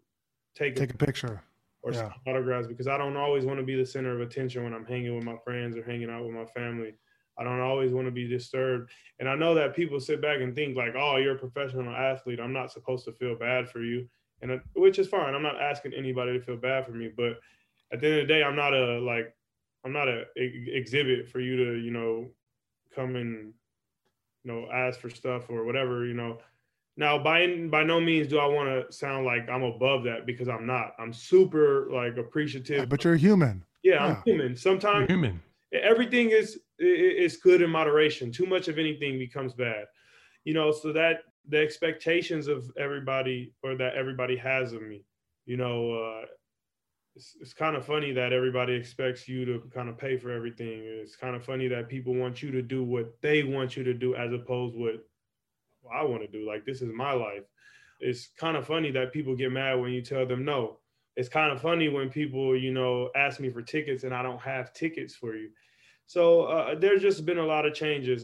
take 0.55 0.77
take 0.77 0.91
a, 0.91 0.95
a 0.95 0.99
picture 0.99 1.43
or 1.83 1.93
yeah. 1.93 2.11
autographs 2.27 2.67
because 2.67 2.87
I 2.87 2.97
don't 2.97 3.17
always 3.17 3.45
want 3.45 3.59
to 3.59 3.65
be 3.65 3.75
the 3.75 3.85
center 3.85 4.15
of 4.15 4.21
attention 4.21 4.62
when 4.62 4.73
I'm 4.73 4.85
hanging 4.85 5.17
with 5.17 5.25
my 5.25 5.37
friends 5.45 5.77
or 5.77 5.83
hanging 5.83 6.11
out 6.11 6.25
with 6.25 6.35
my 6.35 6.45
family. 6.45 6.95
I 7.38 7.45
don't 7.45 7.61
always 7.61 7.93
want 7.93 8.07
to 8.07 8.12
be 8.12 8.29
disturbed. 8.29 8.91
And 9.19 9.29
I 9.29 9.35
know 9.35 9.55
that 9.55 9.75
people 9.75 9.99
sit 9.99 10.21
back 10.21 10.41
and 10.41 10.55
think 10.55 10.77
like, 10.77 10.95
"Oh, 10.97 11.17
you're 11.17 11.37
a 11.37 11.38
professional 11.38 11.95
athlete. 11.95 12.41
I'm 12.41 12.53
not 12.53 12.71
supposed 12.71 13.05
to 13.07 13.12
feel 13.12 13.35
bad 13.37 13.69
for 13.69 13.83
you." 13.83 14.07
And 14.43 14.53
uh, 14.53 14.59
which 14.75 14.99
is 14.99 15.09
fine. 15.09 15.35
I'm 15.35 15.43
not 15.43 15.61
asking 15.61 15.95
anybody 15.95 16.38
to 16.38 16.45
feel 16.45 16.57
bad 16.57 16.85
for 16.85 16.93
me, 16.93 17.11
but 17.17 17.41
at 17.93 18.01
the 18.01 18.07
end 18.07 18.21
of 18.21 18.29
the 18.29 18.35
day, 18.35 18.43
I'm 18.43 18.57
not 18.57 18.75
a 18.75 19.01
like 19.01 19.35
I'm 19.85 19.92
not 19.92 20.09
a, 20.09 20.25
a 20.37 20.64
exhibit 20.73 21.29
for 21.29 21.40
you 21.40 21.57
to, 21.57 21.79
you 21.79 21.90
know, 21.90 22.29
come 22.95 23.16
and, 23.16 23.53
you 24.45 24.53
know, 24.53 24.68
ask 24.73 25.01
for 25.01 25.11
stuff 25.11 25.51
or 25.51 25.64
whatever, 25.64 26.05
you 26.05 26.14
know. 26.14 26.38
Now, 26.97 27.18
by 27.18 27.47
by 27.71 27.85
no 27.85 28.01
means 28.01 28.29
do 28.29 28.38
I 28.38 28.47
want 28.47 28.68
to 28.68 28.92
sound 28.92 29.25
like 29.25 29.49
I'm 29.49 29.62
above 29.62 30.05
that 30.05 30.27
because 30.27 30.49
I'm 30.49 30.66
not. 30.66 30.92
I'm 30.99 31.12
super 31.12 31.88
like 31.90 32.18
appreciative. 32.18 32.79
Yeah, 32.79 32.85
but 32.85 33.03
you're 33.03 33.16
human. 33.16 33.64
Yeah, 33.83 33.95
yeah. 33.95 34.05
I'm 34.05 34.23
human. 34.25 34.57
Sometimes 34.57 35.09
you're 35.09 35.18
human. 35.18 35.42
Everything 35.73 36.31
is 36.31 36.61
is 36.79 37.38
good 37.38 37.62
in 37.62 37.71
moderation. 37.71 38.31
Too 38.31 38.47
much 38.47 38.68
of 38.68 38.79
anything 38.79 39.18
becomes 39.18 39.55
bad. 39.55 39.87
You 40.45 40.53
know, 40.53 40.71
so 40.71 40.92
that 40.92 41.21
the 41.49 41.59
expectations 41.59 42.47
of 42.47 42.71
everybody 42.79 43.55
or 43.62 43.75
that 43.77 43.95
everybody 43.95 44.37
has 44.37 44.75
of 44.75 44.83
me, 44.83 45.05
you 45.47 45.57
know, 45.57 45.92
uh, 45.92 46.27
it's, 47.14 47.37
it's 47.40 47.53
kind 47.53 47.77
of 47.77 47.85
funny 47.85 48.12
that 48.12 48.33
everybody 48.33 48.72
expects 48.72 49.29
you 49.29 49.44
to 49.44 49.62
kind 49.75 49.88
of 49.88 49.98
pay 49.98 50.16
for 50.16 50.31
everything. 50.31 50.81
It's 50.85 51.16
kind 51.16 51.37
of 51.37 51.44
funny 51.44 51.68
that 51.68 51.88
people 51.88 52.14
want 52.14 52.42
you 52.42 52.51
to 52.53 52.62
do 52.62 52.83
what 52.83 53.20
they 53.20 53.42
want 53.42 53.77
you 53.77 53.85
to 53.85 53.94
do 53.94 54.14
as 54.14 54.33
opposed 54.33 54.77
what 54.77 55.07
I 55.94 56.05
want 56.05 56.22
to 56.22 56.29
do. 56.29 56.46
Like 56.46 56.64
this 56.64 56.81
is 56.81 56.92
my 56.94 57.12
life. 57.12 57.44
It's 58.01 58.29
kind 58.38 58.57
of 58.57 58.66
funny 58.66 58.90
that 58.92 59.12
people 59.12 59.37
get 59.37 59.53
mad 59.53 59.81
when 59.81 59.92
you 59.92 60.03
tell 60.03 60.27
them 60.27 60.44
no. 60.44 60.79
It's 61.14 61.29
kind 61.29 61.53
of 61.53 61.61
funny 61.61 61.88
when 61.88 62.09
people, 62.09 62.57
you 62.57 62.72
know, 62.72 63.11
ask 63.14 63.38
me 63.38 63.51
for 63.51 63.61
tickets 63.61 64.05
and 64.05 64.14
I 64.14 64.22
don't 64.22 64.40
have 64.40 64.72
tickets 64.72 65.14
for 65.14 65.37
you. 65.37 65.51
So 66.07 66.44
uh, 66.44 66.75
there's 66.75 67.03
just 67.03 67.27
been 67.27 67.38
a 67.38 67.46
lot 67.46 67.66
of 67.66 67.75
changes. 67.75 68.22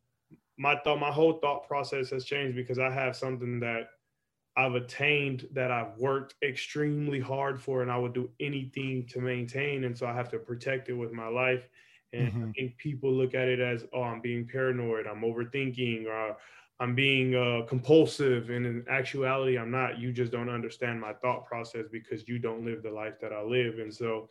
My 0.57 0.77
thought, 0.83 0.99
my 0.99 1.13
whole 1.13 1.35
thought 1.35 1.69
process 1.69 2.11
has 2.11 2.25
changed 2.25 2.57
because 2.57 2.79
I 2.79 2.91
have 2.91 3.15
something 3.15 3.61
that 3.61 3.91
I've 4.59 4.75
attained 4.75 5.47
that 5.53 5.71
I've 5.71 5.97
worked 5.99 6.35
extremely 6.43 7.21
hard 7.21 7.63
for 7.63 7.83
and 7.83 7.93
I 7.93 7.97
would 7.97 8.13
do 8.13 8.29
anything 8.41 9.07
to 9.07 9.21
maintain. 9.21 9.85
And 9.85 9.97
so 9.97 10.05
I 10.05 10.13
have 10.13 10.29
to 10.31 10.39
protect 10.39 10.89
it 10.89 10.95
with 10.95 11.13
my 11.13 11.29
life. 11.29 11.69
And 12.13 12.33
mm-hmm. 12.33 12.49
I 12.49 12.53
think 12.53 12.77
people 12.77 13.13
look 13.13 13.35
at 13.35 13.47
it 13.47 13.61
as, 13.61 13.85
oh, 13.93 14.03
I'm 14.03 14.21
being 14.21 14.49
paranoid, 14.49 15.07
I'm 15.07 15.21
overthinking, 15.21 16.07
or 16.07 16.37
I'm 16.81 16.97
being 16.97 17.37
uh, 17.37 17.67
compulsive. 17.69 18.51
And 18.51 18.67
in 18.67 18.85
actuality, 18.91 19.57
I'm 19.59 19.71
not. 19.71 20.01
You 20.01 20.13
just 20.13 20.33
don't 20.33 20.51
understand 20.51 21.01
my 21.01 21.13
thought 21.13 21.47
process 21.47 21.85
because 21.93 22.27
you 22.27 22.41
don't 22.41 22.65
live 22.65 22.83
the 22.83 22.91
life 22.91 23.21
that 23.21 23.33
I 23.33 23.43
live. 23.43 23.79
And 23.79 23.95
so 23.95 24.29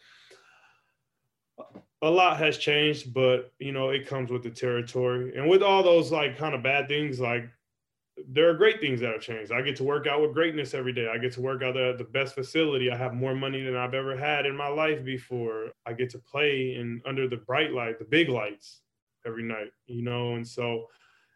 a 2.01 2.09
lot 2.09 2.35
has 2.37 2.57
changed, 2.57 3.13
but 3.13 3.53
you 3.59 3.71
know, 3.71 3.91
it 3.91 4.05
comes 4.05 4.29
with 4.29 4.43
the 4.43 4.49
territory. 4.49 5.37
And 5.37 5.47
with 5.49 5.63
all 5.63 5.83
those 5.83 6.11
like 6.11 6.37
kind 6.37 6.53
of 6.53 6.63
bad 6.63 6.89
things, 6.89 7.21
like 7.21 7.49
there 8.29 8.49
are 8.49 8.53
great 8.55 8.81
things 8.81 8.99
that 9.01 9.11
have 9.11 9.21
changed. 9.21 9.51
I 9.51 9.61
get 9.61 9.75
to 9.77 9.83
work 9.83 10.07
out 10.07 10.21
with 10.21 10.33
greatness 10.33 10.73
every 10.73 10.93
day. 10.93 11.07
I 11.07 11.17
get 11.19 11.33
to 11.33 11.41
work 11.41 11.61
out 11.61 11.77
at 11.77 11.97
the 11.97 12.03
best 12.03 12.33
facility. 12.33 12.89
I 12.91 12.97
have 12.97 13.13
more 13.13 13.35
money 13.35 13.61
than 13.63 13.75
I've 13.75 13.93
ever 13.93 14.17
had 14.17 14.45
in 14.45 14.55
my 14.55 14.67
life 14.67 15.03
before. 15.03 15.69
I 15.85 15.93
get 15.93 16.09
to 16.11 16.19
play 16.19 16.75
in 16.75 17.01
under 17.05 17.27
the 17.27 17.37
bright 17.37 17.71
light, 17.73 17.99
the 17.99 18.05
big 18.05 18.29
lights 18.29 18.81
every 19.25 19.43
night, 19.43 19.71
you 19.85 20.01
know. 20.01 20.35
And 20.35 20.47
so 20.47 20.87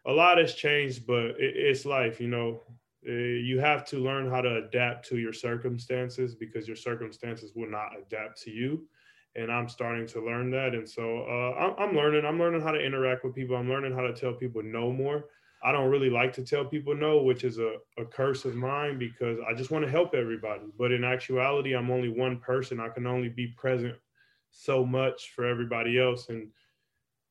a 0.06 0.12
lot 0.12 0.38
has 0.38 0.54
changed, 0.54 1.06
but 1.06 1.26
it, 1.38 1.56
it's 1.56 1.84
life, 1.84 2.20
you 2.20 2.28
know. 2.28 2.62
Uh, 3.06 3.12
you 3.12 3.60
have 3.60 3.84
to 3.84 3.98
learn 3.98 4.28
how 4.30 4.40
to 4.40 4.56
adapt 4.64 5.08
to 5.08 5.18
your 5.18 5.32
circumstances 5.32 6.34
because 6.34 6.66
your 6.66 6.76
circumstances 6.76 7.52
will 7.54 7.70
not 7.70 7.90
adapt 8.00 8.40
to 8.42 8.50
you. 8.50 8.86
and 9.34 9.50
I'm 9.50 9.68
starting 9.68 10.06
to 10.08 10.24
learn 10.24 10.50
that. 10.50 10.74
And 10.74 10.88
so 10.88 11.22
uh, 11.22 11.58
I'm, 11.58 11.74
I'm 11.78 11.96
learning. 11.96 12.24
I'm 12.24 12.38
learning 12.38 12.60
how 12.60 12.72
to 12.72 12.78
interact 12.80 13.24
with 13.24 13.34
people. 13.34 13.56
I'm 13.56 13.68
learning 13.68 13.94
how 13.94 14.02
to 14.02 14.12
tell 14.12 14.32
people 14.34 14.62
no 14.62 14.92
more. 14.92 15.24
I 15.64 15.72
don't 15.72 15.90
really 15.90 16.10
like 16.10 16.32
to 16.34 16.44
tell 16.44 16.64
people 16.64 16.94
no, 16.94 17.22
which 17.22 17.44
is 17.44 17.58
a, 17.58 17.76
a 17.98 18.04
curse 18.04 18.44
of 18.44 18.56
mine 18.56 18.98
because 18.98 19.38
I 19.48 19.54
just 19.54 19.70
want 19.70 19.84
to 19.84 19.90
help 19.90 20.14
everybody. 20.14 20.64
But 20.78 20.92
in 20.92 21.04
actuality, 21.04 21.74
I'm 21.74 21.90
only 21.90 22.08
one 22.08 22.38
person. 22.38 22.80
I 22.80 22.88
can 22.88 23.06
only 23.06 23.28
be 23.28 23.48
present 23.56 23.94
so 24.50 24.84
much 24.84 25.30
for 25.34 25.46
everybody 25.46 26.00
else. 26.00 26.28
And 26.28 26.48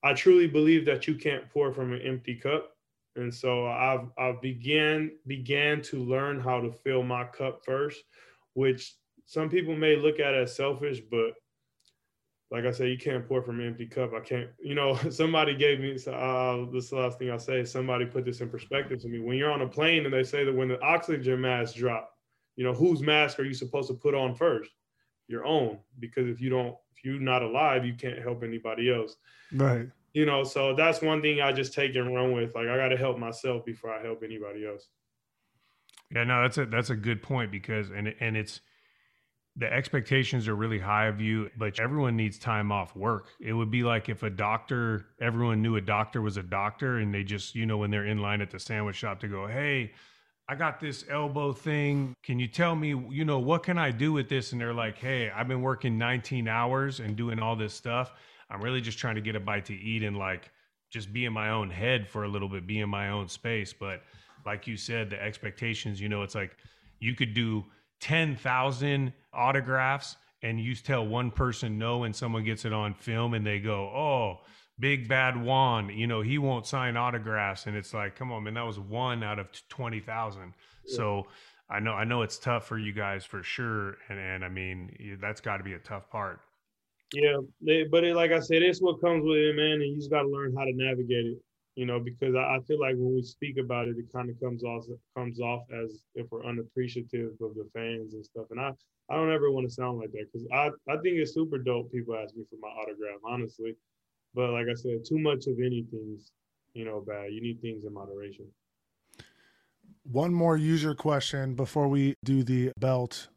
I 0.03 0.13
truly 0.13 0.47
believe 0.47 0.85
that 0.85 1.07
you 1.07 1.15
can't 1.15 1.49
pour 1.49 1.73
from 1.73 1.93
an 1.93 2.01
empty 2.01 2.35
cup. 2.35 2.71
And 3.15 3.33
so 3.33 3.67
I've 3.67 4.07
I've 4.17 4.41
began 4.41 5.11
began 5.27 5.81
to 5.83 5.97
learn 5.97 6.39
how 6.39 6.61
to 6.61 6.71
fill 6.71 7.03
my 7.03 7.25
cup 7.25 7.65
first, 7.65 8.01
which 8.53 8.95
some 9.25 9.49
people 9.49 9.75
may 9.75 9.97
look 9.97 10.19
at 10.19 10.33
as 10.33 10.55
selfish, 10.55 11.01
but 11.11 11.33
like 12.51 12.65
I 12.65 12.71
said, 12.71 12.89
you 12.89 12.97
can't 12.97 13.25
pour 13.25 13.41
from 13.41 13.61
an 13.61 13.67
empty 13.67 13.85
cup. 13.85 14.13
I 14.13 14.19
can't, 14.19 14.49
you 14.61 14.75
know, 14.75 14.95
somebody 15.09 15.55
gave 15.55 15.79
me, 15.79 15.91
uh, 15.91 16.65
this 16.71 16.85
is 16.85 16.89
the 16.89 16.97
last 16.97 17.17
thing 17.17 17.31
I'll 17.31 17.39
say, 17.39 17.63
somebody 17.63 18.05
put 18.05 18.25
this 18.25 18.41
in 18.41 18.49
perspective 18.49 19.01
to 19.01 19.07
me. 19.07 19.19
When 19.19 19.37
you're 19.37 19.51
on 19.51 19.61
a 19.61 19.67
plane 19.67 20.05
and 20.05 20.13
they 20.13 20.23
say 20.23 20.43
that 20.43 20.53
when 20.53 20.67
the 20.67 20.79
oxygen 20.81 21.39
mask 21.39 21.75
drop, 21.75 22.11
you 22.57 22.65
know, 22.65 22.73
whose 22.73 23.01
mask 23.01 23.39
are 23.39 23.45
you 23.45 23.53
supposed 23.53 23.87
to 23.87 23.93
put 23.93 24.13
on 24.13 24.35
first? 24.35 24.69
Your 25.27 25.45
own, 25.45 25.79
because 25.99 26.27
if 26.27 26.41
you 26.41 26.49
don't, 26.49 26.75
if 26.93 27.05
you're 27.05 27.21
not 27.21 27.41
alive, 27.41 27.85
you 27.85 27.93
can't 27.93 28.19
help 28.19 28.43
anybody 28.43 28.93
else. 28.93 29.15
Right. 29.53 29.87
You 30.13 30.25
know, 30.25 30.43
so 30.43 30.75
that's 30.75 31.01
one 31.01 31.21
thing 31.21 31.39
I 31.39 31.53
just 31.53 31.73
take 31.73 31.95
and 31.95 32.13
run 32.13 32.33
with. 32.33 32.53
Like 32.53 32.67
I 32.67 32.75
got 32.75 32.89
to 32.89 32.97
help 32.97 33.17
myself 33.17 33.63
before 33.63 33.93
I 33.93 34.03
help 34.03 34.23
anybody 34.23 34.67
else. 34.67 34.89
Yeah, 36.13 36.25
no, 36.25 36.41
that's 36.41 36.57
a 36.57 36.65
that's 36.65 36.89
a 36.89 36.97
good 36.97 37.21
point 37.21 37.49
because 37.49 37.89
and 37.91 38.13
and 38.19 38.35
it's 38.35 38.59
the 39.57 39.71
expectations 39.71 40.47
are 40.47 40.55
really 40.55 40.79
high 40.79 41.07
of 41.07 41.19
you, 41.19 41.49
but 41.57 41.79
everyone 41.79 42.15
needs 42.15 42.39
time 42.39 42.71
off 42.71 42.95
work. 42.95 43.27
It 43.39 43.53
would 43.53 43.69
be 43.69 43.83
like 43.83 44.07
if 44.07 44.23
a 44.23 44.29
doctor, 44.29 45.07
everyone 45.19 45.61
knew 45.61 45.75
a 45.75 45.81
doctor 45.81 46.21
was 46.21 46.37
a 46.37 46.43
doctor, 46.43 46.99
and 46.99 47.13
they 47.13 47.23
just, 47.23 47.53
you 47.53 47.65
know, 47.65 47.77
when 47.77 47.91
they're 47.91 48.05
in 48.05 48.19
line 48.19 48.41
at 48.41 48.49
the 48.49 48.59
sandwich 48.59 48.95
shop 48.95 49.19
to 49.21 49.27
go, 49.27 49.47
hey, 49.47 49.91
I 50.47 50.55
got 50.55 50.79
this 50.79 51.05
elbow 51.09 51.53
thing. 51.53 52.13
Can 52.23 52.39
you 52.39 52.47
tell 52.47 52.75
me, 52.75 52.89
you 53.09 53.25
know, 53.25 53.39
what 53.39 53.63
can 53.63 53.77
I 53.77 53.91
do 53.91 54.13
with 54.13 54.29
this? 54.29 54.51
And 54.51 54.59
they're 54.59 54.73
like, 54.73 54.97
hey, 54.97 55.29
I've 55.29 55.47
been 55.47 55.61
working 55.61 55.97
19 55.97 56.47
hours 56.47 56.99
and 56.99 57.15
doing 57.15 57.39
all 57.39 57.55
this 57.55 57.73
stuff. 57.73 58.13
I'm 58.49 58.61
really 58.61 58.81
just 58.81 58.97
trying 58.97 59.15
to 59.15 59.21
get 59.21 59.35
a 59.35 59.39
bite 59.39 59.65
to 59.65 59.73
eat 59.73 60.03
and 60.03 60.17
like 60.17 60.49
just 60.89 61.13
be 61.13 61.25
in 61.25 61.31
my 61.31 61.51
own 61.51 61.69
head 61.69 62.07
for 62.07 62.25
a 62.25 62.27
little 62.27 62.49
bit, 62.49 62.67
be 62.67 62.79
in 62.79 62.89
my 62.89 63.09
own 63.09 63.29
space. 63.29 63.71
But 63.71 64.03
like 64.45 64.67
you 64.67 64.75
said, 64.75 65.09
the 65.09 65.21
expectations, 65.21 66.01
you 66.01 66.09
know, 66.09 66.21
it's 66.21 66.35
like 66.35 66.57
you 66.99 67.15
could 67.15 67.33
do 67.33 67.63
10,000 68.01 69.13
autographs 69.33 70.17
and 70.43 70.59
you 70.59 70.75
tell 70.75 71.05
one 71.05 71.31
person 71.31 71.77
no 71.77 72.03
and 72.03 72.15
someone 72.15 72.43
gets 72.43 72.65
it 72.65 72.73
on 72.73 72.93
film 72.95 73.33
and 73.33 73.45
they 73.45 73.59
go, 73.59 73.83
oh, 73.83 74.39
big 74.79 75.07
bad 75.07 75.41
Juan, 75.41 75.89
you 75.89 76.07
know, 76.07 76.21
he 76.21 76.37
won't 76.37 76.65
sign 76.65 76.97
autographs. 76.97 77.67
And 77.67 77.77
it's 77.77 77.93
like, 77.93 78.15
come 78.15 78.31
on, 78.31 78.43
man, 78.43 78.55
that 78.55 78.65
was 78.65 78.79
one 78.79 79.23
out 79.23 79.39
of 79.39 79.47
20,000. 79.69 80.41
Yeah. 80.85 80.95
So 80.97 81.27
I 81.69 81.79
know, 81.79 81.93
I 81.93 82.03
know 82.03 82.23
it's 82.23 82.39
tough 82.39 82.67
for 82.67 82.77
you 82.77 82.91
guys 82.91 83.23
for 83.23 83.43
sure. 83.43 83.97
And, 84.09 84.19
and 84.19 84.43
I 84.43 84.49
mean, 84.49 85.17
that's 85.21 85.39
got 85.39 85.57
to 85.57 85.63
be 85.63 85.73
a 85.73 85.79
tough 85.79 86.09
part. 86.09 86.39
Yeah. 87.13 87.37
but 87.91 88.03
it, 88.03 88.15
like 88.15 88.31
I 88.31 88.39
said, 88.39 88.61
it's 88.63 88.81
what 88.81 89.01
comes 89.01 89.23
with 89.23 89.37
it, 89.37 89.55
man. 89.55 89.73
And 89.73 89.83
you 89.83 89.97
just 89.97 90.09
got 90.09 90.23
to 90.23 90.29
learn 90.29 90.55
how 90.57 90.65
to 90.65 90.71
navigate 90.73 91.25
it 91.25 91.37
you 91.75 91.85
know, 91.85 91.99
because 91.99 92.35
I, 92.35 92.57
I 92.57 92.59
feel 92.67 92.79
like 92.79 92.95
when 92.95 93.15
we 93.15 93.23
speak 93.23 93.57
about 93.57 93.87
it, 93.87 93.97
it 93.97 94.11
kind 94.13 94.29
of 94.29 94.39
comes 94.39 94.63
off 94.63 94.85
comes 95.15 95.39
off 95.39 95.63
as 95.83 96.03
if 96.15 96.27
we're 96.31 96.45
unappreciative 96.45 97.31
of 97.41 97.55
the 97.55 97.67
fans 97.73 98.13
and 98.13 98.25
stuff. 98.25 98.45
And 98.51 98.59
I, 98.59 98.71
I 99.09 99.15
don't 99.15 99.31
ever 99.31 99.51
want 99.51 99.67
to 99.67 99.73
sound 99.73 99.99
like 99.99 100.11
that 100.11 100.27
because 100.31 100.47
I, 100.53 100.67
I 100.91 100.97
think 100.97 101.17
it's 101.17 101.33
super 101.33 101.57
dope. 101.57 101.91
People 101.91 102.15
ask 102.15 102.35
me 102.35 102.43
for 102.49 102.57
my 102.61 102.67
autograph, 102.67 103.19
honestly. 103.25 103.75
But 104.33 104.51
like 104.51 104.67
I 104.69 104.73
said, 104.73 105.05
too 105.05 105.19
much 105.19 105.47
of 105.47 105.59
anything's, 105.59 106.31
you 106.73 106.85
know, 106.85 107.01
bad. 107.01 107.31
You 107.31 107.41
need 107.41 107.61
things 107.61 107.85
in 107.85 107.93
moderation. 107.93 108.47
One 110.03 110.33
more 110.33 110.57
user 110.57 110.95
question 110.95 111.53
before 111.55 111.87
we 111.87 112.15
do 112.23 112.43
the 112.43 112.71
belt. 112.77 113.27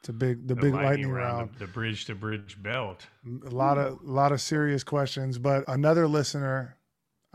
It's 0.00 0.08
a 0.08 0.12
big, 0.12 0.46
the, 0.46 0.54
the 0.54 0.60
big 0.60 0.74
lightning, 0.74 0.88
lightning 0.88 1.10
round, 1.10 1.38
round. 1.38 1.54
The, 1.54 1.66
the 1.66 1.72
bridge 1.72 2.04
to 2.06 2.14
bridge 2.14 2.62
belt. 2.62 3.06
A 3.46 3.50
lot 3.50 3.78
of, 3.78 4.00
a 4.00 4.10
lot 4.10 4.32
of 4.32 4.40
serious 4.40 4.84
questions. 4.84 5.38
But 5.38 5.64
another 5.66 6.06
listener 6.06 6.76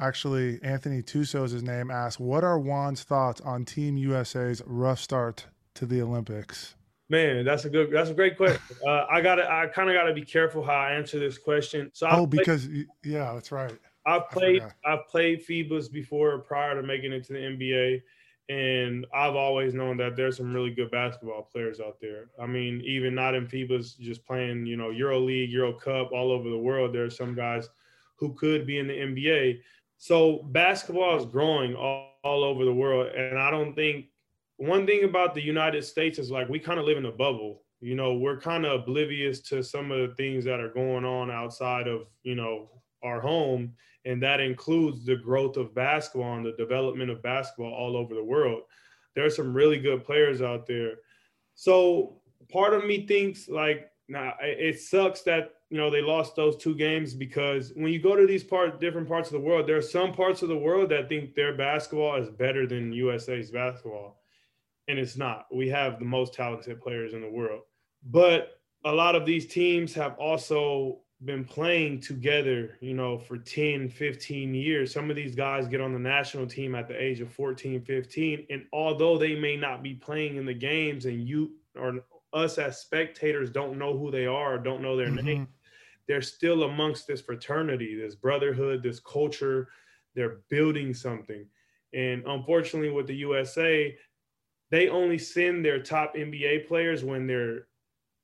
actually 0.02 0.60
Anthony 0.64 1.02
Tuso 1.02 1.46
is 1.46 1.52
his 1.52 1.64
name, 1.64 1.92
asked, 1.92 2.20
"What 2.20 2.44
are 2.44 2.60
Juan's 2.60 3.04
thoughts 3.04 3.40
on 3.42 3.66
Team 3.66 3.96
USA's 3.98 4.62
rough 4.66 5.00
start 5.00 5.46
to 5.76 5.86
the 5.86 6.02
Olympics?" 6.02 6.76
Man, 7.10 7.44
that's 7.44 7.66
a 7.66 7.70
good, 7.70 7.92
that's 7.92 8.10
a 8.10 8.14
great 8.14 8.38
question. 8.38 8.62
Uh, 8.88 9.06
I 9.12 9.22
gotta, 9.22 9.48
I 9.50 9.68
kind 9.68 9.90
of 9.90 9.96
gotta 9.96 10.14
be 10.14 10.24
careful 10.24 10.64
how 10.64 10.74
I 10.74 10.94
answer 10.94 11.20
this 11.20 11.38
question. 11.38 11.92
So, 11.94 12.08
oh, 12.10 12.26
because 12.26 12.68
yeah, 13.04 13.32
that's 13.34 13.52
right. 13.52 13.78
I've 14.06 14.30
played, 14.32 14.64
I've 14.84 15.08
played 15.08 15.46
FIBAs 15.46 15.92
before 15.92 16.40
prior 16.40 16.82
to 16.82 16.82
making 16.82 17.14
it 17.14 17.24
to 17.26 17.34
the 17.34 17.40
NBA, 17.40 18.02
and 18.50 19.06
I've 19.14 19.36
always 19.36 19.76
known 19.76 19.98
that 19.98 20.16
there's 20.16 20.38
some 20.38 20.54
really 20.54 20.72
good 20.72 20.90
basketball 20.90 21.44
players 21.44 21.80
out 21.80 21.98
there. 22.02 22.32
I 22.42 22.48
mean, 22.48 22.82
even 22.86 23.14
not 23.14 23.36
in 23.36 23.46
FIBAs, 23.46 24.00
just 24.00 24.26
playing, 24.26 24.66
you 24.66 24.78
know, 24.78 24.90
Euro 24.90 25.20
League, 25.20 25.52
Euro 25.52 25.74
Cup, 25.74 26.12
all 26.12 26.32
over 26.32 26.50
the 26.50 26.58
world. 26.58 26.94
There 26.94 27.06
are 27.06 27.10
some 27.12 27.36
guys 27.36 27.70
who 28.16 28.34
could 28.34 28.66
be 28.66 28.80
in 28.80 28.88
the 28.88 28.94
NBA. 28.94 29.60
So 30.02 30.48
basketball 30.50 31.16
is 31.20 31.26
growing 31.28 31.76
all, 31.76 32.16
all 32.24 32.44
over 32.44 32.66
the 32.66 32.74
world. 32.74 33.14
And 33.16 33.38
I 33.38 33.52
don't 33.52 33.76
think 33.76 34.08
one 34.58 34.88
thing 34.88 35.04
about 35.04 35.36
the 35.36 35.44
United 35.44 35.86
States 35.86 36.18
is 36.18 36.32
like 36.32 36.50
we 36.50 36.58
kind 36.58 36.80
of 36.80 36.86
live 36.86 36.98
in 36.98 37.06
a 37.06 37.12
bubble. 37.12 37.62
You 37.82 37.94
know, 37.94 38.16
we're 38.16 38.40
kind 38.40 38.66
of 38.66 38.82
oblivious 38.82 39.42
to 39.42 39.64
some 39.64 39.92
of 39.92 40.00
the 40.00 40.16
things 40.16 40.44
that 40.46 40.60
are 40.60 40.74
going 40.74 41.06
on 41.06 41.30
outside 41.30 41.88
of, 41.88 42.08
you 42.24 42.34
know, 42.34 42.72
our 43.04 43.22
home. 43.22 43.74
And 44.04 44.24
that 44.24 44.40
includes 44.40 45.06
the 45.06 45.18
growth 45.18 45.56
of 45.56 45.76
basketball 45.76 46.36
and 46.36 46.48
the 46.48 46.54
development 46.54 47.12
of 47.12 47.22
basketball 47.22 47.72
all 47.72 47.96
over 47.96 48.16
the 48.16 48.24
world. 48.24 48.64
There 49.14 49.26
are 49.26 49.30
some 49.30 49.54
really 49.54 49.78
good 49.78 50.04
players 50.04 50.42
out 50.42 50.66
there. 50.66 50.96
So 51.54 52.18
part 52.50 52.74
of 52.74 52.86
me 52.86 53.06
thinks 53.06 53.48
like, 53.48 53.92
now 54.08 54.34
it 54.42 54.80
sucks 54.80 55.22
that 55.22 55.61
you 55.72 55.78
know 55.78 55.90
they 55.90 56.02
lost 56.02 56.36
those 56.36 56.58
two 56.58 56.76
games 56.76 57.14
because 57.14 57.72
when 57.76 57.94
you 57.94 58.00
go 58.00 58.14
to 58.14 58.28
these 58.28 58.44
part 58.44 58.80
different 58.82 59.08
parts 59.08 59.30
of 59.30 59.34
the 59.34 59.40
world 59.40 59.66
there 59.66 59.78
are 59.78 59.82
some 59.82 60.12
parts 60.12 60.42
of 60.42 60.50
the 60.50 60.58
world 60.58 60.90
that 60.90 61.08
think 61.08 61.34
their 61.34 61.56
basketball 61.56 62.22
is 62.22 62.30
better 62.30 62.68
than 62.68 62.92
usa's 62.92 63.50
basketball. 63.50 64.20
And 64.88 65.00
it's 65.00 65.16
not. 65.16 65.46
We 65.54 65.70
have 65.70 66.00
the 66.00 66.06
most 66.06 66.34
talented 66.34 66.82
players 66.82 67.14
in 67.14 67.22
the 67.22 67.30
world. 67.30 67.62
But 68.04 68.60
a 68.84 68.92
lot 68.92 69.16
of 69.16 69.26
these 69.26 69.48
teams 69.48 69.94
have 69.94 70.18
also 70.18 71.00
been 71.24 71.46
playing 71.46 72.02
together 72.02 72.78
you 72.82 72.96
know 72.96 73.18
for 73.18 73.38
10 73.38 73.88
15 73.90 74.54
years. 74.54 74.92
Some 74.92 75.10
of 75.10 75.16
these 75.16 75.36
guys 75.36 75.68
get 75.68 75.80
on 75.80 75.94
the 75.94 76.00
national 76.00 76.48
team 76.48 76.76
at 76.76 76.90
the 76.90 77.02
age 77.02 77.22
of 77.22 77.32
14 77.32 77.82
15 77.82 78.48
and 78.50 78.66
although 78.74 79.18
they 79.18 79.36
may 79.36 79.56
not 79.56 79.82
be 79.82 79.94
playing 79.94 80.36
in 80.36 80.46
the 80.46 80.54
games 80.54 81.06
and 81.06 81.26
you 81.26 81.52
or 81.78 82.04
us 82.34 82.58
as 82.58 82.82
spectators 82.82 83.50
don't 83.50 83.78
know 83.78 83.98
who 83.98 84.10
they 84.12 84.26
are 84.26 84.56
or 84.56 84.58
don't 84.58 84.82
know 84.82 84.98
their 84.98 85.08
mm-hmm. 85.08 85.26
name 85.26 85.48
they're 86.12 86.22
still 86.22 86.64
amongst 86.64 87.08
this 87.08 87.22
fraternity, 87.22 87.96
this 87.96 88.16
brotherhood, 88.16 88.84
this 88.84 89.00
culture. 89.00 89.70
They're 90.14 90.40
building 90.50 90.94
something. 90.94 91.46
And 91.94 92.22
unfortunately, 92.28 92.90
with 92.90 93.08
the 93.08 93.16
USA, 93.16 93.96
they 94.72 94.90
only 94.90 95.18
send 95.18 95.64
their 95.64 95.82
top 95.82 96.16
NBA 96.16 96.68
players 96.68 97.06
when 97.06 97.28
they're 97.28 97.68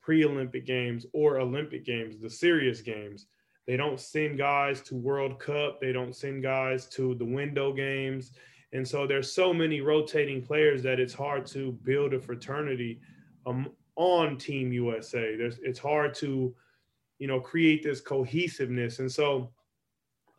pre 0.02 0.26
Olympic 0.26 0.66
games 0.66 1.06
or 1.14 1.40
Olympic 1.40 1.86
games, 1.86 2.20
the 2.20 2.30
serious 2.30 2.82
games. 2.82 3.28
They 3.68 3.78
don't 3.78 4.02
send 4.02 4.38
guys 4.38 4.82
to 4.82 4.96
World 4.96 5.40
Cup, 5.40 5.80
they 5.80 5.94
don't 5.94 6.14
send 6.14 6.44
guys 6.44 6.88
to 6.88 7.16
the 7.16 7.24
window 7.24 7.72
games. 7.72 8.34
And 8.74 8.86
so 8.86 9.08
there's 9.08 9.32
so 9.32 9.54
many 9.54 9.80
rotating 9.80 10.42
players 10.42 10.84
that 10.84 11.00
it's 11.00 11.14
hard 11.14 11.46
to 11.48 11.72
build 11.84 12.14
a 12.14 12.20
fraternity 12.20 13.00
um, 13.46 13.70
on 13.96 14.38
Team 14.38 14.74
USA. 14.74 15.38
There's, 15.38 15.58
it's 15.60 15.80
hard 15.80 16.14
to 16.16 16.54
you 17.20 17.28
know, 17.28 17.40
create 17.40 17.84
this 17.84 18.02
cohesiveness. 18.02 19.00
And 19.00 19.12
so, 19.12 19.52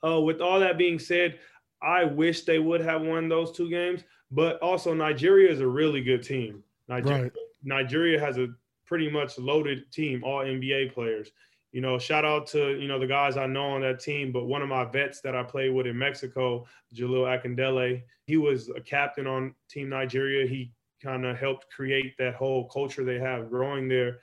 uh, 0.05 0.21
with 0.21 0.41
all 0.41 0.61
that 0.61 0.79
being 0.79 0.99
said, 0.99 1.39
I 1.83 2.05
wish 2.05 2.43
they 2.43 2.59
would 2.59 2.81
have 2.81 3.03
won 3.03 3.29
those 3.29 3.53
two 3.53 3.71
games. 3.71 4.03
But 4.31 4.61
also, 4.61 4.93
Nigeria 4.95 5.51
is 5.51 5.61
a 5.61 5.67
really 5.67 6.03
good 6.03 6.23
team. 6.23 6.63
Nigeria, 6.89 7.23
right. 7.23 7.33
Nigeria 7.63 8.21
has 8.21 8.39
a 8.39 8.49
pretty 8.87 9.11
much 9.11 9.39
loaded 9.39 9.91
team, 9.93 10.23
all 10.25 10.41
NBA 10.41 10.93
players. 10.93 11.31
You 11.73 11.83
know, 11.83 11.99
shout 11.99 12.25
out 12.25 12.47
to 12.49 12.79
you 12.79 12.89
know 12.89 12.99
the 12.99 13.07
guys 13.07 13.37
I 13.37 13.47
know 13.47 13.67
on 13.71 13.83
that 13.83 14.01
team. 14.01 14.33
But 14.33 14.47
one 14.47 14.63
of 14.63 14.69
my 14.69 14.85
vets 14.85 15.21
that 15.21 15.37
I 15.37 15.43
played 15.43 15.73
with 15.75 15.87
in 15.87 15.99
Mexico, 15.99 16.67
Jalil 16.95 17.27
Akindele, 17.27 18.03
he 18.25 18.37
was 18.37 18.71
a 18.71 18.81
captain 18.81 19.27
on 19.27 19.55
Team 19.69 19.89
Nigeria. 19.89 20.47
He 20.47 20.73
kind 21.03 21.25
of 21.25 21.39
helped 21.39 21.71
create 21.71 22.17
that 22.19 22.35
whole 22.35 22.69
culture 22.69 23.05
they 23.05 23.19
have 23.19 23.51
growing 23.51 23.89
there. 23.89 24.19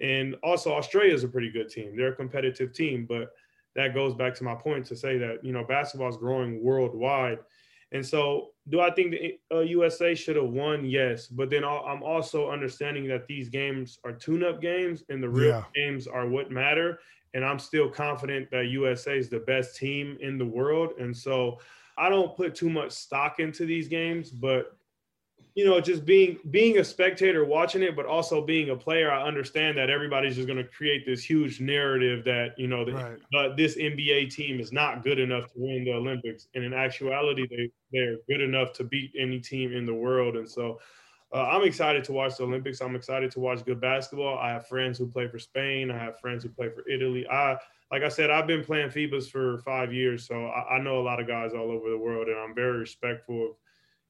And 0.00 0.36
also, 0.42 0.72
Australia 0.72 1.14
is 1.14 1.24
a 1.24 1.28
pretty 1.28 1.50
good 1.50 1.68
team. 1.68 1.96
They're 1.96 2.12
a 2.12 2.16
competitive 2.16 2.72
team, 2.72 3.06
but 3.08 3.32
that 3.74 3.94
goes 3.94 4.14
back 4.14 4.34
to 4.36 4.44
my 4.44 4.54
point 4.54 4.86
to 4.86 4.96
say 4.96 5.18
that 5.18 5.44
you 5.44 5.52
know 5.52 5.64
basketball 5.64 6.08
is 6.08 6.16
growing 6.16 6.62
worldwide. 6.62 7.38
And 7.90 8.04
so, 8.04 8.50
do 8.68 8.80
I 8.80 8.90
think 8.90 9.12
the 9.12 9.38
uh, 9.50 9.60
USA 9.60 10.14
should 10.14 10.36
have 10.36 10.50
won? 10.50 10.84
Yes, 10.84 11.26
but 11.26 11.48
then 11.48 11.64
I'm 11.64 12.02
also 12.02 12.50
understanding 12.50 13.08
that 13.08 13.26
these 13.26 13.48
games 13.48 13.98
are 14.04 14.12
tune-up 14.12 14.60
games, 14.60 15.04
and 15.08 15.22
the 15.22 15.28
real 15.28 15.48
yeah. 15.48 15.64
games 15.74 16.06
are 16.06 16.28
what 16.28 16.50
matter. 16.50 17.00
and 17.34 17.44
I'm 17.44 17.58
still 17.58 17.90
confident 17.90 18.50
that 18.50 18.68
USA 18.68 19.18
is 19.18 19.28
the 19.28 19.40
best 19.40 19.76
team 19.76 20.16
in 20.20 20.38
the 20.38 20.46
world. 20.46 20.92
And 20.98 21.14
so 21.16 21.58
I 21.98 22.08
don't 22.08 22.34
put 22.36 22.54
too 22.54 22.70
much 22.70 22.92
stock 22.92 23.38
into 23.38 23.66
these 23.66 23.88
games, 23.88 24.30
but 24.30 24.77
you 25.58 25.64
know, 25.64 25.80
just 25.80 26.04
being 26.04 26.38
being 26.52 26.78
a 26.78 26.84
spectator 26.84 27.44
watching 27.44 27.82
it, 27.82 27.96
but 27.96 28.06
also 28.06 28.40
being 28.40 28.70
a 28.70 28.76
player, 28.76 29.10
I 29.10 29.26
understand 29.26 29.76
that 29.76 29.90
everybody's 29.90 30.36
just 30.36 30.46
going 30.46 30.62
to 30.62 30.70
create 30.70 31.04
this 31.04 31.24
huge 31.24 31.60
narrative 31.60 32.24
that 32.26 32.56
you 32.56 32.68
know, 32.68 32.84
the, 32.84 32.92
right. 32.92 33.18
uh, 33.34 33.56
this 33.56 33.76
NBA 33.76 34.32
team 34.32 34.60
is 34.60 34.70
not 34.72 35.02
good 35.02 35.18
enough 35.18 35.46
to 35.46 35.52
win 35.56 35.82
the 35.82 35.94
Olympics, 35.94 36.46
and 36.54 36.62
in 36.62 36.72
actuality, 36.72 37.48
they 37.50 37.72
they're 37.92 38.18
good 38.28 38.40
enough 38.40 38.72
to 38.74 38.84
beat 38.84 39.10
any 39.18 39.40
team 39.40 39.72
in 39.72 39.84
the 39.84 39.92
world. 39.92 40.36
And 40.36 40.48
so, 40.48 40.78
uh, 41.34 41.48
I'm 41.48 41.64
excited 41.64 42.04
to 42.04 42.12
watch 42.12 42.36
the 42.36 42.44
Olympics. 42.44 42.80
I'm 42.80 42.94
excited 42.94 43.32
to 43.32 43.40
watch 43.40 43.64
good 43.64 43.80
basketball. 43.80 44.38
I 44.38 44.50
have 44.50 44.68
friends 44.68 44.96
who 44.96 45.08
play 45.08 45.26
for 45.26 45.40
Spain. 45.40 45.90
I 45.90 45.98
have 45.98 46.20
friends 46.20 46.44
who 46.44 46.50
play 46.50 46.68
for 46.68 46.88
Italy. 46.88 47.26
I 47.28 47.56
like 47.90 48.04
I 48.04 48.10
said, 48.10 48.30
I've 48.30 48.46
been 48.46 48.62
playing 48.62 48.90
FIBAs 48.90 49.28
for 49.28 49.58
five 49.58 49.92
years, 49.92 50.24
so 50.24 50.36
I, 50.46 50.76
I 50.76 50.78
know 50.78 51.00
a 51.00 51.02
lot 51.02 51.18
of 51.18 51.26
guys 51.26 51.50
all 51.52 51.72
over 51.72 51.90
the 51.90 51.98
world, 51.98 52.28
and 52.28 52.38
I'm 52.38 52.54
very 52.54 52.78
respectful 52.78 53.44
of 53.44 53.50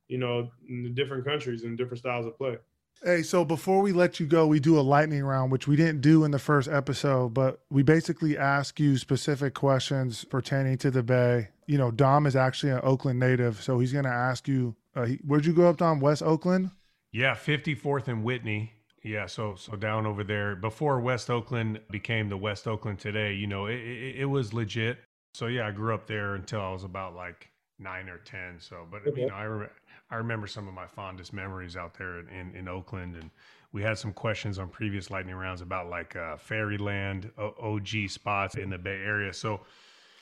you 0.08 0.18
know, 0.18 0.50
the 0.66 0.90
different 0.90 1.24
countries 1.24 1.62
and 1.62 1.76
different 1.76 1.98
styles 1.98 2.26
of 2.26 2.36
play. 2.36 2.56
Hey, 3.04 3.22
so 3.22 3.44
before 3.44 3.80
we 3.80 3.92
let 3.92 4.18
you 4.18 4.26
go, 4.26 4.46
we 4.48 4.58
do 4.58 4.78
a 4.78 4.82
lightning 4.82 5.22
round, 5.22 5.52
which 5.52 5.68
we 5.68 5.76
didn't 5.76 6.00
do 6.00 6.24
in 6.24 6.32
the 6.32 6.38
first 6.38 6.68
episode, 6.68 7.32
but 7.32 7.60
we 7.70 7.84
basically 7.84 8.36
ask 8.36 8.80
you 8.80 8.96
specific 8.96 9.54
questions 9.54 10.24
pertaining 10.24 10.78
to 10.78 10.90
the 10.90 11.04
Bay. 11.04 11.50
You 11.66 11.78
know, 11.78 11.92
Dom 11.92 12.26
is 12.26 12.34
actually 12.34 12.72
an 12.72 12.80
Oakland 12.82 13.20
native, 13.20 13.62
so 13.62 13.78
he's 13.78 13.92
going 13.92 14.04
to 14.04 14.10
ask 14.10 14.48
you, 14.48 14.74
uh, 14.96 15.04
he, 15.04 15.14
where'd 15.24 15.46
you 15.46 15.52
grow 15.52 15.70
up, 15.70 15.76
Dom? 15.76 16.00
West 16.00 16.24
Oakland? 16.24 16.72
Yeah, 17.12 17.36
54th 17.36 18.08
and 18.08 18.24
Whitney. 18.24 18.72
Yeah, 19.04 19.26
so 19.26 19.54
so 19.54 19.76
down 19.76 20.06
over 20.06 20.24
there 20.24 20.56
before 20.56 21.00
West 21.00 21.30
Oakland 21.30 21.80
became 21.90 22.28
the 22.28 22.36
West 22.36 22.66
Oakland 22.66 22.98
today. 22.98 23.32
You 23.32 23.46
know, 23.46 23.66
it, 23.66 23.76
it, 23.76 24.16
it 24.16 24.24
was 24.24 24.52
legit. 24.52 24.98
So 25.34 25.46
yeah, 25.46 25.68
I 25.68 25.70
grew 25.70 25.94
up 25.94 26.08
there 26.08 26.34
until 26.34 26.60
I 26.60 26.72
was 26.72 26.82
about 26.82 27.14
like 27.14 27.48
nine 27.78 28.08
or 28.08 28.18
ten. 28.18 28.56
So, 28.58 28.86
but 28.90 29.06
okay. 29.06 29.22
you 29.22 29.28
know, 29.28 29.34
I 29.34 29.44
remember 29.44 29.72
I 30.10 30.16
remember 30.16 30.46
some 30.46 30.66
of 30.66 30.74
my 30.74 30.86
fondest 30.86 31.32
memories 31.32 31.76
out 31.76 31.94
there 31.94 32.20
in, 32.20 32.54
in 32.54 32.68
Oakland, 32.68 33.16
and 33.16 33.30
we 33.72 33.82
had 33.82 33.98
some 33.98 34.12
questions 34.12 34.58
on 34.58 34.68
previous 34.68 35.10
lightning 35.10 35.34
rounds 35.34 35.60
about 35.60 35.90
like 35.90 36.16
uh, 36.16 36.36
fairyland 36.36 37.30
o- 37.36 37.54
OG 37.60 38.08
spots 38.08 38.54
in 38.54 38.70
the 38.70 38.78
Bay 38.78 39.02
Area. 39.04 39.32
So, 39.32 39.60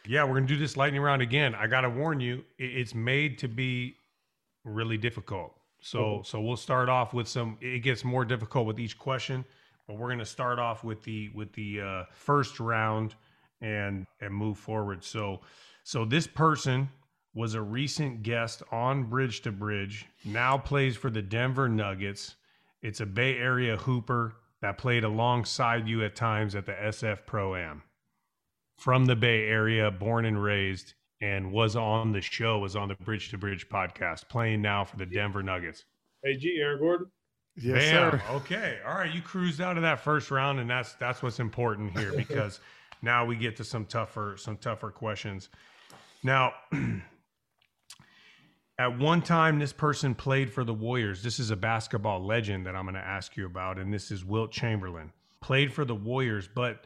yeah, 0.05 0.25
we're 0.25 0.35
gonna 0.35 0.47
do 0.47 0.57
this 0.57 0.77
lightning 0.77 1.01
round 1.01 1.23
again. 1.23 1.55
I 1.55 1.69
gotta 1.69 1.91
warn 1.91 2.21
you, 2.21 2.45
it's 2.59 2.95
made 2.95 3.39
to 3.39 3.49
be 3.49 3.97
really 4.65 4.97
difficult. 4.97 5.55
So, 5.81 5.99
mm-hmm. 5.99 6.23
so 6.25 6.41
we'll 6.41 6.57
start 6.57 6.89
off 6.89 7.15
with 7.15 7.29
some. 7.29 7.57
It 7.61 7.81
gets 7.81 8.05
more 8.05 8.25
difficult 8.25 8.67
with 8.67 8.81
each 8.81 8.99
question, 8.99 9.45
but 9.87 9.97
we're 9.97 10.09
gonna 10.09 10.25
start 10.25 10.59
off 10.59 10.83
with 10.83 11.03
the 11.05 11.31
with 11.35 11.53
the 11.53 11.81
uh, 11.81 12.05
first 12.13 12.59
round 12.59 13.15
and 13.61 14.05
and 14.21 14.35
move 14.35 14.59
forward. 14.59 15.05
So, 15.05 15.43
so 15.85 16.05
this 16.05 16.27
person 16.27 16.89
was 17.37 17.53
a 17.53 17.61
recent 17.61 18.23
guest 18.23 18.63
on 18.73 19.05
Bridge 19.05 19.43
to 19.43 19.53
Bridge, 19.53 20.07
now 20.25 20.57
plays 20.57 20.97
for 20.97 21.11
the 21.11 21.21
Denver 21.21 21.69
Nuggets. 21.69 22.35
It's 22.81 23.01
a 23.01 23.07
Bay 23.07 23.37
Area 23.37 23.77
hooper 23.77 24.37
that 24.63 24.79
played 24.79 25.05
alongside 25.05 25.87
you 25.87 26.03
at 26.03 26.17
times 26.17 26.55
at 26.55 26.65
the 26.65 26.73
SF 26.73 27.27
Pro 27.27 27.55
Am. 27.55 27.83
From 28.79 29.05
the 29.05 29.17
Bay 29.17 29.47
Area, 29.49 29.91
born 29.91 30.25
and 30.25 30.43
raised, 30.43 30.95
and 31.21 31.53
was 31.53 31.77
on 31.77 32.13
the 32.13 32.23
show, 32.23 32.59
was 32.59 32.75
on 32.75 32.89
the 32.89 32.95
Bridge 32.95 33.29
to 33.31 33.39
Bridge 33.39 33.69
podcast, 33.69 34.31
playing 34.31 34.63
now 34.63 34.83
for 34.85 34.97
the 34.97 35.07
Denver 35.07 35.43
Nuggets. 35.43 35.85
Hey, 36.25 36.39
G, 36.39 36.57
Aaron 36.59 36.79
Gordon. 36.79 37.07
Yes, 37.55 37.91
Bam. 37.91 38.11
sir. 38.13 38.23
Okay. 38.31 38.79
All 38.87 38.95
right. 38.95 39.15
You 39.15 39.21
cruised 39.21 39.61
out 39.61 39.77
of 39.77 39.83
that 39.83 40.01
first 40.01 40.31
round, 40.31 40.59
and 40.59 40.69
that's 40.69 40.95
that's 40.95 41.23
what's 41.23 41.39
important 41.39 41.97
here 41.99 42.13
because 42.17 42.61
now 43.03 43.27
we 43.27 43.37
get 43.37 43.57
to 43.57 43.65
some 43.65 43.85
tougher 43.85 44.37
some 44.39 44.57
tougher 44.57 44.91
questions. 44.91 45.51
Now 46.23 46.55
At 48.79 48.99
one 48.99 49.23
time, 49.23 49.59
this 49.59 49.73
person 49.73 50.15
played 50.15 50.53
for 50.53 50.63
the 50.63 50.75
Warriors. 50.75 51.23
This 51.23 51.39
is 51.39 51.51
a 51.51 51.57
basketball 51.57 52.25
legend 52.25 52.67
that 52.67 52.77
I'm 52.77 52.85
going 52.85 52.95
to 52.95 53.01
ask 53.01 53.35
you 53.35 53.47
about, 53.47 53.79
and 53.79 53.93
this 53.93 54.11
is 54.11 54.23
Wilt 54.23 54.53
Chamberlain. 54.53 55.13
Played 55.41 55.73
for 55.73 55.87
the 55.87 55.95
Warriors, 55.95 56.47
but 56.55 56.85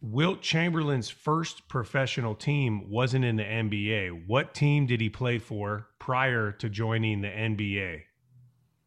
Wilt 0.00 0.40
Chamberlain's 0.40 1.08
first 1.08 1.66
professional 1.66 2.36
team 2.36 2.88
wasn't 2.88 3.24
in 3.24 3.34
the 3.34 3.42
NBA. 3.42 4.28
What 4.28 4.54
team 4.54 4.86
did 4.86 5.00
he 5.00 5.08
play 5.08 5.38
for 5.38 5.88
prior 5.98 6.52
to 6.52 6.68
joining 6.68 7.22
the 7.22 7.28
NBA? 7.28 8.02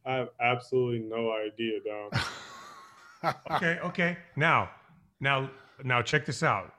I 0.05 0.14
have 0.14 0.30
absolutely 0.39 0.99
no 0.99 1.34
idea, 1.34 1.80
Dom. 1.84 3.34
okay, 3.51 3.80
okay. 3.84 4.18
Now, 4.38 4.70
now, 5.20 5.51
now, 5.84 6.01
check 6.01 6.26
this 6.26 6.41
out. 6.41 6.74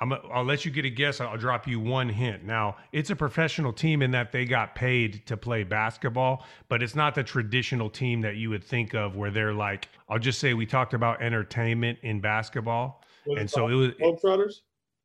I'm 0.00 0.12
a, 0.12 0.16
I'll 0.32 0.44
let 0.44 0.64
you 0.64 0.70
get 0.70 0.84
a 0.84 0.90
guess. 0.90 1.20
I'll 1.20 1.36
drop 1.36 1.68
you 1.68 1.78
one 1.78 2.08
hint. 2.08 2.44
Now, 2.44 2.76
it's 2.92 3.10
a 3.10 3.16
professional 3.16 3.72
team 3.72 4.02
in 4.02 4.10
that 4.10 4.32
they 4.32 4.44
got 4.44 4.74
paid 4.74 5.24
to 5.26 5.36
play 5.36 5.62
basketball, 5.62 6.44
but 6.68 6.82
it's 6.82 6.94
not 6.94 7.14
the 7.14 7.22
traditional 7.22 7.88
team 7.88 8.20
that 8.22 8.36
you 8.36 8.50
would 8.50 8.64
think 8.64 8.94
of 8.94 9.16
where 9.16 9.30
they're 9.30 9.54
like, 9.54 9.88
I'll 10.08 10.18
just 10.18 10.40
say 10.40 10.52
we 10.52 10.66
talked 10.66 10.94
about 10.94 11.22
entertainment 11.22 11.98
in 12.02 12.20
basketball. 12.20 13.02
Was 13.26 13.38
and 13.38 13.50
so 13.50 13.68
it 13.68 13.74
was 13.74 13.90
Globetrotters. 13.92 14.54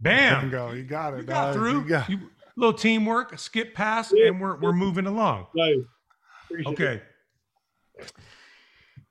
Bam. 0.02 0.50
Go. 0.50 0.72
You 0.72 0.84
got 0.84 1.14
it. 1.14 1.20
You 1.20 1.24
got 1.24 1.54
through. 1.54 1.82
You 1.82 1.88
got... 1.88 2.10
You, 2.10 2.20
little 2.56 2.74
teamwork, 2.74 3.40
skip 3.40 3.74
pass, 3.74 4.12
yeah. 4.14 4.28
and 4.28 4.42
we're 4.42 4.60
we're 4.60 4.74
moving 4.74 5.06
along. 5.06 5.48
Nice. 5.56 5.78
Okay. 6.66 7.02
It 7.96 8.12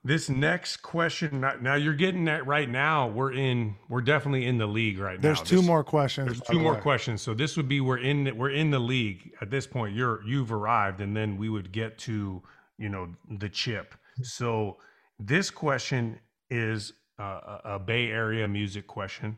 this 0.08 0.30
next 0.30 0.78
question 0.78 1.44
now 1.60 1.74
you're 1.74 1.92
getting 1.92 2.24
that 2.24 2.46
right 2.46 2.70
now 2.70 3.06
we're 3.06 3.32
in 3.32 3.76
we're 3.90 4.00
definitely 4.00 4.46
in 4.46 4.56
the 4.56 4.66
league 4.66 4.98
right 4.98 5.16
now. 5.18 5.22
there's 5.22 5.42
two 5.42 5.56
this, 5.56 5.66
more 5.66 5.84
questions 5.84 6.26
there's 6.26 6.40
two 6.40 6.58
more 6.58 6.74
way. 6.74 6.80
questions. 6.80 7.20
So 7.20 7.34
this 7.34 7.58
would 7.58 7.68
be 7.68 7.82
we're 7.82 7.98
in 7.98 8.34
we're 8.36 8.50
in 8.50 8.70
the 8.70 8.78
league. 8.78 9.32
At 9.42 9.50
this 9.50 9.66
point 9.66 9.94
you're 9.94 10.24
you've 10.26 10.50
arrived 10.50 11.02
and 11.02 11.14
then 11.14 11.36
we 11.36 11.50
would 11.50 11.72
get 11.72 11.98
to 11.98 12.42
you 12.78 12.88
know 12.88 13.08
the 13.38 13.50
chip. 13.50 13.94
So 14.22 14.78
this 15.20 15.50
question 15.50 16.18
is 16.48 16.94
a, 17.18 17.60
a 17.64 17.78
bay 17.78 18.06
area 18.06 18.48
music 18.48 18.86
question. 18.86 19.36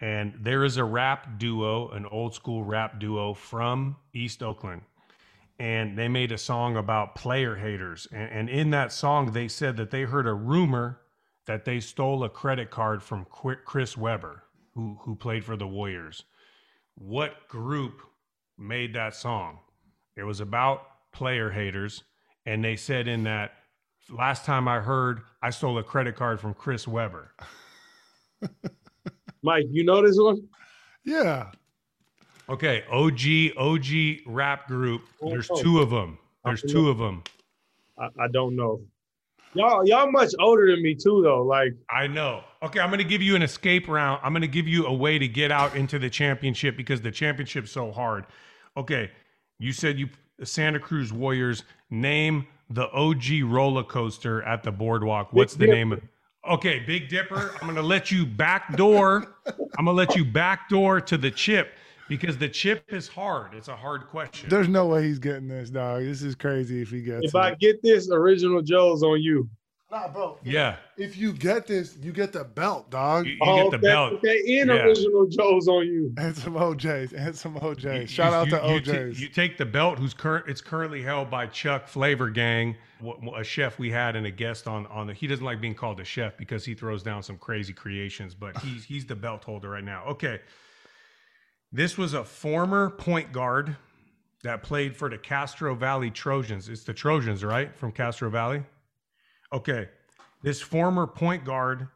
And 0.00 0.34
there 0.38 0.64
is 0.64 0.76
a 0.76 0.84
rap 0.84 1.38
duo 1.38 1.88
an 1.88 2.04
old 2.04 2.34
school 2.34 2.62
rap 2.62 3.00
duo 3.00 3.32
from 3.32 3.96
east 4.12 4.42
oakland 4.42 4.82
and 5.58 5.96
they 5.96 6.08
made 6.08 6.32
a 6.32 6.38
song 6.38 6.76
about 6.76 7.14
player 7.14 7.56
haters. 7.56 8.08
And, 8.12 8.30
and, 8.30 8.48
in 8.48 8.70
that 8.70 8.92
song, 8.92 9.32
they 9.32 9.48
said 9.48 9.76
that 9.76 9.90
they 9.90 10.02
heard 10.02 10.26
a 10.26 10.34
rumor 10.34 11.00
that 11.46 11.64
they 11.64 11.78
stole 11.80 12.24
a 12.24 12.28
credit 12.28 12.70
card 12.70 13.02
from 13.02 13.26
Chris 13.64 13.96
Webber, 13.96 14.44
who, 14.74 14.98
who 15.02 15.14
played 15.14 15.44
for 15.44 15.56
the 15.56 15.66
Warriors. 15.66 16.24
What 16.96 17.48
group 17.48 18.00
made 18.58 18.94
that 18.94 19.14
song? 19.14 19.58
It 20.16 20.24
was 20.24 20.40
about 20.40 20.82
player 21.12 21.50
haters. 21.50 22.02
And 22.46 22.64
they 22.64 22.76
said 22.76 23.08
in 23.08 23.24
that, 23.24 23.52
last 24.10 24.44
time 24.44 24.68
I 24.68 24.80
heard, 24.80 25.22
I 25.42 25.50
stole 25.50 25.78
a 25.78 25.82
credit 25.82 26.16
card 26.16 26.40
from 26.40 26.54
Chris 26.54 26.88
Webber. 26.88 27.34
Mike, 29.42 29.66
you 29.70 29.84
know 29.84 30.02
this 30.02 30.18
one? 30.18 30.48
Yeah. 31.04 31.50
Okay, 32.48 32.84
OG 32.90 33.56
OG 33.56 34.26
rap 34.26 34.66
group. 34.68 35.02
Oh, 35.22 35.30
There's 35.30 35.48
oh. 35.50 35.62
two 35.62 35.80
of 35.80 35.90
them. 35.90 36.18
There's 36.44 36.62
two 36.62 36.90
of 36.90 36.98
them. 36.98 37.22
I, 37.98 38.08
I 38.20 38.28
don't 38.32 38.54
know. 38.54 38.82
Y'all 39.54 39.86
y'all 39.86 40.10
much 40.10 40.32
older 40.40 40.70
than 40.70 40.82
me 40.82 40.94
too 40.94 41.22
though. 41.22 41.42
Like 41.42 41.74
I 41.88 42.06
know. 42.06 42.42
Okay, 42.62 42.80
I'm 42.80 42.90
gonna 42.90 43.04
give 43.04 43.22
you 43.22 43.36
an 43.36 43.42
escape 43.42 43.88
round. 43.88 44.20
I'm 44.22 44.32
gonna 44.32 44.46
give 44.46 44.66
you 44.66 44.86
a 44.86 44.92
way 44.92 45.18
to 45.18 45.28
get 45.28 45.52
out 45.52 45.76
into 45.76 45.98
the 45.98 46.10
championship 46.10 46.76
because 46.76 47.00
the 47.00 47.10
championship's 47.10 47.70
so 47.70 47.92
hard. 47.92 48.26
Okay, 48.76 49.10
you 49.58 49.72
said 49.72 49.98
you 49.98 50.08
Santa 50.42 50.80
Cruz 50.80 51.12
Warriors. 51.12 51.62
Name 51.88 52.46
the 52.70 52.90
OG 52.90 53.44
roller 53.44 53.84
coaster 53.84 54.42
at 54.42 54.64
the 54.64 54.72
boardwalk. 54.72 55.32
What's 55.32 55.54
the 55.54 55.68
name 55.68 55.92
of? 55.92 56.00
Okay, 56.50 56.80
Big 56.80 57.08
Dipper. 57.08 57.54
I'm 57.62 57.68
gonna 57.68 57.80
let 57.80 58.10
you 58.10 58.26
back 58.26 58.76
door. 58.76 59.36
I'm 59.46 59.84
gonna 59.84 59.92
let 59.92 60.16
you 60.16 60.24
back 60.24 60.68
door 60.68 61.00
to 61.00 61.16
the 61.16 61.30
chip 61.30 61.74
because 62.08 62.38
the 62.38 62.48
chip 62.48 62.84
is 62.92 63.08
hard. 63.08 63.54
It's 63.54 63.68
a 63.68 63.76
hard 63.76 64.06
question. 64.08 64.48
There's 64.48 64.68
no 64.68 64.86
way 64.86 65.04
he's 65.04 65.18
getting 65.18 65.48
this, 65.48 65.70
dog. 65.70 66.02
This 66.02 66.22
is 66.22 66.34
crazy 66.34 66.82
if 66.82 66.90
he 66.90 67.02
gets. 67.02 67.24
If 67.24 67.34
it. 67.34 67.38
I 67.38 67.54
get 67.54 67.82
this, 67.82 68.10
original 68.10 68.62
Joe's 68.62 69.02
on 69.02 69.22
you. 69.22 69.48
Nah, 69.94 70.08
bro. 70.08 70.38
Yeah. 70.42 70.76
If 70.96 71.16
you 71.16 71.32
get 71.32 71.68
this, 71.68 71.96
you 72.02 72.10
get 72.10 72.32
the 72.32 72.42
belt, 72.42 72.90
dog. 72.90 73.26
You, 73.26 73.32
you 73.32 73.38
oh, 73.42 73.70
get 73.70 73.80
the 73.80 73.86
oh, 73.86 73.90
okay, 73.90 73.94
belt. 73.94 74.12
Okay, 74.14 74.60
in 74.60 74.68
yeah. 74.68 74.74
original 74.74 75.26
Joe's 75.28 75.68
on 75.68 75.86
you. 75.86 76.12
And 76.16 76.36
some 76.36 76.54
OJs. 76.54 77.12
And 77.12 77.36
some 77.36 77.54
OJs. 77.54 78.08
Shout 78.08 78.32
you, 78.48 78.56
out 78.56 78.60
to 78.60 78.90
OJs. 78.90 79.16
T- 79.16 79.22
you 79.22 79.28
take 79.28 79.56
the 79.56 79.64
belt, 79.64 80.00
who's 80.00 80.12
current. 80.12 80.46
It's 80.48 80.60
currently 80.60 81.00
held 81.00 81.30
by 81.30 81.46
Chuck 81.46 81.86
Flavor 81.86 82.28
Gang, 82.28 82.74
a 83.36 83.44
chef 83.44 83.78
we 83.78 83.88
had 83.88 84.16
and 84.16 84.26
a 84.26 84.32
guest 84.32 84.66
on 84.66 84.86
on 84.88 85.06
the. 85.06 85.14
He 85.14 85.28
doesn't 85.28 85.44
like 85.44 85.60
being 85.60 85.76
called 85.76 86.00
a 86.00 86.04
chef 86.04 86.36
because 86.36 86.64
he 86.64 86.74
throws 86.74 87.04
down 87.04 87.22
some 87.22 87.38
crazy 87.38 87.72
creations, 87.72 88.34
but 88.34 88.58
he's 88.62 88.84
he's 88.84 89.06
the 89.06 89.14
belt 89.14 89.44
holder 89.44 89.70
right 89.70 89.84
now. 89.84 90.04
Okay. 90.06 90.40
This 91.74 91.98
was 91.98 92.14
a 92.14 92.22
former 92.22 92.88
point 92.88 93.32
guard 93.32 93.76
that 94.44 94.62
played 94.62 94.96
for 94.96 95.10
the 95.10 95.18
Castro 95.18 95.74
Valley 95.74 96.08
Trojans. 96.08 96.68
It's 96.68 96.84
the 96.84 96.94
Trojans, 96.94 97.42
right? 97.42 97.76
From 97.76 97.90
Castro 97.90 98.30
Valley? 98.30 98.62
Okay. 99.52 99.88
This 100.44 100.60
former 100.60 101.08
point 101.08 101.44
guard 101.44 101.88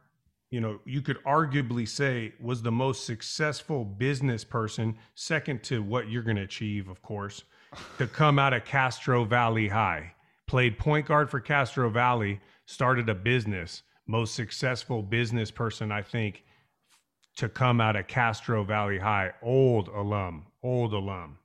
you 0.51 0.59
know, 0.59 0.79
you 0.83 1.01
could 1.01 1.23
arguably 1.23 1.87
say 1.87 2.33
was 2.41 2.61
the 2.61 2.71
most 2.71 3.05
successful 3.05 3.85
business 3.85 4.43
person, 4.43 4.97
second 5.13 5.63
to 5.63 5.83
what 5.83 6.09
you're 6.09 6.23
going 6.23 6.37
to 6.37 6.41
achieve, 6.41 6.89
of 6.89 7.01
course, 7.01 7.43
to 7.99 8.07
come 8.07 8.39
out 8.39 8.53
of 8.53 8.65
Castro 8.65 9.23
Valley 9.23 9.67
High. 9.67 10.13
Played 10.47 10.79
point 10.79 11.05
guard 11.05 11.29
for 11.29 11.39
Castro 11.39 11.89
Valley, 11.89 12.41
started 12.65 13.07
a 13.09 13.15
business, 13.15 13.83
most 14.07 14.33
successful 14.33 15.03
business 15.03 15.51
person, 15.51 15.91
I 15.91 16.01
think, 16.01 16.43
to 17.39 17.47
come 17.49 17.79
out 17.79 17.95
of 17.95 18.07
Castro 18.07 18.63
Valley 18.63 18.99
High. 18.99 19.31
Old 19.41 19.87
alum, 19.87 20.45
old 20.61 20.93
alum. 20.93 21.37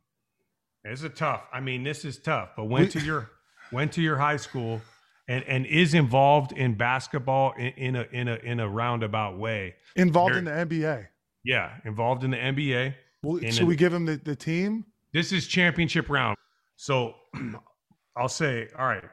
It's 0.83 1.03
a 1.03 1.09
tough. 1.09 1.43
I 1.53 1.61
mean, 1.61 1.85
this 1.85 2.05
is 2.05 2.19
tough, 2.19 2.51
but 2.57 2.65
went 2.65 2.91
to 2.93 3.01
your 3.01 3.31
went 3.73 3.93
to 3.93 4.03
your 4.03 4.17
high 4.17 4.37
school 4.37 4.83
and 5.29 5.45
and 5.45 5.67
is 5.67 5.95
involved 5.95 6.53
in 6.53 6.75
basketball 6.75 7.53
in, 7.53 7.73
in 7.77 7.97
a 7.97 8.07
in 8.13 8.29
a 8.29 8.35
in 8.37 8.61
a 8.61 8.69
roundabout 8.69 9.39
way. 9.39 9.77
Involved 9.97 10.35
in 10.37 10.45
the 10.45 10.51
NBA. 10.51 11.07
Yeah, 11.45 11.75
involved 11.85 12.25
in 12.25 12.33
the 12.33 12.39
NBA. 12.39 12.95
Well, 13.23 13.39
should 13.41 13.61
an- 13.61 13.67
we 13.67 13.77
give 13.77 13.93
him 13.93 14.05
the, 14.05 14.17
the 14.17 14.37
team? 14.37 14.85
This 15.13 15.33
is 15.33 15.47
championship 15.47 16.11
round. 16.11 16.37
So 16.77 17.15
I'll 18.17 18.29
say, 18.29 18.69
all 18.77 18.87
right, 18.87 19.05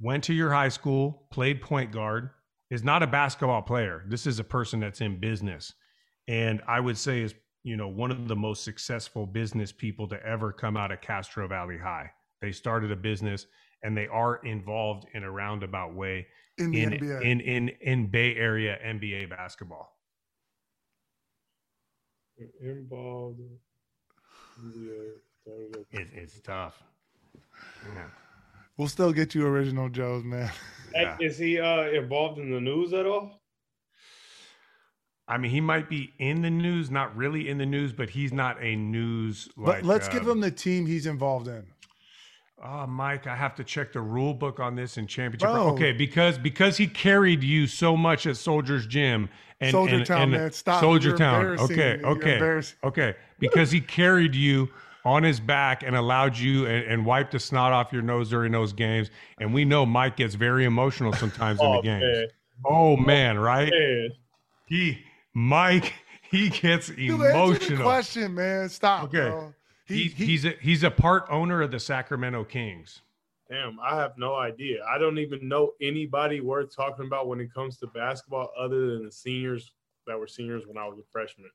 went 0.00 0.24
to 0.24 0.34
your 0.34 0.50
high 0.50 0.68
school, 0.68 1.28
played 1.30 1.62
point 1.62 1.92
guard, 1.92 2.30
is 2.70 2.82
not 2.82 3.02
a 3.02 3.06
basketball 3.06 3.62
player. 3.62 4.04
This 4.08 4.26
is 4.26 4.38
a 4.40 4.44
person 4.44 4.80
that's 4.80 5.00
in 5.00 5.20
business. 5.20 5.72
And 6.30 6.62
I 6.68 6.78
would 6.78 6.96
say 6.96 7.22
is, 7.22 7.34
you 7.64 7.76
know, 7.76 7.88
one 7.88 8.12
of 8.12 8.28
the 8.28 8.36
most 8.36 8.62
successful 8.62 9.26
business 9.26 9.72
people 9.72 10.06
to 10.08 10.24
ever 10.24 10.52
come 10.52 10.76
out 10.76 10.92
of 10.92 11.00
Castro 11.00 11.48
Valley 11.48 11.76
High. 11.76 12.08
They 12.40 12.52
started 12.52 12.92
a 12.92 12.96
business 12.96 13.46
and 13.82 13.96
they 13.96 14.06
are 14.06 14.36
involved 14.44 15.06
in 15.14 15.24
a 15.24 15.30
roundabout 15.30 15.92
way 15.92 16.28
In 16.58 16.70
the 16.70 16.82
in, 16.84 16.90
NBA. 16.92 17.22
in 17.22 17.40
in 17.40 17.68
in 17.80 18.06
Bay 18.06 18.36
Area 18.36 18.78
NBA 18.86 19.28
basketball. 19.28 19.98
Involved. 22.62 23.40
Yeah. 24.62 24.92
started 25.42 25.86
It, 25.90 26.08
it's 26.14 26.40
tough. 26.42 26.80
Yeah. 27.92 28.04
we'll 28.76 28.88
still 28.88 29.12
get 29.12 29.34
you 29.34 29.46
original 29.46 29.88
Joes, 29.88 30.22
man. 30.22 30.50
Yeah. 30.94 31.16
Is 31.20 31.38
he 31.38 31.58
uh, 31.58 31.88
involved 31.90 32.38
in 32.38 32.52
the 32.52 32.60
news 32.60 32.92
at 32.92 33.04
all? 33.04 33.39
I 35.30 35.38
mean, 35.38 35.52
he 35.52 35.60
might 35.60 35.88
be 35.88 36.12
in 36.18 36.42
the 36.42 36.50
news, 36.50 36.90
not 36.90 37.16
really 37.16 37.48
in 37.48 37.56
the 37.56 37.64
news, 37.64 37.92
but 37.92 38.10
he's 38.10 38.32
not 38.32 38.60
a 38.60 38.74
news. 38.74 39.48
Like, 39.56 39.82
but 39.82 39.84
let's 39.84 40.08
give 40.08 40.24
um, 40.24 40.30
him 40.30 40.40
the 40.40 40.50
team 40.50 40.86
he's 40.86 41.06
involved 41.06 41.46
in. 41.46 41.64
Oh, 42.62 42.84
Mike, 42.88 43.28
I 43.28 43.36
have 43.36 43.54
to 43.54 43.64
check 43.64 43.92
the 43.92 44.00
rule 44.00 44.34
book 44.34 44.58
on 44.58 44.74
this 44.74 44.98
in 44.98 45.06
championship. 45.06 45.48
Bro. 45.48 45.68
Okay, 45.74 45.92
because 45.92 46.36
because 46.36 46.76
he 46.76 46.88
carried 46.88 47.44
you 47.44 47.68
so 47.68 47.96
much 47.96 48.26
at 48.26 48.36
Soldiers 48.36 48.88
Gym 48.88 49.30
and 49.60 49.70
Soldier 49.70 49.96
and, 49.96 50.06
Town, 50.06 50.22
and 50.22 50.32
man. 50.32 50.52
Stop. 50.52 50.80
Soldier 50.80 51.10
You're 51.10 51.18
Town. 51.18 51.46
Okay, 51.60 52.00
okay, 52.02 52.62
okay. 52.82 53.14
Because 53.38 53.70
he 53.70 53.80
carried 53.80 54.34
you 54.34 54.68
on 55.04 55.22
his 55.22 55.38
back 55.38 55.84
and 55.84 55.94
allowed 55.94 56.36
you 56.36 56.66
and, 56.66 56.84
and 56.86 57.06
wiped 57.06 57.32
the 57.32 57.38
snot 57.38 57.72
off 57.72 57.92
your 57.92 58.02
nose 58.02 58.30
during 58.30 58.50
those 58.50 58.72
games. 58.72 59.10
And 59.38 59.54
we 59.54 59.64
know 59.64 59.86
Mike 59.86 60.16
gets 60.16 60.34
very 60.34 60.64
emotional 60.64 61.12
sometimes 61.12 61.60
in 61.60 61.70
the 61.70 61.78
Oh, 61.78 61.82
games. 61.82 62.02
man. 62.02 62.26
Oh 62.64 62.96
man, 62.96 63.38
right? 63.38 63.70
Man. 63.70 64.10
He 64.66 64.98
Mike, 65.34 65.92
he 66.30 66.48
gets 66.48 66.88
Dude, 66.88 67.10
answer 67.10 67.20
the 67.22 67.30
emotional. 67.30 67.82
question, 67.82 68.34
man. 68.34 68.68
Stop, 68.68 69.04
Okay. 69.04 69.30
bro. 69.30 69.54
He, 69.86 70.04
He, 70.04 70.08
he, 70.08 70.26
he's 70.26 70.44
a 70.44 70.50
he's 70.60 70.82
a 70.84 70.90
part 70.90 71.24
owner 71.28 71.62
of 71.62 71.70
the 71.72 71.80
Sacramento 71.80 72.44
Kings. 72.44 73.02
Damn, 73.50 73.78
I 73.80 73.96
have 73.96 74.12
no 74.16 74.36
idea. 74.36 74.84
I 74.88 74.98
don't 74.98 75.18
even 75.18 75.48
know 75.48 75.72
anybody 75.82 76.40
worth 76.40 76.74
talking 76.74 77.06
about 77.06 77.26
when 77.26 77.40
it 77.40 77.52
comes 77.52 77.78
to 77.78 77.88
basketball 77.88 78.50
other 78.56 78.92
than 78.92 79.04
the 79.04 79.10
seniors 79.10 79.72
that 80.06 80.16
were 80.16 80.28
seniors 80.28 80.68
when 80.68 80.78
I 80.78 80.86
was 80.86 81.00
a 81.00 81.02
freshman. 81.10 81.50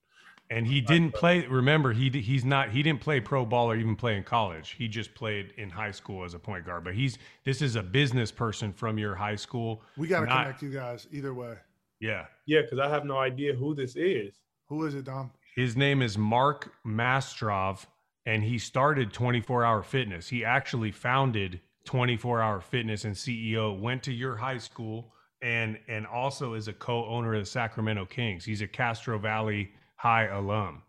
And 0.49 0.67
he 0.67 0.81
didn't 0.81 1.13
play. 1.13 1.47
Remember, 1.47 1.93
he 1.93 2.09
he's 2.09 2.43
not. 2.43 2.69
He 2.69 2.83
didn't 2.83 2.99
play 3.01 3.19
pro 3.21 3.45
ball 3.45 3.71
or 3.71 3.77
even 3.77 3.95
play 3.95 4.17
in 4.17 4.23
college. 4.23 4.75
He 4.77 4.87
just 4.89 5.15
played 5.15 5.53
in 5.57 5.69
high 5.69 5.91
school 5.91 6.23
as 6.25 6.33
a 6.33 6.39
point 6.39 6.65
guard. 6.65 6.83
But 6.83 6.93
he's 6.95 7.17
this 7.45 7.61
is 7.61 7.77
a 7.77 7.81
business 7.81 8.31
person 8.31 8.73
from 8.73 8.99
your 8.99 9.15
high 9.15 9.37
school. 9.37 9.81
we 9.97 10.07
got 10.07 10.19
to 10.19 10.27
connect 10.27 10.61
you 10.61 10.69
guys 10.71 11.07
either 11.11 11.33
way. 11.33 11.55
Yeah, 11.99 12.25
Yeah, 12.45 12.61
because 12.61 12.79
I 12.79 12.89
have 12.89 13.05
no 13.05 13.17
idea 13.17 13.53
who 13.53 13.73
this 13.73 13.95
is. 13.95 14.35
Who 14.67 14.85
is 14.85 14.95
it, 14.95 15.05
Dom? 15.05 15.31
his 15.55 15.77
name 15.77 16.01
is 16.01 16.17
Mark 16.17 16.73
Mastrov, 16.85 17.85
and 18.25 18.43
he 18.43 18.57
started 18.57 19.13
24 19.13 19.63
Hour 19.63 19.81
Fitness. 19.83 20.27
He 20.27 20.43
actually 20.43 20.91
founded 20.91 21.61
24 21.85 22.41
Hour 22.41 22.59
Fitness 22.59 23.05
and 23.05 23.15
CEO. 23.15 23.79
Went 23.79 24.03
to 24.03 24.11
your 24.11 24.35
high 24.35 24.57
school 24.57 25.13
and 25.41 25.77
and 25.87 26.07
also 26.07 26.53
is 26.55 26.67
a 26.67 26.73
co-owner 26.73 27.35
of 27.35 27.41
the 27.41 27.45
Sacramento 27.45 28.05
Kings. 28.05 28.43
He's 28.43 28.61
a 28.61 28.67
Castro 28.67 29.17
Valley 29.19 29.71
High 29.95 30.25
alum. 30.27 30.81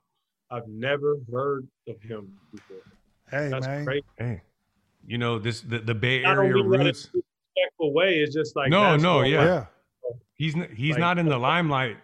I've 0.50 0.66
never 0.68 1.16
heard 1.30 1.66
of 1.88 2.00
him 2.00 2.32
before. 2.52 2.76
Hey, 3.30 3.48
That's 3.50 3.66
man. 3.66 3.84
crazy. 3.84 4.04
Hey, 4.18 4.42
you 5.06 5.18
know 5.18 5.38
this 5.38 5.60
the, 5.60 5.78
the 5.80 5.94
Bay 5.94 6.24
Area 6.24 6.54
mean 6.54 6.70
that 6.70 6.74
in 6.76 6.80
a 6.80 6.84
roots. 6.86 7.02
disrespectful 7.04 7.92
way. 7.92 8.20
is 8.20 8.32
just 8.32 8.56
like 8.56 8.70
No, 8.70 8.96
no, 8.96 9.22
yeah. 9.22 9.44
Yeah. 9.44 9.66
He's 10.36 10.54
he's 10.74 10.92
Like- 10.92 11.00
not 11.00 11.18
in 11.18 11.26
the 11.26 11.38
limelight. 11.38 11.96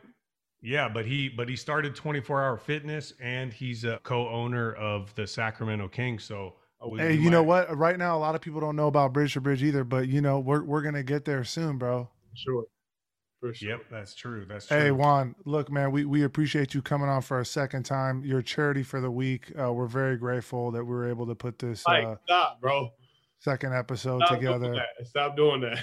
Yeah, 0.65 0.89
but 0.89 1.05
he 1.05 1.29
but 1.29 1.49
he 1.49 1.57
started 1.57 1.95
24 1.97 2.43
Hour 2.45 2.57
Fitness 2.57 3.13
and 3.21 3.53
he's 3.53 3.85
a 3.85 3.99
co-owner 4.05 4.73
of 4.75 5.13
the 5.17 5.27
Sacramento 5.27 5.89
Kings. 5.89 6.23
So 6.25 6.55
Hey, 6.97 7.17
we 7.17 7.25
you 7.25 7.31
know 7.31 7.43
what? 7.43 7.77
Right 7.77 7.99
now, 7.99 8.17
a 8.17 8.21
lot 8.21 8.35
of 8.35 8.41
people 8.41 8.61
don't 8.61 8.75
know 8.77 8.87
about 8.89 9.13
Bridge 9.13 9.35
to 9.35 9.41
Bridge 9.41 9.63
either, 9.63 9.85
but 9.85 10.09
you 10.09 10.21
know, 10.21 10.39
we're 10.41 10.63
we're 10.63 10.83
gonna 10.83 11.03
get 11.03 11.25
there 11.25 11.43
soon, 11.45 11.79
bro. 11.79 12.09
Sure. 12.35 12.65
For 13.41 13.53
sure. 13.53 13.71
Yep, 13.71 13.81
that's 13.91 14.15
true. 14.15 14.45
That's 14.47 14.67
true. 14.67 14.77
Hey, 14.79 14.91
Juan, 14.93 15.35
look, 15.45 15.69
man, 15.71 15.91
we, 15.91 16.05
we 16.05 16.23
appreciate 16.23 16.75
you 16.75 16.83
coming 16.83 17.09
on 17.09 17.23
for 17.23 17.41
a 17.41 17.45
second 17.45 17.83
time. 17.85 18.25
Your 18.25 18.41
charity 18.41 18.85
for 18.85 19.01
the 19.01 19.11
week. 19.11 19.53
Uh, 19.61 19.73
we're 19.73 19.87
very 19.89 20.17
grateful 20.17 20.71
that 20.71 20.85
we 20.85 20.91
were 20.95 21.09
able 21.09 21.27
to 21.27 21.35
put 21.35 21.59
this 21.59 21.85
Like, 21.85 22.05
uh, 22.05 22.15
stop, 22.25 22.61
bro. 22.61 22.91
second 23.41 23.75
episode 23.75 24.21
Stop 24.25 24.41
doing 24.41 24.53
together. 24.61 24.75
that. 24.99 25.07
Stop 25.09 25.37
doing 25.37 25.61
that. 25.63 25.79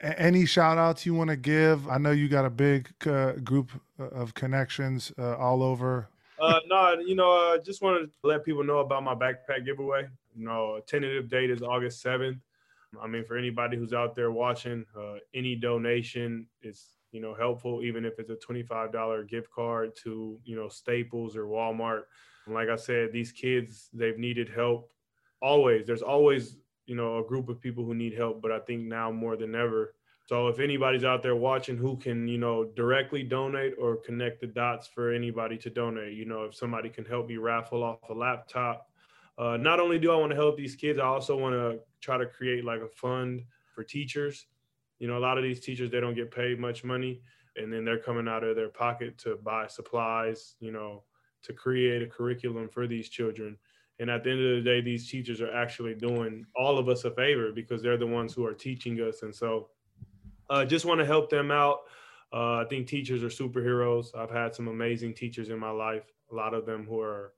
Any 0.00 0.44
shout 0.44 0.76
outs 0.76 1.06
you 1.06 1.14
want 1.14 1.30
to 1.30 1.36
give? 1.36 1.88
I 1.88 1.98
know 1.98 2.10
you 2.10 2.28
got 2.28 2.44
a 2.44 2.50
big 2.50 2.90
uh, 3.06 3.32
group 3.32 3.70
of 3.98 4.34
connections 4.34 5.10
uh, 5.18 5.36
all 5.36 5.62
over. 5.62 6.10
Uh, 6.38 6.60
no, 6.66 6.98
you 7.00 7.14
know, 7.14 7.54
uh, 7.54 7.58
just 7.58 7.80
wanted 7.80 8.06
to 8.06 8.12
let 8.22 8.44
people 8.44 8.62
know 8.62 8.78
about 8.78 9.02
my 9.02 9.14
backpack 9.14 9.64
giveaway. 9.64 10.06
You 10.34 10.44
know, 10.44 10.80
tentative 10.86 11.30
date 11.30 11.50
is 11.50 11.62
August 11.62 12.04
7th. 12.04 12.38
I 13.00 13.06
mean, 13.06 13.24
for 13.24 13.36
anybody 13.36 13.76
who's 13.76 13.92
out 13.92 14.14
there 14.14 14.30
watching, 14.30 14.84
uh, 14.98 15.14
any 15.34 15.56
donation 15.56 16.46
is, 16.62 16.84
you 17.12 17.20
know, 17.20 17.34
helpful, 17.34 17.82
even 17.82 18.04
if 18.04 18.18
it's 18.18 18.30
a 18.30 18.36
$25 18.36 19.28
gift 19.28 19.50
card 19.50 19.92
to, 20.04 20.38
you 20.44 20.56
know, 20.56 20.68
Staples 20.68 21.36
or 21.36 21.44
Walmart. 21.44 22.02
And 22.44 22.54
like 22.54 22.68
I 22.68 22.76
said, 22.76 23.12
these 23.12 23.32
kids, 23.32 23.88
they've 23.92 24.18
needed 24.18 24.48
help 24.48 24.92
always. 25.42 25.86
There's 25.86 26.02
always, 26.02 26.56
you 26.86 26.94
know, 26.94 27.18
a 27.18 27.24
group 27.24 27.48
of 27.48 27.60
people 27.60 27.84
who 27.84 27.94
need 27.94 28.14
help, 28.14 28.40
but 28.40 28.52
I 28.52 28.60
think 28.60 28.82
now 28.82 29.10
more 29.10 29.36
than 29.36 29.54
ever. 29.54 29.94
So 30.26 30.48
if 30.48 30.58
anybody's 30.58 31.04
out 31.04 31.22
there 31.22 31.36
watching 31.36 31.76
who 31.76 31.96
can, 31.96 32.26
you 32.26 32.38
know, 32.38 32.64
directly 32.74 33.22
donate 33.22 33.74
or 33.78 33.96
connect 33.96 34.40
the 34.40 34.48
dots 34.48 34.88
for 34.88 35.12
anybody 35.12 35.56
to 35.58 35.70
donate, 35.70 36.14
you 36.14 36.24
know, 36.24 36.44
if 36.44 36.54
somebody 36.54 36.88
can 36.88 37.04
help 37.04 37.28
me 37.28 37.36
raffle 37.36 37.84
off 37.84 38.10
a 38.10 38.14
laptop. 38.14 38.90
Uh, 39.38 39.56
not 39.56 39.78
only 39.78 39.98
do 39.98 40.10
I 40.10 40.16
want 40.16 40.30
to 40.30 40.36
help 40.36 40.56
these 40.56 40.74
kids, 40.74 40.98
I 40.98 41.04
also 41.04 41.36
want 41.36 41.54
to 41.54 41.78
try 42.00 42.18
to 42.18 42.26
create 42.26 42.64
like 42.64 42.80
a 42.80 42.88
fund 42.88 43.44
for 43.74 43.84
teachers. 43.84 44.46
You 44.98 45.06
know, 45.06 45.18
a 45.18 45.20
lot 45.20 45.36
of 45.38 45.44
these 45.44 45.60
teachers 45.60 45.90
they 45.90 46.00
don't 46.00 46.14
get 46.14 46.30
paid 46.30 46.58
much 46.58 46.82
money, 46.82 47.20
and 47.56 47.72
then 47.72 47.84
they're 47.84 47.98
coming 47.98 48.26
out 48.26 48.42
of 48.42 48.56
their 48.56 48.70
pocket 48.70 49.18
to 49.18 49.36
buy 49.36 49.66
supplies. 49.66 50.54
You 50.58 50.72
know, 50.72 51.04
to 51.42 51.52
create 51.52 52.02
a 52.02 52.06
curriculum 52.06 52.68
for 52.68 52.86
these 52.86 53.08
children. 53.08 53.56
And 53.98 54.10
at 54.10 54.24
the 54.24 54.30
end 54.30 54.40
of 54.44 54.56
the 54.56 54.62
day, 54.62 54.80
these 54.80 55.10
teachers 55.10 55.40
are 55.40 55.52
actually 55.54 55.94
doing 55.94 56.44
all 56.54 56.78
of 56.78 56.88
us 56.88 57.04
a 57.04 57.10
favor 57.10 57.50
because 57.52 57.82
they're 57.82 57.96
the 57.96 58.06
ones 58.06 58.34
who 58.34 58.44
are 58.44 58.52
teaching 58.52 58.98
us. 59.00 59.22
And 59.22 59.34
so, 59.34 59.68
uh, 60.50 60.64
just 60.64 60.84
want 60.84 61.00
to 61.00 61.06
help 61.06 61.30
them 61.30 61.50
out. 61.50 61.80
Uh, 62.32 62.56
I 62.56 62.66
think 62.68 62.86
teachers 62.86 63.22
are 63.22 63.28
superheroes. 63.28 64.14
I've 64.16 64.30
had 64.30 64.54
some 64.54 64.68
amazing 64.68 65.14
teachers 65.14 65.48
in 65.48 65.58
my 65.58 65.70
life. 65.70 66.04
A 66.30 66.34
lot 66.34 66.54
of 66.54 66.66
them 66.66 66.84
who 66.86 67.00
are, 67.00 67.32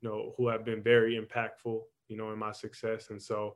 you 0.00 0.08
know, 0.08 0.34
who 0.36 0.48
have 0.48 0.64
been 0.64 0.82
very 0.82 1.18
impactful, 1.18 1.80
you 2.08 2.16
know, 2.16 2.30
in 2.32 2.38
my 2.38 2.52
success. 2.52 3.08
And 3.10 3.20
so, 3.20 3.54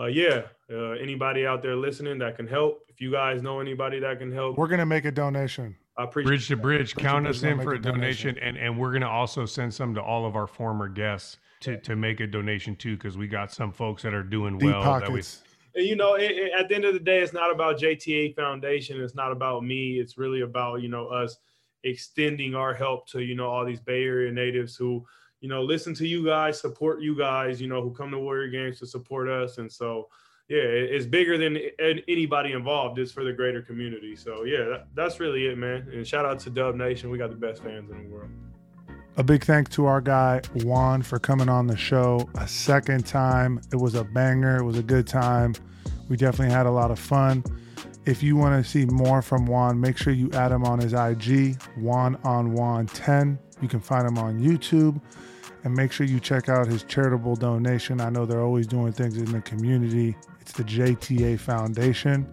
uh, 0.00 0.06
yeah, 0.06 0.42
uh, 0.72 0.92
anybody 0.92 1.46
out 1.46 1.62
there 1.62 1.76
listening 1.76 2.18
that 2.20 2.36
can 2.36 2.46
help. 2.46 2.82
If 2.88 3.00
you 3.00 3.12
guys 3.12 3.42
know 3.42 3.60
anybody 3.60 3.98
that 4.00 4.18
can 4.18 4.32
help, 4.32 4.56
We're 4.56 4.68
gonna 4.68 4.86
make 4.86 5.04
a 5.04 5.12
donation. 5.12 5.76
I 5.98 6.04
appreciate. 6.04 6.28
Bridge 6.28 6.48
to 6.48 6.56
bridge, 6.56 6.94
count 6.96 7.24
bridge, 7.24 7.36
us 7.36 7.42
in 7.42 7.60
for 7.60 7.72
a 7.74 7.76
a 7.76 7.78
donation, 7.78 8.34
donation. 8.36 8.56
and 8.56 8.56
and 8.56 8.78
we're 8.78 8.92
gonna 8.92 9.08
also 9.08 9.44
send 9.44 9.74
some 9.74 9.94
to 9.96 10.02
all 10.02 10.24
of 10.24 10.36
our 10.36 10.46
former 10.46 10.88
guests 10.88 11.36
to 11.60 11.78
to 11.80 11.96
make 11.96 12.20
a 12.20 12.26
donation 12.26 12.76
too, 12.76 12.96
because 12.96 13.16
we 13.16 13.26
got 13.28 13.52
some 13.52 13.72
folks 13.72 14.02
that 14.02 14.14
are 14.14 14.22
doing 14.22 14.58
Deep 14.58 14.70
well. 14.70 14.82
That 14.82 15.08
we, 15.10 15.18
pockets. 15.20 15.42
And, 15.74 15.86
you 15.86 15.94
know, 15.96 16.14
it, 16.14 16.30
it- 16.32 16.52
at 16.58 16.68
the 16.68 16.74
end 16.74 16.84
of 16.84 16.94
the 16.94 17.00
day, 17.00 17.20
it's 17.20 17.32
not 17.32 17.52
about 17.52 17.78
JTA 17.78 18.34
Foundation. 18.34 19.00
It's 19.00 19.14
not 19.14 19.30
about 19.32 19.64
me. 19.64 19.98
It's 20.00 20.18
really 20.18 20.40
about 20.40 20.82
you 20.82 20.88
know 20.88 21.06
us 21.08 21.36
extending 21.84 22.54
our 22.54 22.74
help 22.74 23.08
to 23.08 23.22
you 23.22 23.34
know 23.34 23.48
all 23.48 23.64
these 23.64 23.80
Bay 23.80 24.04
Area 24.04 24.32
natives 24.32 24.76
who 24.76 25.04
you 25.40 25.48
know 25.48 25.62
listen 25.62 25.94
to 25.94 26.06
you 26.06 26.24
guys, 26.24 26.60
support 26.60 27.00
you 27.00 27.16
guys, 27.16 27.60
you 27.60 27.68
know, 27.68 27.80
who 27.82 27.92
come 27.92 28.10
to 28.10 28.18
Warrior 28.18 28.48
Games 28.50 28.78
to 28.80 28.86
support 28.86 29.28
us. 29.28 29.58
And 29.58 29.70
so, 29.70 30.08
yeah, 30.48 30.58
it's 30.62 31.06
bigger 31.06 31.38
than 31.38 31.56
anybody 32.08 32.52
involved. 32.52 32.98
It's 32.98 33.12
for 33.12 33.24
the 33.24 33.32
greater 33.32 33.62
community. 33.62 34.16
So 34.16 34.44
yeah, 34.44 34.64
that, 34.64 34.88
that's 34.94 35.20
really 35.20 35.46
it, 35.46 35.56
man. 35.56 35.88
And 35.92 36.06
shout 36.06 36.26
out 36.26 36.40
to 36.40 36.50
Dub 36.50 36.74
Nation. 36.74 37.10
We 37.10 37.18
got 37.18 37.30
the 37.30 37.36
best 37.36 37.62
fans 37.62 37.90
in 37.90 38.02
the 38.04 38.08
world. 38.14 38.30
A 39.16 39.24
big 39.24 39.44
thanks 39.44 39.74
to 39.74 39.86
our 39.86 40.00
guy 40.00 40.40
Juan 40.54 41.02
for 41.02 41.18
coming 41.18 41.48
on 41.48 41.66
the 41.66 41.76
show 41.76 42.28
a 42.36 42.46
second 42.46 43.06
time. 43.06 43.60
It 43.72 43.76
was 43.76 43.94
a 43.94 44.04
banger. 44.04 44.58
It 44.58 44.64
was 44.64 44.78
a 44.78 44.82
good 44.82 45.06
time. 45.06 45.54
We 46.08 46.16
definitely 46.16 46.54
had 46.54 46.66
a 46.66 46.70
lot 46.70 46.90
of 46.90 46.98
fun. 46.98 47.44
If 48.06 48.22
you 48.22 48.36
want 48.36 48.64
to 48.64 48.68
see 48.68 48.86
more 48.86 49.20
from 49.20 49.46
Juan, 49.46 49.80
make 49.80 49.98
sure 49.98 50.12
you 50.12 50.30
add 50.32 50.52
him 50.52 50.64
on 50.64 50.78
his 50.78 50.94
IG, 50.94 51.60
Juan 51.76 52.16
on 52.24 52.52
Juan 52.52 52.86
10. 52.86 53.38
You 53.60 53.68
can 53.68 53.80
find 53.80 54.06
him 54.06 54.16
on 54.16 54.40
YouTube 54.40 55.00
and 55.64 55.74
make 55.74 55.92
sure 55.92 56.06
you 56.06 56.18
check 56.18 56.48
out 56.48 56.66
his 56.66 56.82
charitable 56.84 57.36
donation. 57.36 58.00
I 58.00 58.10
know 58.10 58.24
they're 58.24 58.40
always 58.40 58.66
doing 58.66 58.92
things 58.92 59.18
in 59.18 59.30
the 59.30 59.42
community. 59.42 60.16
It's 60.40 60.52
the 60.52 60.64
JTA 60.64 61.38
Foundation. 61.38 62.26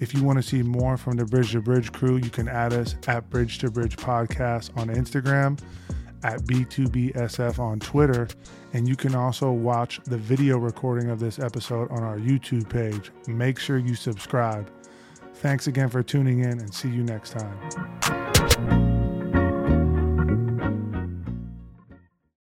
If 0.00 0.12
you 0.12 0.24
want 0.24 0.38
to 0.38 0.42
see 0.42 0.62
more 0.62 0.96
from 0.96 1.16
the 1.16 1.24
Bridge 1.24 1.52
to 1.52 1.60
Bridge 1.60 1.92
crew, 1.92 2.16
you 2.16 2.30
can 2.30 2.48
add 2.48 2.72
us 2.72 2.96
at 3.06 3.28
Bridge 3.30 3.58
to 3.58 3.70
Bridge 3.70 3.96
Podcast 3.96 4.76
on 4.76 4.88
Instagram, 4.88 5.58
at 6.26 6.42
B2BSF 6.42 7.60
on 7.60 7.78
Twitter, 7.78 8.26
and 8.72 8.88
you 8.88 8.96
can 8.96 9.14
also 9.14 9.52
watch 9.52 10.00
the 10.04 10.18
video 10.18 10.58
recording 10.58 11.08
of 11.08 11.20
this 11.20 11.38
episode 11.38 11.88
on 11.92 12.02
our 12.02 12.18
YouTube 12.18 12.68
page. 12.68 13.12
Make 13.28 13.60
sure 13.60 13.78
you 13.78 13.94
subscribe. 13.94 14.68
Thanks 15.34 15.68
again 15.68 15.88
for 15.88 16.02
tuning 16.02 16.40
in 16.40 16.58
and 16.58 16.74
see 16.74 16.88
you 16.88 17.04
next 17.04 17.30
time. 17.30 18.85